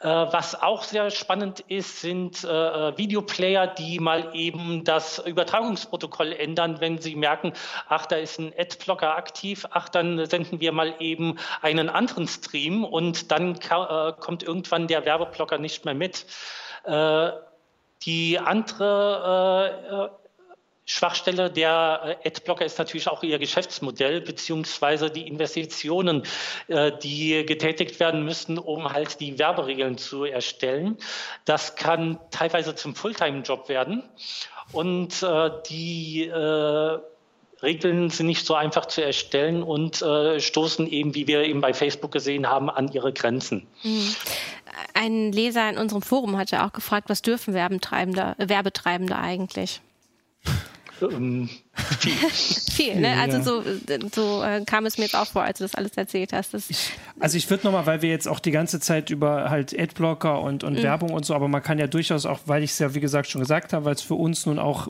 Äh, 0.00 0.06
was 0.06 0.60
auch 0.60 0.84
sehr 0.84 1.10
spannend 1.10 1.60
ist, 1.66 2.00
sind 2.00 2.44
äh, 2.44 2.48
äh, 2.48 2.96
Videoplayer, 2.96 3.66
die 3.66 3.98
mal 3.98 4.30
eben 4.32 4.84
das 4.84 5.18
Übertragungsprotokoll 5.18 6.32
ändern, 6.32 6.80
wenn 6.80 6.98
sie 6.98 7.16
merken, 7.16 7.52
ach, 7.88 8.06
da 8.06 8.16
ist 8.16 8.38
ein 8.38 8.52
Adblocker 8.56 9.16
aktiv, 9.16 9.66
ach, 9.70 9.88
dann 9.88 10.24
senden 10.26 10.60
wir 10.60 10.70
mal 10.70 10.94
eben 11.00 11.36
einen 11.62 11.88
anderen 11.88 12.28
Stream 12.28 12.84
und 12.84 13.32
dann 13.32 13.58
kommt 14.20 14.42
irgendwann 14.44 14.86
der 14.86 15.04
Werbeblocker 15.04 15.58
nicht 15.58 15.84
mehr 15.84 15.94
mit. 15.94 16.26
Die 18.04 18.38
andere 18.38 20.18
Schwachstelle 20.90 21.50
der 21.50 22.18
äh, 22.24 22.28
Adblocker 22.28 22.64
ist 22.64 22.78
natürlich 22.78 23.08
auch 23.08 23.22
ihr 23.22 23.38
Geschäftsmodell 23.38 24.22
beziehungsweise 24.22 25.10
die 25.10 25.28
Investitionen, 25.28 26.22
äh, 26.68 26.92
die 27.02 27.44
getätigt 27.44 28.00
werden 28.00 28.24
müssen, 28.24 28.56
um 28.58 28.90
halt 28.90 29.20
die 29.20 29.38
Werberegeln 29.38 29.98
zu 29.98 30.24
erstellen. 30.24 30.96
Das 31.44 31.76
kann 31.76 32.18
teilweise 32.30 32.74
zum 32.74 32.94
Fulltime-Job 32.94 33.68
werden 33.68 34.02
und 34.72 35.22
äh, 35.22 35.50
die 35.68 36.30
Regeln 37.60 38.08
sind 38.08 38.26
nicht 38.26 38.46
so 38.46 38.54
einfach 38.54 38.86
zu 38.86 39.04
erstellen 39.04 39.64
und 39.64 39.96
stoßen 39.96 40.86
eben, 40.86 41.14
wie 41.14 41.26
wir 41.26 41.42
eben 41.42 41.60
bei 41.60 41.74
Facebook 41.74 42.12
gesehen 42.12 42.48
haben, 42.48 42.70
an 42.70 42.92
ihre 42.92 43.12
Grenzen. 43.12 43.66
Mhm. 43.82 44.14
Ein 44.94 45.32
Leser 45.32 45.68
in 45.68 45.76
unserem 45.76 46.02
Forum 46.02 46.36
hat 46.36 46.52
ja 46.52 46.66
auch 46.66 46.72
gefragt, 46.72 47.08
was 47.08 47.20
dürfen 47.20 47.54
Werbetreibende, 47.54 48.36
Werbetreibende 48.38 49.16
eigentlich? 49.16 49.80
Ähm, 51.02 51.48
viel. 52.00 52.12
viel, 52.72 52.96
ne? 52.96 53.20
Also 53.20 53.42
so, 53.42 53.62
so 54.12 54.42
äh, 54.42 54.64
kam 54.64 54.86
es 54.86 54.98
mir 54.98 55.04
jetzt 55.04 55.16
auch 55.16 55.26
vor, 55.26 55.42
als 55.42 55.58
du 55.58 55.64
das 55.64 55.74
alles 55.74 55.92
erzählt 55.96 56.32
hast. 56.32 56.54
Ich, 56.54 56.92
also 57.20 57.36
ich 57.36 57.48
würde 57.50 57.64
nochmal, 57.64 57.86
weil 57.86 58.02
wir 58.02 58.10
jetzt 58.10 58.28
auch 58.28 58.40
die 58.40 58.50
ganze 58.50 58.80
Zeit 58.80 59.10
über 59.10 59.50
halt 59.50 59.78
Adblocker 59.78 60.40
und, 60.40 60.64
und 60.64 60.74
mhm. 60.74 60.82
Werbung 60.82 61.10
und 61.10 61.24
so, 61.24 61.34
aber 61.34 61.48
man 61.48 61.62
kann 61.62 61.78
ja 61.78 61.86
durchaus 61.86 62.26
auch, 62.26 62.40
weil 62.46 62.62
ich 62.62 62.70
es 62.70 62.78
ja 62.78 62.94
wie 62.94 63.00
gesagt 63.00 63.28
schon 63.28 63.40
gesagt 63.40 63.72
habe, 63.72 63.84
weil 63.84 63.94
es 63.94 64.02
für 64.02 64.14
uns 64.14 64.46
nun 64.46 64.58
auch 64.58 64.88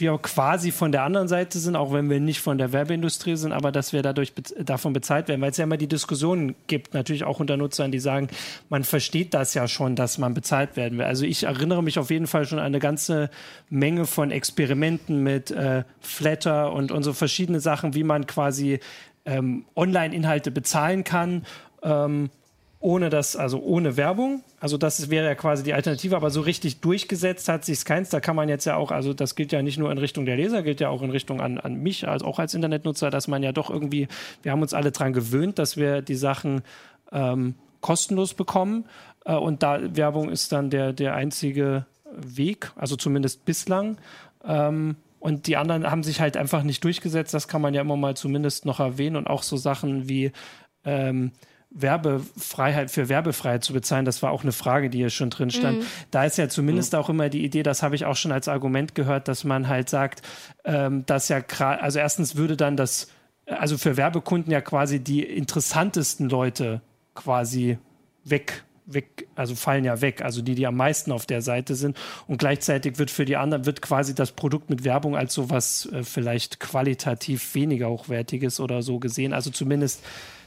wir 0.00 0.16
quasi 0.18 0.72
von 0.72 0.92
der 0.92 1.02
anderen 1.02 1.28
Seite 1.28 1.58
sind, 1.58 1.76
auch 1.76 1.92
wenn 1.92 2.10
wir 2.10 2.20
nicht 2.20 2.40
von 2.40 2.58
der 2.58 2.72
Werbeindustrie 2.72 3.36
sind, 3.36 3.52
aber 3.52 3.72
dass 3.72 3.92
wir 3.92 4.02
dadurch 4.02 4.34
be 4.34 4.42
davon 4.64 4.92
bezahlt 4.92 5.28
werden, 5.28 5.40
weil 5.40 5.50
es 5.50 5.56
ja 5.56 5.64
immer 5.64 5.76
die 5.76 5.88
Diskussion 5.88 6.54
gibt, 6.66 6.94
natürlich 6.94 7.24
auch 7.24 7.40
unter 7.40 7.56
Nutzern, 7.56 7.92
die 7.92 7.98
sagen, 7.98 8.28
man 8.68 8.84
versteht 8.84 9.34
das 9.34 9.54
ja 9.54 9.68
schon, 9.68 9.96
dass 9.96 10.18
man 10.18 10.34
bezahlt 10.34 10.76
werden 10.76 10.98
will. 10.98 11.04
Also 11.04 11.24
ich 11.24 11.44
erinnere 11.44 11.82
mich 11.82 11.98
auf 11.98 12.10
jeden 12.10 12.26
Fall 12.26 12.46
schon 12.46 12.58
an 12.58 12.66
eine 12.66 12.78
ganze 12.78 13.30
Menge 13.70 14.06
von 14.06 14.30
Experimenten 14.30 15.22
mit 15.22 15.50
äh, 15.50 15.84
Flatter 16.00 16.72
und, 16.72 16.92
und 16.92 17.02
so 17.02 17.12
verschiedene 17.12 17.60
Sachen, 17.60 17.94
wie 17.94 18.04
man 18.04 18.26
quasi 18.26 18.80
ähm, 19.24 19.64
Online-Inhalte 19.74 20.50
bezahlen 20.50 21.04
kann. 21.04 21.44
Ähm, 21.82 22.30
ohne 22.86 23.10
das, 23.10 23.34
also 23.34 23.58
ohne 23.58 23.96
Werbung. 23.96 24.44
Also 24.60 24.78
das 24.78 25.10
wäre 25.10 25.26
ja 25.26 25.34
quasi 25.34 25.64
die 25.64 25.74
Alternative, 25.74 26.14
aber 26.14 26.30
so 26.30 26.40
richtig 26.40 26.80
durchgesetzt 26.82 27.48
hat 27.48 27.64
sich 27.64 27.84
keins. 27.84 28.10
Da 28.10 28.20
kann 28.20 28.36
man 28.36 28.48
jetzt 28.48 28.64
ja 28.64 28.76
auch, 28.76 28.92
also 28.92 29.12
das 29.12 29.34
gilt 29.34 29.50
ja 29.50 29.60
nicht 29.60 29.76
nur 29.76 29.90
in 29.90 29.98
Richtung 29.98 30.24
der 30.24 30.36
Leser, 30.36 30.62
gilt 30.62 30.78
ja 30.78 30.88
auch 30.88 31.02
in 31.02 31.10
Richtung 31.10 31.40
an, 31.40 31.58
an 31.58 31.74
mich, 31.74 32.06
also 32.06 32.24
auch 32.24 32.38
als 32.38 32.54
Internetnutzer, 32.54 33.10
dass 33.10 33.26
man 33.26 33.42
ja 33.42 33.50
doch 33.50 33.70
irgendwie, 33.70 34.06
wir 34.44 34.52
haben 34.52 34.62
uns 34.62 34.72
alle 34.72 34.92
dran 34.92 35.12
gewöhnt, 35.12 35.58
dass 35.58 35.76
wir 35.76 36.00
die 36.00 36.14
Sachen 36.14 36.62
ähm, 37.10 37.56
kostenlos 37.80 38.34
bekommen. 38.34 38.84
Äh, 39.24 39.34
und 39.34 39.64
da 39.64 39.80
Werbung 39.96 40.30
ist 40.30 40.52
dann 40.52 40.70
der, 40.70 40.92
der 40.92 41.16
einzige 41.16 41.86
Weg, 42.16 42.70
also 42.76 42.94
zumindest 42.94 43.44
bislang. 43.44 43.98
Ähm, 44.46 44.94
und 45.18 45.48
die 45.48 45.56
anderen 45.56 45.90
haben 45.90 46.04
sich 46.04 46.20
halt 46.20 46.36
einfach 46.36 46.62
nicht 46.62 46.84
durchgesetzt. 46.84 47.34
Das 47.34 47.48
kann 47.48 47.62
man 47.62 47.74
ja 47.74 47.80
immer 47.80 47.96
mal 47.96 48.16
zumindest 48.16 48.64
noch 48.64 48.78
erwähnen. 48.78 49.16
Und 49.16 49.26
auch 49.26 49.42
so 49.42 49.56
Sachen 49.56 50.08
wie 50.08 50.30
ähm, 50.84 51.32
Werbefreiheit 51.78 52.90
für 52.90 53.08
Werbefreiheit 53.08 53.62
zu 53.62 53.72
bezahlen, 53.72 54.04
das 54.04 54.22
war 54.22 54.30
auch 54.30 54.42
eine 54.42 54.52
Frage, 54.52 54.90
die 54.90 54.98
hier 54.98 55.10
schon 55.10 55.30
drin 55.30 55.50
stand. 55.50 55.80
Mhm. 55.80 55.86
Da 56.10 56.24
ist 56.24 56.38
ja 56.38 56.48
zumindest 56.48 56.92
mhm. 56.92 56.98
auch 56.98 57.08
immer 57.08 57.28
die 57.28 57.44
Idee, 57.44 57.62
das 57.62 57.82
habe 57.82 57.94
ich 57.94 58.04
auch 58.04 58.16
schon 58.16 58.32
als 58.32 58.48
Argument 58.48 58.94
gehört, 58.94 59.28
dass 59.28 59.44
man 59.44 59.68
halt 59.68 59.90
sagt, 59.90 60.22
ähm, 60.64 61.04
dass 61.06 61.28
ja 61.28 61.40
gerade, 61.40 61.82
also 61.82 61.98
erstens 61.98 62.36
würde 62.36 62.56
dann 62.56 62.76
das, 62.76 63.08
also 63.46 63.78
für 63.78 63.96
Werbekunden 63.96 64.50
ja 64.50 64.60
quasi 64.60 65.00
die 65.00 65.22
interessantesten 65.22 66.28
Leute 66.28 66.80
quasi 67.14 67.78
weg 68.24 68.64
weg, 68.86 69.26
also 69.34 69.54
fallen 69.54 69.84
ja 69.84 70.00
weg, 70.00 70.22
also 70.22 70.42
die, 70.42 70.54
die 70.54 70.66
am 70.66 70.76
meisten 70.76 71.12
auf 71.12 71.26
der 71.26 71.42
Seite 71.42 71.74
sind. 71.74 71.96
Und 72.26 72.38
gleichzeitig 72.38 72.98
wird 72.98 73.10
für 73.10 73.24
die 73.24 73.36
anderen, 73.36 73.66
wird 73.66 73.82
quasi 73.82 74.14
das 74.14 74.32
Produkt 74.32 74.70
mit 74.70 74.84
Werbung 74.84 75.16
als 75.16 75.34
sowas 75.34 75.88
äh, 75.92 76.02
vielleicht 76.02 76.60
qualitativ 76.60 77.54
weniger 77.54 77.90
hochwertiges 77.90 78.60
oder 78.60 78.82
so 78.82 78.98
gesehen. 78.98 79.32
Also 79.32 79.50
zumindest 79.50 80.02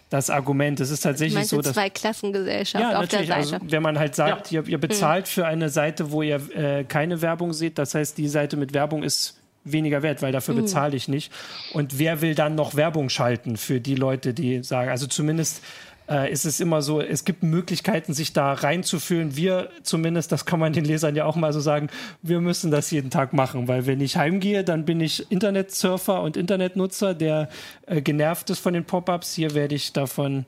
das 0.10 0.30
Argument. 0.30 0.80
Es 0.80 0.89
ist 0.89 1.01
tatsächlich 1.01 1.47
so, 1.47 1.62
dass 1.62 1.74
zwei 1.74 1.89
Klassengesellschaft 1.89 2.84
ja, 2.84 2.99
auf 2.99 3.07
der 3.07 3.20
Seite. 3.20 3.36
Also, 3.36 3.57
wenn 3.62 3.84
man 3.84 3.99
halt 3.99 4.16
sagt, 4.16 4.51
ja. 4.51 4.62
ihr, 4.62 4.68
ihr, 4.68 4.78
bezahlt 4.80 5.26
mhm. 5.26 5.30
für 5.30 5.45
eine 5.45 5.70
Seite, 5.70 6.12
wo 6.12 6.22
ihr 6.22 6.41
äh, 6.55 6.84
keine 6.84 7.22
Werbung 7.22 7.53
seht, 7.53 7.78
das 7.78 7.93
heißt, 7.95 8.18
die 8.18 8.28
Seite 8.28 8.57
mit 8.57 8.74
Werbung 8.74 9.03
ist 9.03 9.39
weniger 9.64 10.01
wert, 10.01 10.22
weil 10.22 10.32
dafür 10.32 10.55
mhm. 10.55 10.62
bezahle 10.62 10.95
ich 10.95 11.07
nicht. 11.07 11.32
Und 11.74 11.99
wer 11.99 12.22
will 12.22 12.34
dann 12.34 12.55
noch 12.55 12.76
Werbung 12.76 13.10
schalten 13.10 13.57
für 13.57 13.80
die 13.80 13.95
Leute, 13.95 14.34
die 14.34 14.64
sagen, 14.64 14.89
also 14.89 15.05
zumindest 15.05 15.62
äh, 16.10 16.32
ist 16.32 16.45
es 16.45 16.60
immer 16.60 16.82
so, 16.82 17.01
es 17.01 17.24
gibt 17.24 17.43
Möglichkeiten, 17.43 18.14
sich 18.14 18.34
da 18.34 18.53
reinzufühlen. 18.53 19.36
Wir 19.36 19.70
zumindest, 19.84 20.32
das 20.32 20.45
kann 20.45 20.60
man 20.60 20.74
den 20.74 20.86
Lesern 20.86 21.16
ja 21.16 21.26
auch 21.26 21.36
mal 21.36 21.53
so 21.53 21.60
sagen, 21.60 21.89
wir 22.22 22.41
müssen 22.41 22.72
das 22.72 22.91
jeden 22.91 23.10
Tag 23.10 23.34
machen, 23.34 23.68
weil 23.68 23.86
wenn 23.86 24.01
ich 24.01 24.18
heimgehe, 24.18 24.64
dann 24.64 24.86
bin 24.86 24.99
ich 25.01 25.32
Internetsurfer 25.32 26.22
und 26.22 26.38
Internetnutzer, 26.38 27.14
der 27.14 27.49
äh, 27.86 28.01
genervt 28.01 28.49
ist 28.49 28.60
von 28.60 28.74
den 28.74 28.86
Pop-ups. 28.86 29.36
Hier 29.36 29.53
werde 29.53 29.76
ich 29.76 29.93
davon 29.93 30.45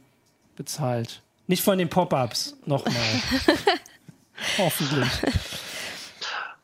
bezahlt. 0.55 1.21
Nicht 1.47 1.63
von 1.63 1.77
den 1.77 1.89
Pop-ups, 1.89 2.55
nochmal. 2.65 2.95
Hoffentlich. 4.57 5.07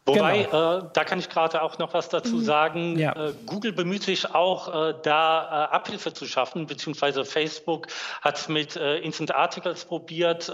Wobei, 0.07 0.43
genau. 0.43 0.77
äh, 0.77 0.83
da 0.93 1.03
kann 1.03 1.19
ich 1.19 1.29
gerade 1.29 1.61
auch 1.61 1.77
noch 1.79 1.93
was 1.93 2.07
dazu 2.07 2.37
mhm. 2.37 2.43
sagen. 2.43 2.97
Ja. 2.97 3.11
Äh, 3.11 3.33
Google 3.45 3.73
bemüht 3.73 4.03
sich 4.03 4.33
auch, 4.33 4.69
äh, 4.73 4.93
da 5.03 5.67
äh, 5.69 5.75
Abhilfe 5.75 6.13
zu 6.13 6.25
schaffen, 6.25 6.65
beziehungsweise 6.65 7.25
Facebook 7.25 7.87
hat 8.21 8.37
es 8.37 8.47
mit 8.47 8.77
äh, 8.77 8.99
Instant 8.99 9.35
Articles 9.35 9.83
probiert. 9.83 10.47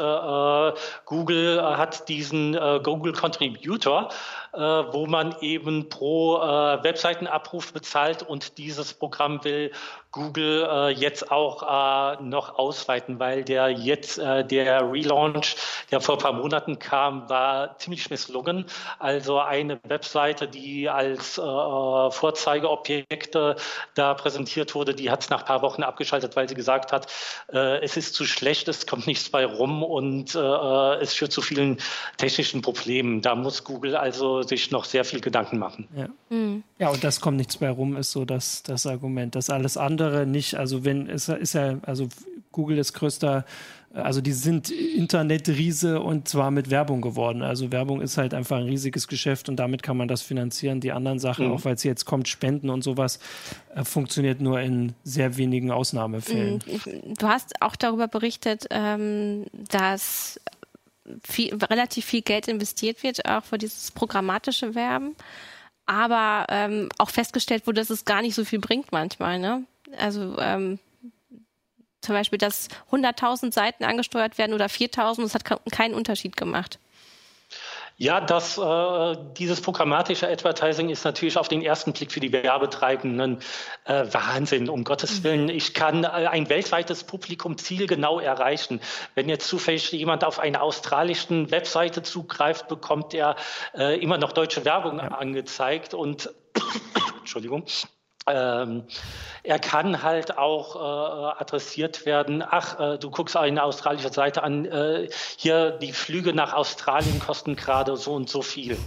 Google 1.05 1.61
hat 1.61 2.09
diesen 2.09 2.53
Google 2.83 3.13
Contributor 3.13 4.09
wo 4.55 5.07
man 5.07 5.35
eben 5.41 5.89
pro 5.89 6.39
Webseitenabruf 6.39 7.73
bezahlt 7.73 8.21
und 8.21 8.59
dieses 8.59 8.93
Programm 8.93 9.43
will 9.43 9.71
Google 10.11 10.93
jetzt 10.95 11.31
auch 11.31 12.19
noch 12.21 12.59
ausweiten, 12.59 13.19
weil 13.19 13.43
der 13.43 13.69
jetzt 13.69 14.19
der 14.19 14.91
Relaunch, 14.91 15.55
der 15.89 16.01
vor 16.01 16.15
ein 16.15 16.21
paar 16.21 16.33
Monaten 16.33 16.77
kam, 16.77 17.27
war 17.29 17.77
ziemlich 17.79 18.11
misslungen. 18.11 18.65
Also 18.99 19.39
eine 19.47 19.79
Webseite, 19.87 20.47
die 20.47 20.89
als 20.89 21.37
äh, 21.37 21.41
Vorzeigeobjekte 21.41 23.55
da 23.95 24.13
präsentiert 24.13 24.75
wurde, 24.75 24.93
die 24.93 25.09
hat 25.09 25.23
es 25.23 25.29
nach 25.29 25.41
ein 25.41 25.45
paar 25.45 25.61
Wochen 25.61 25.83
abgeschaltet, 25.83 26.35
weil 26.35 26.49
sie 26.49 26.55
gesagt 26.55 26.91
hat, 26.91 27.07
äh, 27.51 27.83
es 27.83 27.97
ist 27.97 28.15
zu 28.15 28.25
schlecht, 28.25 28.67
es 28.67 28.87
kommt 28.87 29.07
nichts 29.07 29.29
bei 29.29 29.45
rum 29.45 29.83
und 29.83 30.35
äh, 30.35 30.95
es 31.01 31.13
führt 31.13 31.31
zu 31.31 31.41
vielen 31.41 31.77
technischen 32.17 32.61
Problemen. 32.61 33.21
Da 33.21 33.35
muss 33.35 33.63
Google 33.63 33.95
also 33.95 34.41
sich 34.41 34.71
noch 34.71 34.85
sehr 34.85 35.05
viel 35.05 35.21
Gedanken 35.21 35.57
machen. 35.57 35.87
Ja, 35.95 36.07
mhm. 36.29 36.63
ja 36.79 36.89
und 36.89 37.03
das 37.03 37.21
kommt 37.21 37.37
nichts 37.37 37.59
mehr 37.59 37.71
rum, 37.71 37.97
ist 37.97 38.11
so 38.11 38.25
das, 38.25 38.63
das 38.63 38.85
Argument. 38.85 39.35
Das 39.35 39.49
alles 39.49 39.77
andere 39.77 40.25
nicht, 40.25 40.55
also 40.55 40.85
wenn, 40.85 41.09
es 41.09 41.29
ist 41.29 41.53
ja, 41.53 41.77
also 41.85 42.07
Google 42.51 42.77
ist 42.77 42.93
größter, 42.93 43.45
also 43.93 44.21
die 44.21 44.33
sind 44.33 44.71
Internetriese 44.71 46.01
und 46.01 46.27
zwar 46.27 46.49
mit 46.49 46.71
Werbung 46.71 47.01
geworden. 47.01 47.43
Also 47.43 47.71
Werbung 47.71 48.01
ist 48.01 48.17
halt 48.17 48.33
einfach 48.33 48.57
ein 48.57 48.63
riesiges 48.63 49.07
Geschäft 49.07 49.49
und 49.49 49.57
damit 49.57 49.83
kann 49.83 49.97
man 49.97 50.07
das 50.07 50.23
finanzieren. 50.23 50.79
Die 50.79 50.91
anderen 50.91 51.19
Sachen, 51.19 51.47
mhm. 51.47 51.53
auch 51.53 51.65
weil 51.65 51.75
es 51.75 51.83
jetzt 51.83 52.05
kommt, 52.05 52.27
Spenden 52.27 52.69
und 52.69 52.83
sowas, 52.83 53.19
äh, 53.75 53.83
funktioniert 53.83 54.41
nur 54.41 54.59
in 54.59 54.93
sehr 55.03 55.37
wenigen 55.37 55.71
Ausnahmefällen. 55.71 56.59
Mhm. 56.65 57.13
Du 57.15 57.27
hast 57.27 57.61
auch 57.61 57.75
darüber 57.75 58.07
berichtet, 58.07 58.65
ähm, 58.71 59.45
dass 59.69 60.39
viel, 61.23 61.55
relativ 61.55 62.05
viel 62.05 62.21
Geld 62.21 62.47
investiert 62.47 63.03
wird, 63.03 63.25
auch 63.27 63.43
für 63.43 63.59
dieses 63.59 63.91
programmatische 63.91 64.73
Werben. 64.73 65.15
Aber 65.85 66.47
ähm, 66.49 66.89
auch 66.97 67.09
festgestellt 67.09 67.67
wurde, 67.67 67.81
dass 67.81 67.89
es 67.89 68.05
gar 68.05 68.21
nicht 68.21 68.35
so 68.35 68.45
viel 68.45 68.59
bringt 68.59 68.91
manchmal. 68.91 69.37
Ne? 69.37 69.65
Also 69.99 70.37
ähm, 70.39 70.79
zum 72.03 72.15
Beispiel, 72.15 72.37
dass 72.37 72.67
100.000 72.91 73.53
Seiten 73.53 73.83
angesteuert 73.83 74.37
werden 74.37 74.53
oder 74.53 74.65
4.000, 74.65 75.21
das 75.23 75.33
hat 75.35 75.43
keinen 75.71 75.93
Unterschied 75.93 76.37
gemacht. 76.37 76.79
Ja, 77.97 78.19
das, 78.19 78.57
äh, 78.57 79.15
dieses 79.37 79.61
programmatische 79.61 80.27
Advertising 80.27 80.89
ist 80.89 81.05
natürlich 81.05 81.37
auf 81.37 81.47
den 81.47 81.61
ersten 81.61 81.93
Blick 81.93 82.11
für 82.11 82.19
die 82.19 82.33
Werbetreibenden 82.33 83.37
äh, 83.85 84.05
Wahnsinn, 84.11 84.67
um 84.67 84.83
Gottes 84.83 85.19
mhm. 85.19 85.23
Willen. 85.23 85.49
Ich 85.49 85.75
kann 85.75 86.03
äh, 86.03 86.07
ein 86.07 86.49
weltweites 86.49 87.03
Publikum 87.03 87.57
zielgenau 87.57 88.19
erreichen. 88.19 88.81
Wenn 89.13 89.29
jetzt 89.29 89.47
zufällig 89.47 89.91
jemand 89.91 90.23
auf 90.23 90.39
eine 90.39 90.61
australische 90.61 91.51
Webseite 91.51 92.01
zugreift, 92.01 92.67
bekommt 92.67 93.13
er 93.13 93.35
äh, 93.77 93.99
immer 94.01 94.17
noch 94.17 94.31
deutsche 94.31 94.65
Werbung 94.65 94.97
ja. 94.97 95.09
angezeigt 95.09 95.93
und 95.93 96.31
Entschuldigung. 97.19 97.63
Ähm, 98.27 98.83
er 99.43 99.59
kann 99.59 100.01
halt 100.03 100.37
auch 100.37 100.75
äh, 100.75 101.41
adressiert 101.41 102.05
werden, 102.05 102.43
ach, 102.47 102.79
äh, 102.79 102.97
du 102.97 103.11
guckst 103.11 103.35
eine 103.35 103.63
australische 103.63 104.11
Seite 104.13 104.43
an, 104.43 104.65
äh, 104.65 105.09
hier 105.37 105.71
die 105.71 105.91
Flüge 105.91 106.33
nach 106.33 106.53
Australien 106.53 107.19
kosten 107.19 107.55
gerade 107.55 107.97
so 107.97 108.13
und 108.13 108.29
so 108.29 108.41
viel. 108.41 108.77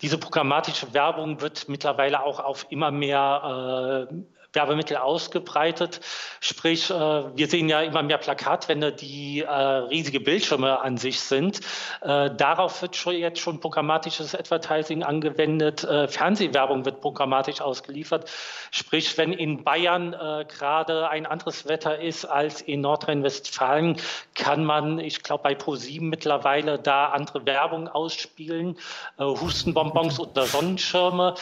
Diese 0.00 0.18
programmatische 0.18 0.92
Werbung 0.92 1.40
wird 1.40 1.68
mittlerweile 1.68 2.24
auch 2.24 2.40
auf 2.40 2.66
immer 2.70 2.90
mehr 2.90 4.08
äh, 4.10 4.14
Werbemittel 4.52 4.98
ausgebreitet. 4.98 6.00
Sprich, 6.40 6.90
äh, 6.90 6.94
wir 6.94 7.48
sehen 7.48 7.68
ja 7.68 7.80
immer 7.80 8.02
mehr 8.02 8.18
Plakatwände, 8.18 8.92
die 8.92 9.40
äh, 9.40 9.50
riesige 9.50 10.20
Bildschirme 10.20 10.80
an 10.80 10.98
sich 10.98 11.20
sind. 11.20 11.60
Äh, 12.02 12.30
darauf 12.36 12.82
wird 12.82 12.96
schon 12.96 13.14
jetzt 13.14 13.40
schon 13.40 13.60
programmatisches 13.60 14.34
Advertising 14.34 15.02
angewendet. 15.02 15.80
Fernsehwerbung 16.08 16.84
wird 16.84 17.00
programmatisch 17.00 17.60
ausgeliefert. 17.60 18.30
Sprich, 18.70 19.16
wenn 19.18 19.32
in 19.32 19.64
Bayern 19.64 20.12
gerade 20.48 21.08
ein 21.08 21.26
anderes 21.26 21.68
Wetter 21.68 21.98
ist 22.00 22.24
als 22.24 22.60
in 22.60 22.80
Nordrhein-Westfalen, 22.80 23.96
kann 24.34 24.64
man, 24.64 24.98
ich 24.98 25.22
glaube, 25.22 25.42
bei 25.44 25.54
ProSieben 25.54 26.08
mittlerweile 26.08 26.78
da 26.78 27.06
andere 27.06 27.44
Werbung 27.46 27.88
ausspielen. 27.88 28.78
Hustenbonbons 29.18 30.20
oder 30.20 30.46
Sonnenschirme 30.46 31.34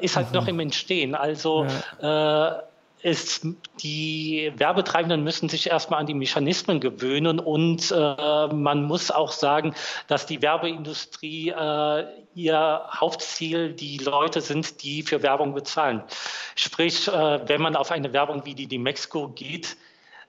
ist 0.00 0.16
halt 0.16 0.28
mhm. 0.28 0.34
noch 0.34 0.48
im 0.48 0.60
Entstehen. 0.60 1.14
Also 1.14 1.66
ja 2.00 2.27
ist, 3.00 3.46
die 3.80 4.52
Werbetreibenden 4.56 5.22
müssen 5.22 5.48
sich 5.48 5.68
erstmal 5.68 6.00
an 6.00 6.06
die 6.06 6.14
Mechanismen 6.14 6.80
gewöhnen 6.80 7.38
und 7.38 7.92
äh, 7.92 8.46
man 8.48 8.84
muss 8.84 9.10
auch 9.10 9.30
sagen, 9.30 9.74
dass 10.08 10.26
die 10.26 10.42
Werbeindustrie 10.42 11.50
äh, 11.50 12.04
ihr 12.34 12.82
Hauptziel 12.92 13.72
die 13.72 13.98
Leute 13.98 14.40
sind, 14.40 14.82
die 14.82 15.02
für 15.02 15.22
Werbung 15.22 15.54
bezahlen. 15.54 16.02
Sprich, 16.56 17.08
äh, 17.08 17.48
wenn 17.48 17.60
man 17.60 17.76
auf 17.76 17.92
eine 17.92 18.12
Werbung 18.12 18.44
wie 18.44 18.54
die 18.54 18.66
die 18.66 18.78
Mexico 18.78 19.28
geht, 19.28 19.76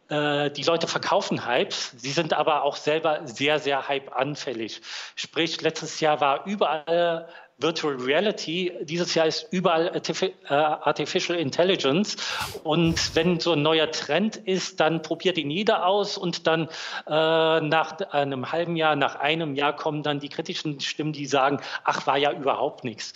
äh, 0.10 0.52
die 0.52 0.64
Leute 0.64 0.88
verkaufen 0.88 1.48
Hypes, 1.48 1.94
sie 1.98 2.12
sind 2.12 2.34
aber 2.34 2.64
auch 2.64 2.76
selber 2.76 3.22
sehr, 3.26 3.60
sehr 3.60 3.88
hype-anfällig. 3.88 4.82
Sprich, 5.16 5.62
letztes 5.62 6.00
Jahr 6.00 6.22
war 6.22 6.46
überall 6.46 7.28
Virtual 7.60 7.96
Reality. 7.96 8.72
Dieses 8.82 9.16
Jahr 9.16 9.28
ist 9.28 9.48
überall 9.52 9.92
äh, 9.96 10.54
Artificial 10.54 11.38
Intelligence. 11.38 12.16
Und 12.64 13.16
wenn 13.16 13.40
so 13.40 13.54
ein 13.54 13.62
neuer 13.62 13.92
Trend 13.92 14.38
ist, 14.38 14.80
dann 14.80 15.02
probiert 15.02 15.38
ihn 15.38 15.52
jeder 15.52 15.86
aus 15.86 16.18
und 16.18 16.48
dann 16.48 16.70
äh, 17.08 17.62
nach 17.62 18.00
einem 18.12 18.52
halben 18.52 18.76
Jahr, 18.76 18.96
nach 18.96 19.16
einem 19.16 19.56
Jahr 19.56 19.76
kommen 19.76 20.04
dann 20.04 20.20
die 20.20 20.30
kritischen 20.30 20.80
Stimmen, 20.80 21.14
die 21.14 21.26
sagen, 21.26 21.60
ach, 21.84 22.08
war 22.08 22.18
ja 22.18 22.32
überhaupt 22.32 22.84
nichts. 22.84 23.14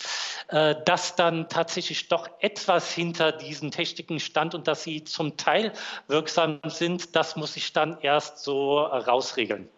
Äh, 0.48 0.74
dass 0.84 1.16
dann 1.16 1.48
tatsächlich 1.48 2.08
doch 2.08 2.28
etwas 2.40 2.92
hinter 2.92 3.32
diesen 3.32 3.70
Techniken 3.70 4.20
stand 4.20 4.54
und 4.54 4.68
dass 4.68 4.82
sie 4.82 5.04
zum 5.04 5.38
Teil 5.38 5.72
wirksam 6.06 6.60
sind, 6.66 7.16
das 7.16 7.36
muss 7.36 7.56
ich 7.56 7.72
dann 7.72 7.98
erst 8.02 8.40
so 8.40 8.80
rausregeln. 8.80 9.70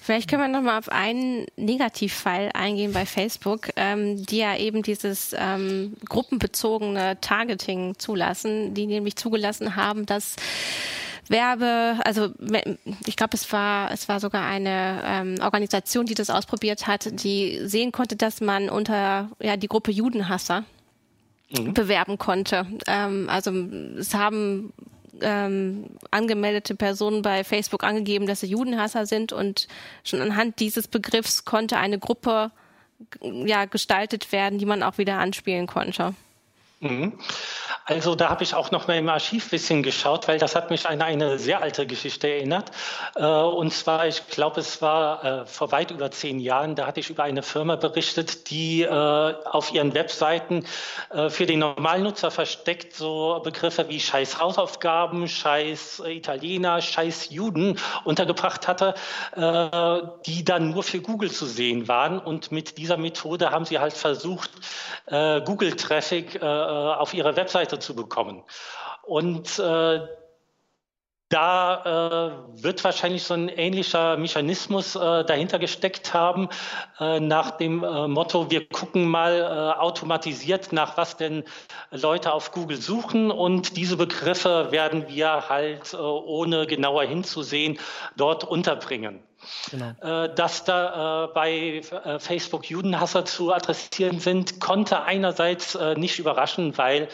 Vielleicht 0.00 0.28
können 0.28 0.42
wir 0.42 0.48
noch 0.48 0.62
mal 0.62 0.78
auf 0.78 0.88
einen 0.88 1.46
Negativfall 1.56 2.50
eingehen 2.54 2.92
bei 2.92 3.06
Facebook, 3.06 3.68
ähm, 3.76 4.24
die 4.26 4.38
ja 4.38 4.56
eben 4.56 4.82
dieses 4.82 5.34
ähm, 5.38 5.94
gruppenbezogene 6.08 7.20
Targeting 7.20 7.98
zulassen, 7.98 8.74
die 8.74 8.86
nämlich 8.86 9.16
zugelassen 9.16 9.76
haben, 9.76 10.06
dass 10.06 10.36
Werbe, 11.28 11.98
also 12.04 12.30
ich 13.06 13.16
glaube, 13.16 13.34
es 13.34 13.50
war 13.52 13.90
es 13.90 14.08
war 14.08 14.20
sogar 14.20 14.44
eine 14.44 15.02
ähm, 15.04 15.34
Organisation, 15.40 16.06
die 16.06 16.14
das 16.14 16.30
ausprobiert 16.30 16.86
hat, 16.86 17.22
die 17.22 17.60
sehen 17.64 17.92
konnte, 17.92 18.16
dass 18.16 18.40
man 18.40 18.68
unter 18.68 19.30
ja 19.40 19.56
die 19.56 19.68
Gruppe 19.68 19.92
Judenhasser 19.92 20.64
mhm. 21.50 21.74
bewerben 21.74 22.18
konnte. 22.18 22.66
Ähm, 22.86 23.28
also 23.28 23.50
es 23.98 24.14
haben 24.14 24.72
ähm, 25.22 25.86
angemeldete 26.10 26.74
Personen 26.74 27.22
bei 27.22 27.44
Facebook 27.44 27.84
angegeben, 27.84 28.26
dass 28.26 28.40
sie 28.40 28.46
Judenhasser 28.48 29.06
sind 29.06 29.32
und 29.32 29.68
schon 30.04 30.20
anhand 30.20 30.60
dieses 30.60 30.88
Begriffs 30.88 31.44
konnte 31.44 31.78
eine 31.78 31.98
Gruppe 31.98 32.50
ja 33.22 33.64
gestaltet 33.64 34.32
werden, 34.32 34.58
die 34.58 34.66
man 34.66 34.82
auch 34.82 34.98
wieder 34.98 35.18
anspielen 35.18 35.66
konnte. 35.66 36.14
Mhm. 36.82 37.18
Also 37.84 38.14
da 38.14 38.28
habe 38.28 38.44
ich 38.44 38.54
auch 38.54 38.70
noch 38.70 38.86
mal 38.86 38.96
im 38.96 39.08
Archiv 39.08 39.46
ein 39.46 39.50
bisschen 39.50 39.82
geschaut, 39.82 40.28
weil 40.28 40.38
das 40.38 40.54
hat 40.54 40.70
mich 40.70 40.86
an 40.86 41.02
eine 41.02 41.38
sehr 41.38 41.62
alte 41.62 41.84
Geschichte 41.86 42.28
erinnert. 42.28 42.70
Äh, 43.16 43.24
und 43.24 43.72
zwar, 43.72 44.06
ich 44.06 44.28
glaube, 44.28 44.60
es 44.60 44.80
war 44.80 45.24
äh, 45.24 45.46
vor 45.46 45.72
weit 45.72 45.90
über 45.90 46.10
zehn 46.10 46.38
Jahren, 46.38 46.76
da 46.76 46.86
hatte 46.86 47.00
ich 47.00 47.10
über 47.10 47.24
eine 47.24 47.42
Firma 47.42 47.74
berichtet, 47.76 48.50
die 48.50 48.82
äh, 48.82 48.88
auf 48.88 49.72
ihren 49.72 49.94
Webseiten 49.94 50.64
für 51.28 51.46
den 51.46 51.58
Normalnutzer 51.60 52.30
versteckt 52.30 52.94
so 52.96 53.40
Begriffe 53.44 53.88
wie 53.88 54.00
Scheiß 54.00 54.40
Hausaufgaben, 54.40 55.28
Scheiß 55.28 56.02
Italiener, 56.06 56.80
Scheiß 56.80 57.30
Juden 57.30 57.78
untergebracht 58.04 58.66
hatte, 58.66 58.94
die 60.26 60.44
dann 60.44 60.70
nur 60.70 60.82
für 60.82 61.00
Google 61.00 61.30
zu 61.30 61.46
sehen 61.46 61.88
waren. 61.88 62.18
Und 62.18 62.50
mit 62.50 62.78
dieser 62.78 62.96
Methode 62.96 63.50
haben 63.50 63.64
sie 63.64 63.78
halt 63.78 63.92
versucht, 63.92 64.50
Google-Traffic 65.06 66.40
auf 66.72 67.14
ihre 67.14 67.36
Webseite 67.36 67.78
zu 67.78 67.94
bekommen. 67.94 68.42
Und 69.02 69.58
äh, 69.58 70.00
da 71.32 72.36
äh, 72.56 72.62
wird 72.62 72.84
wahrscheinlich 72.84 73.22
so 73.22 73.32
ein 73.32 73.48
ähnlicher 73.48 74.18
Mechanismus 74.18 74.96
äh, 74.96 75.24
dahinter 75.24 75.58
gesteckt 75.58 76.12
haben, 76.12 76.50
äh, 77.00 77.20
nach 77.20 77.52
dem 77.52 77.82
äh, 77.82 78.06
Motto, 78.06 78.50
wir 78.50 78.68
gucken 78.68 79.06
mal 79.06 79.40
äh, 79.40 79.80
automatisiert, 79.80 80.74
nach 80.74 80.98
was 80.98 81.16
denn 81.16 81.44
Leute 81.90 82.34
auf 82.34 82.52
Google 82.52 82.76
suchen 82.76 83.30
und 83.30 83.78
diese 83.78 83.96
Begriffe 83.96 84.72
werden 84.72 85.08
wir 85.08 85.48
halt, 85.48 85.94
äh, 85.94 85.96
ohne 85.96 86.66
genauer 86.66 87.04
hinzusehen, 87.04 87.78
dort 88.16 88.44
unterbringen. 88.44 89.22
Genau. 89.70 90.28
Dass 90.28 90.64
da 90.64 91.30
bei 91.34 91.80
Facebook 92.18 92.70
Judenhasser 92.70 93.24
zu 93.24 93.52
adressieren 93.52 94.20
sind, 94.20 94.60
konnte 94.60 95.02
einerseits 95.02 95.76
nicht 95.96 96.18
überraschen, 96.18 96.78
weil 96.78 97.08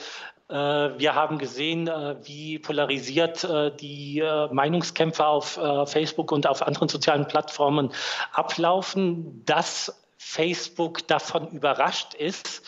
äh, 0.48 0.54
wir 0.54 1.14
haben 1.14 1.38
gesehen, 1.38 1.88
äh, 1.88 2.16
wie 2.22 2.58
polarisiert 2.58 3.44
äh, 3.44 3.70
die 3.74 4.22
Meinungskämpfe 4.50 5.26
auf 5.26 5.58
Facebook 5.86 6.32
und 6.32 6.46
auf 6.46 6.62
anderen 6.62 6.88
sozialen 6.88 7.26
Plattformen 7.28 7.92
ablaufen. 8.32 9.44
Dass 9.44 10.08
Facebook 10.16 11.06
davon 11.06 11.48
überrascht 11.48 12.14
ist, 12.14 12.62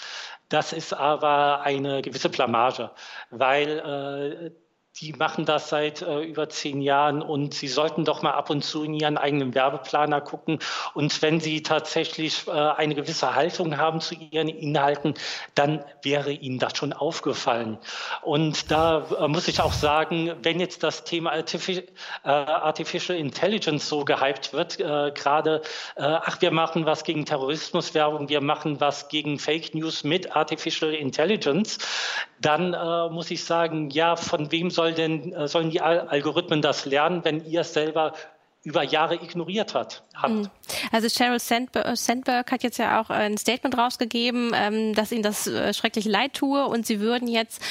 das 0.49 0.73
ist 0.73 0.93
aber 0.93 1.63
eine 1.63 2.03
gewisse 2.03 2.29
Blamage, 2.29 2.91
weil 3.31 4.53
die 4.97 5.13
machen 5.13 5.45
das 5.45 5.69
seit 5.69 6.03
äh, 6.03 6.21
über 6.21 6.49
zehn 6.49 6.83
Jahren 6.83 7.23
und 7.23 7.55
sie 7.55 7.69
sollten 7.69 8.05
doch 8.05 8.23
mal 8.23 8.33
ab 8.33 8.51
und 8.51 8.63
zu 8.63 8.83
in 8.83 8.95
ihren 8.95 9.17
eigenen 9.17 9.55
Werbeplaner 9.55 10.21
gucken. 10.21 10.59
Und 10.95 11.23
wenn 11.23 11.41
sie 11.41 11.63
tatsächlich 11.63 12.47
äh, 12.49 12.51
eine 12.51 12.95
gewisse 12.95 13.35
Haltung 13.35 13.77
haben 13.77 14.01
zu 14.01 14.15
ihren 14.15 14.49
Inhalten, 14.49 15.15
dann 15.55 15.85
wäre 16.03 16.33
ihnen 16.33 16.59
das 16.59 16.77
schon 16.77 16.93
aufgefallen. 16.93 17.79
Und 18.23 18.71
da 18.71 19.07
äh, 19.19 19.29
muss 19.29 19.49
ich 19.49 19.61
auch 19.61 19.73
sagen, 19.73 20.33
wenn 20.43 20.59
jetzt 20.59 20.83
das 20.83 21.05
Thema 21.05 21.33
Artific 21.33 21.93
äh, 22.25 22.29
Artificial 22.29 23.17
Intelligence 23.17 23.89
so 23.89 24.05
gehypt 24.05 24.53
wird, 24.53 24.81
äh, 24.81 25.13
gerade, 25.15 25.63
äh, 25.97 26.03
ach, 26.03 26.41
wir 26.43 26.51
machen 26.51 26.85
was 26.85 27.05
gegen 27.05 27.25
Terrorismuswerbung, 27.25 28.29
wir 28.29 28.41
machen 28.41 28.81
was 28.81 29.09
gegen 29.09 29.39
Fake 29.39 29.75
News 29.75 30.05
mit 30.05 30.35
Artificial 30.35 30.93
Intelligence, 30.93 31.79
dann 32.41 32.75
muss 33.13 33.31
ich 33.31 33.45
sagen, 33.45 33.91
ja, 33.91 34.17
von 34.17 34.51
wem 34.51 34.71
soll 34.71 34.95
denn, 34.95 35.33
äh, 35.33 35.47
sollen 35.47 35.71
die 35.71 35.81
Algorithmen 35.81 36.63
das 36.63 36.87
lernen, 36.87 37.25
wenn 37.25 37.45
ihr 37.45 37.65
selber 37.65 38.15
über 38.63 38.83
Jahre 38.83 39.15
ignoriert 39.15 39.75
hat. 39.75 40.05
Habt. 40.15 40.35
Mhm. 40.35 40.51
Also 40.93 41.09
Sheryl 41.09 41.37
äh, 41.37 41.97
Sandberg 41.97 42.53
hat 42.53 42.63
jetzt 42.63 42.79
ja 42.79 43.01
auch 43.01 43.09
ein 43.09 43.39
Statement 43.39 43.77
rausgegeben, 43.77 44.53
ähm, 44.55 44.95
dass 44.95 45.13
ihnen 45.13 45.23
das 45.23 45.47
äh, 45.47 45.73
schrecklich 45.73 46.05
leid 46.05 46.35
tue 46.35 46.67
und 46.67 46.87
sie 46.87 47.01
würden 47.01 47.29
jetzt 47.29 47.63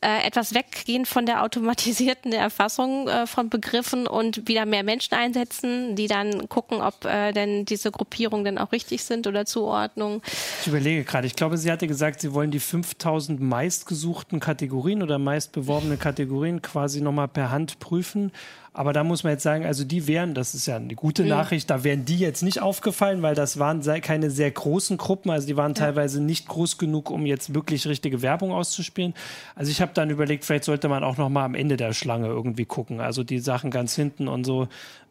etwas 0.00 0.52
weggehen 0.52 1.06
von 1.06 1.24
der 1.24 1.42
automatisierten 1.42 2.34
Erfassung 2.34 3.08
von 3.24 3.48
Begriffen 3.48 4.06
und 4.06 4.46
wieder 4.46 4.66
mehr 4.66 4.82
Menschen 4.82 5.14
einsetzen, 5.14 5.96
die 5.96 6.08
dann 6.08 6.46
gucken, 6.50 6.82
ob 6.82 7.00
denn 7.00 7.64
diese 7.64 7.90
Gruppierungen 7.90 8.44
denn 8.44 8.58
auch 8.58 8.72
richtig 8.72 9.02
sind 9.02 9.26
oder 9.26 9.46
Zuordnung. 9.46 10.20
Ich 10.60 10.66
überlege 10.66 11.04
gerade, 11.04 11.26
ich 11.26 11.36
glaube, 11.36 11.56
sie 11.56 11.72
hatte 11.72 11.86
gesagt, 11.86 12.20
sie 12.20 12.34
wollen 12.34 12.50
die 12.50 12.60
5000 12.60 13.40
meistgesuchten 13.40 14.40
Kategorien 14.40 15.02
oder 15.02 15.18
meistbeworbenen 15.18 15.98
Kategorien 15.98 16.60
quasi 16.60 17.00
nochmal 17.00 17.28
per 17.28 17.50
Hand 17.50 17.78
prüfen 17.78 18.30
aber 18.76 18.92
da 18.92 19.04
muss 19.04 19.22
man 19.22 19.32
jetzt 19.32 19.44
sagen, 19.44 19.64
also 19.64 19.84
die 19.84 20.08
wären, 20.08 20.34
das 20.34 20.52
ist 20.54 20.66
ja 20.66 20.76
eine 20.76 20.96
gute 20.96 21.22
mhm. 21.22 21.28
Nachricht, 21.28 21.70
da 21.70 21.84
wären 21.84 22.04
die 22.04 22.18
jetzt 22.18 22.42
nicht 22.42 22.60
aufgefallen, 22.60 23.22
weil 23.22 23.36
das 23.36 23.58
waren 23.60 23.82
keine 24.02 24.30
sehr 24.30 24.50
großen 24.50 24.96
Gruppen, 24.96 25.30
also 25.30 25.46
die 25.46 25.56
waren 25.56 25.72
ja. 25.72 25.78
teilweise 25.78 26.20
nicht 26.20 26.48
groß 26.48 26.76
genug, 26.76 27.10
um 27.10 27.24
jetzt 27.24 27.54
wirklich 27.54 27.86
richtige 27.86 28.20
Werbung 28.20 28.50
auszuspielen. 28.50 29.14
Also 29.54 29.70
ich 29.70 29.80
habe 29.80 29.92
dann 29.94 30.10
überlegt, 30.10 30.44
vielleicht 30.44 30.64
sollte 30.64 30.88
man 30.88 31.04
auch 31.04 31.16
noch 31.16 31.28
mal 31.28 31.44
am 31.44 31.54
Ende 31.54 31.76
der 31.76 31.92
Schlange 31.92 32.26
irgendwie 32.26 32.64
gucken, 32.64 33.00
also 33.00 33.22
die 33.22 33.38
Sachen 33.38 33.70
ganz 33.70 33.94
hinten 33.94 34.26
und 34.26 34.44
so. 34.44 34.66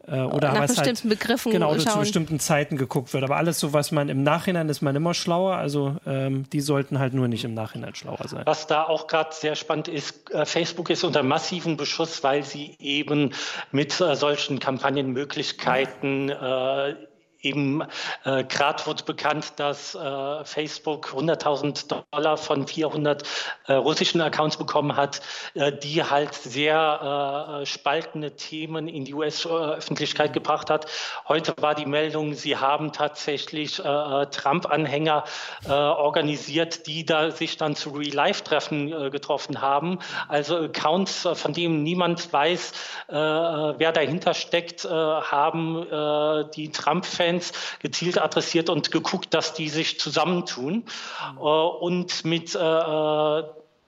Äh, 0.05 0.19
oder 0.19 0.49
nach 0.49 0.59
halt 0.59 0.67
bestimmten 0.67 1.09
halt, 1.09 1.19
Begriffen 1.19 1.51
genau 1.53 1.71
oder 1.71 1.79
schauen. 1.79 1.93
zu 1.93 1.99
bestimmten 1.99 2.39
Zeiten 2.39 2.75
geguckt 2.77 3.13
wird. 3.13 3.23
Aber 3.23 3.37
alles 3.37 3.59
so, 3.59 3.71
was 3.71 3.91
man 3.91 4.09
im 4.09 4.21
Nachhinein 4.23 4.67
ist, 4.67 4.81
man 4.81 4.95
immer 4.95 5.13
schlauer. 5.13 5.55
Also 5.55 5.95
ähm, 6.05 6.49
die 6.51 6.59
sollten 6.59 6.99
halt 6.99 7.13
nur 7.13 7.29
nicht 7.29 7.45
im 7.45 7.53
Nachhinein 7.53 7.95
schlauer 7.95 8.27
sein. 8.27 8.43
Was 8.45 8.67
da 8.67 8.83
auch 8.83 9.07
gerade 9.07 9.33
sehr 9.33 9.55
spannend 9.55 9.87
ist: 9.87 10.29
äh, 10.31 10.45
Facebook 10.45 10.89
ist 10.89 11.05
unter 11.05 11.23
massiven 11.23 11.77
Beschuss, 11.77 12.21
weil 12.23 12.43
sie 12.43 12.75
eben 12.79 13.31
mit 13.71 14.01
äh, 14.01 14.15
solchen 14.15 14.59
Kampagnenmöglichkeiten 14.59 16.29
äh, 16.29 16.95
Eben 17.43 17.83
äh, 18.23 18.45
gerade 18.45 18.85
wird 18.85 19.05
bekannt, 19.05 19.53
dass 19.57 19.95
äh, 19.95 20.45
Facebook 20.45 21.09
100.000 21.09 22.03
Dollar 22.09 22.37
von 22.37 22.65
400 22.65 23.23
äh, 23.67 23.73
russischen 23.73 24.21
Accounts 24.21 24.55
bekommen 24.55 24.95
hat, 24.95 25.19
äh, 25.53 25.73
die 25.73 26.01
halt 26.01 26.33
sehr 26.33 27.59
äh, 27.61 27.65
spaltende 27.65 28.37
Themen 28.37 28.87
in 28.87 29.03
die 29.03 29.13
US-Öffentlichkeit 29.13 30.31
gebracht 30.31 30.69
hat. 30.69 30.85
Heute 31.27 31.53
war 31.59 31.75
die 31.75 31.85
Meldung, 31.85 32.33
sie 32.33 32.55
haben 32.55 32.93
tatsächlich 32.93 33.79
äh, 33.79 33.83
Trump-Anhänger 34.27 35.25
äh, 35.65 35.71
organisiert, 35.71 36.87
die 36.87 37.05
da 37.05 37.31
sich 37.31 37.57
dann 37.57 37.75
zu 37.75 37.89
Real-Life-Treffen 37.89 38.93
äh, 38.93 39.09
getroffen 39.09 39.61
haben. 39.61 39.99
Also 40.29 40.55
Accounts, 40.59 41.25
äh, 41.25 41.35
von 41.35 41.51
denen 41.51 41.83
niemand 41.83 42.31
weiß, 42.31 42.71
äh, 43.09 43.15
wer 43.15 43.91
dahinter 43.91 44.33
steckt, 44.33 44.85
äh, 44.85 44.87
haben 44.87 45.83
äh, 45.91 46.49
die 46.55 46.71
Trump-Fans 46.71 47.32
Fans 47.33 47.51
gezielt 47.79 48.21
adressiert 48.21 48.69
und 48.69 48.91
geguckt, 48.91 49.33
dass 49.33 49.53
die 49.53 49.69
sich 49.69 49.99
zusammentun. 49.99 50.85
Mhm. 51.33 51.37
und 51.37 52.25
mit 52.25 52.55
äh, 52.55 53.43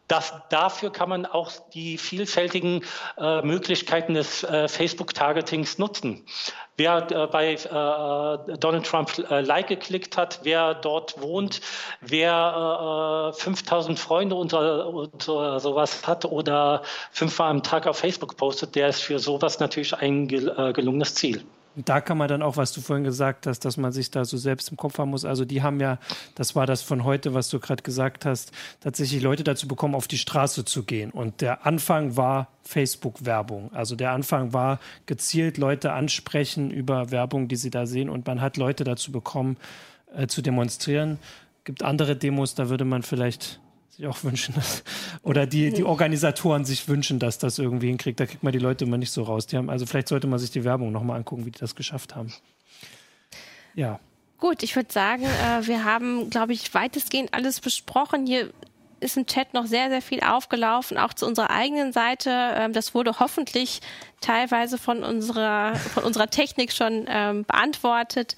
das, 0.07 0.33
dafür 0.49 0.91
kann 0.91 1.09
man 1.09 1.25
auch 1.25 1.51
die 1.73 1.97
vielfältigen 1.97 2.83
äh, 3.17 3.41
Möglichkeiten 3.41 4.13
des 4.13 4.43
äh, 4.43 4.67
Facebook-Targetings 4.67 5.79
nutzen. 5.79 6.23
Wer 6.77 7.09
äh, 7.09 7.25
bei 7.25 7.53
äh, 7.53 8.57
Donald 8.57 8.85
Trump 8.85 9.17
äh, 9.17 9.41
Like 9.41 9.67
geklickt 9.67 10.15
hat, 10.15 10.41
wer 10.43 10.75
dort 10.75 11.19
wohnt, 11.19 11.59
wer 12.01 13.33
5000 13.35 13.97
Freunde 13.97 14.35
unter, 14.35 14.87
unter 14.89 15.59
sowas 15.59 16.05
hat 16.05 16.23
oder 16.25 16.83
fünfmal 17.11 17.49
am 17.49 17.63
Tag 17.63 17.87
auf 17.87 17.97
Facebook 17.97 18.37
postet, 18.37 18.75
der 18.75 18.89
ist 18.89 19.01
für 19.01 19.17
sowas 19.17 19.59
natürlich 19.59 19.95
ein 19.95 20.27
gelungenes 20.27 21.15
Ziel. 21.15 21.43
Da 21.75 21.99
kann 22.01 22.17
man 22.17 22.27
dann 22.27 22.41
auch, 22.41 22.57
was 22.57 22.71
du 22.71 22.81
vorhin 22.81 23.03
gesagt 23.03 23.47
hast, 23.47 23.65
dass 23.65 23.77
man 23.77 23.91
sich 23.91 24.11
da 24.11 24.23
so 24.23 24.37
selbst 24.37 24.69
im 24.69 24.77
Kopf 24.77 24.97
haben 24.97 25.09
muss. 25.09 25.25
Also 25.25 25.43
die 25.43 25.61
haben 25.61 25.79
ja, 25.79 25.99
das 26.35 26.55
war 26.55 26.65
das 26.65 26.81
von 26.81 27.03
heute, 27.03 27.33
was 27.33 27.49
du 27.49 27.59
gerade 27.59 27.83
gesagt 27.83 28.25
hast, 28.25 28.51
tatsächlich 28.79 29.21
Leute 29.21 29.43
dazu 29.43 29.67
bekommen, 29.67 29.95
auf 29.95 30.07
die 30.07 30.17
Straße 30.17 30.63
zu 30.63 30.83
gehen. 30.83 31.11
Und 31.11 31.41
der 31.41 31.65
Anfang 31.65 32.15
war 32.15 32.47
Facebook-Werbung. 32.63 33.73
Also 33.73 33.95
der 33.95 34.11
Anfang 34.11 34.53
war 34.53 34.79
gezielt 35.05 35.57
Leute 35.57 35.91
ansprechen 35.91 36.71
über 36.71 37.11
Werbung, 37.11 37.47
die 37.47 37.57
sie 37.57 37.69
da 37.69 37.85
sehen. 37.85 38.09
Und 38.09 38.25
man 38.25 38.41
hat 38.41 38.57
Leute 38.57 38.83
dazu 38.83 39.11
bekommen, 39.11 39.57
äh, 40.15 40.27
zu 40.27 40.41
demonstrieren. 40.41 41.19
Gibt 41.65 41.83
andere 41.83 42.15
Demos, 42.15 42.55
da 42.55 42.69
würde 42.69 42.85
man 42.85 43.03
vielleicht 43.03 43.59
sich 43.95 44.07
auch 44.07 44.23
wünschen, 44.23 44.55
dass, 44.55 44.83
oder 45.23 45.45
die, 45.45 45.71
die 45.71 45.83
Organisatoren 45.83 46.65
sich 46.65 46.87
wünschen, 46.87 47.19
dass 47.19 47.37
das 47.37 47.59
irgendwie 47.59 47.87
hinkriegt. 47.87 48.19
Da 48.19 48.25
kriegt 48.25 48.43
man 48.43 48.53
die 48.53 48.59
Leute 48.59 48.85
immer 48.85 48.97
nicht 48.97 49.11
so 49.11 49.23
raus. 49.23 49.47
Die 49.47 49.57
haben, 49.57 49.69
also 49.69 49.85
vielleicht 49.85 50.07
sollte 50.07 50.27
man 50.27 50.39
sich 50.39 50.51
die 50.51 50.63
Werbung 50.63 50.91
nochmal 50.91 51.17
angucken, 51.17 51.45
wie 51.45 51.51
die 51.51 51.59
das 51.59 51.75
geschafft 51.75 52.15
haben. 52.15 52.33
Ja. 53.73 53.99
Gut, 54.37 54.63
ich 54.63 54.75
würde 54.75 54.91
sagen, 54.91 55.23
äh, 55.23 55.65
wir 55.65 55.85
haben, 55.85 56.29
glaube 56.29 56.53
ich, 56.53 56.73
weitestgehend 56.73 57.33
alles 57.33 57.61
besprochen. 57.61 58.25
Hier 58.25 58.51
ist 58.99 59.17
im 59.17 59.25
Chat 59.25 59.53
noch 59.53 59.65
sehr, 59.65 59.89
sehr 59.89 60.01
viel 60.01 60.21
aufgelaufen, 60.21 60.97
auch 60.97 61.13
zu 61.13 61.25
unserer 61.25 61.49
eigenen 61.49 61.93
Seite. 61.93 62.29
Ähm, 62.31 62.73
das 62.73 62.93
wurde 62.93 63.19
hoffentlich 63.19 63.81
teilweise 64.21 64.77
von 64.77 65.03
unserer, 65.03 65.75
von 65.75 66.03
unserer 66.03 66.29
Technik 66.29 66.71
schon 66.71 67.05
ähm, 67.07 67.45
beantwortet. 67.45 68.35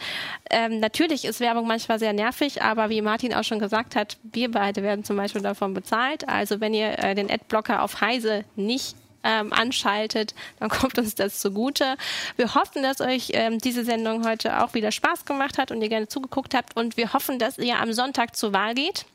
Ähm, 0.50 0.80
natürlich 0.80 1.26
ist 1.26 1.40
Werbung 1.40 1.68
manchmal 1.68 2.00
sehr 2.00 2.14
nervig, 2.14 2.62
aber 2.62 2.90
wie 2.90 3.02
Martin 3.02 3.34
auch 3.34 3.44
schon 3.44 3.60
gesagt 3.60 3.96
hat, 3.96 4.18
wir 4.24 4.52
beide 4.52 4.84
werden 4.84 5.04
zum 5.04 5.16
Beispiel 5.18 5.42
davon 5.42 5.74
bezahlt. 5.74 6.28
Also 6.28 6.60
wenn 6.60 6.74
ihr 6.74 7.00
äh, 7.00 7.16
den 7.16 7.32
Adblocker 7.32 7.84
auf 7.84 8.02
Heise 8.02 8.44
nicht 8.56 8.96
ähm, 9.28 9.52
anschaltet, 9.52 10.34
dann 10.60 10.70
kommt 10.70 10.98
uns 10.98 11.16
das 11.16 11.40
zugute. 11.40 11.98
Wir 12.38 12.56
hoffen, 12.56 12.82
dass 12.82 13.02
euch 13.02 13.32
ähm, 13.34 13.60
diese 13.60 13.84
Sendung 13.84 14.26
heute 14.26 14.64
auch 14.64 14.74
wieder 14.74 14.92
Spaß 14.92 15.26
gemacht 15.26 15.58
hat 15.58 15.72
und 15.72 15.82
ihr 15.82 15.90
gerne 15.90 16.08
zugeguckt 16.08 16.54
habt. 16.54 16.78
Und 16.78 16.96
wir 16.96 17.12
hoffen, 17.14 17.38
dass 17.38 17.58
ihr 17.58 17.78
am 17.78 17.92
Sonntag 17.92 18.36
zur 18.36 18.54
Wahl 18.54 18.74
geht. 18.74 19.06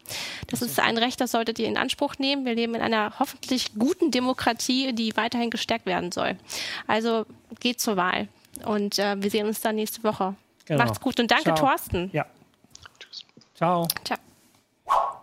Das 0.48 0.60
ist 0.60 0.78
ein 0.78 0.98
Recht, 0.98 1.20
das 1.20 1.30
solltet 1.30 1.58
ihr 1.58 1.66
in 1.66 1.78
Anspruch 1.78 2.16
nehmen. 2.18 2.44
Wir 2.44 2.54
leben 2.54 2.74
in 2.74 2.82
einer 2.82 3.14
hoffentlich 3.18 3.72
guten 3.78 4.10
Demokratie, 4.10 4.92
die 4.92 5.16
weiterhin 5.16 5.50
gestärkt 5.50 5.86
werden 5.86 6.12
soll. 6.12 6.36
Also 6.86 7.24
geht 7.60 7.80
zur 7.80 7.96
Wahl. 7.96 8.28
Und 8.66 8.98
äh, 8.98 9.20
wir 9.22 9.30
sehen 9.30 9.46
uns 9.46 9.60
dann 9.60 9.76
nächste 9.76 10.04
Woche. 10.04 10.34
Genau. 10.66 10.84
Macht's 10.84 11.00
gut 11.00 11.18
und 11.18 11.30
danke, 11.30 11.54
Ciao. 11.54 11.56
Thorsten. 11.56 12.10
Ja. 12.12 12.26
Tschüss. 12.98 13.24
Ciao. 13.54 13.88
Ciao. 14.04 14.18
Boah. 14.84 15.22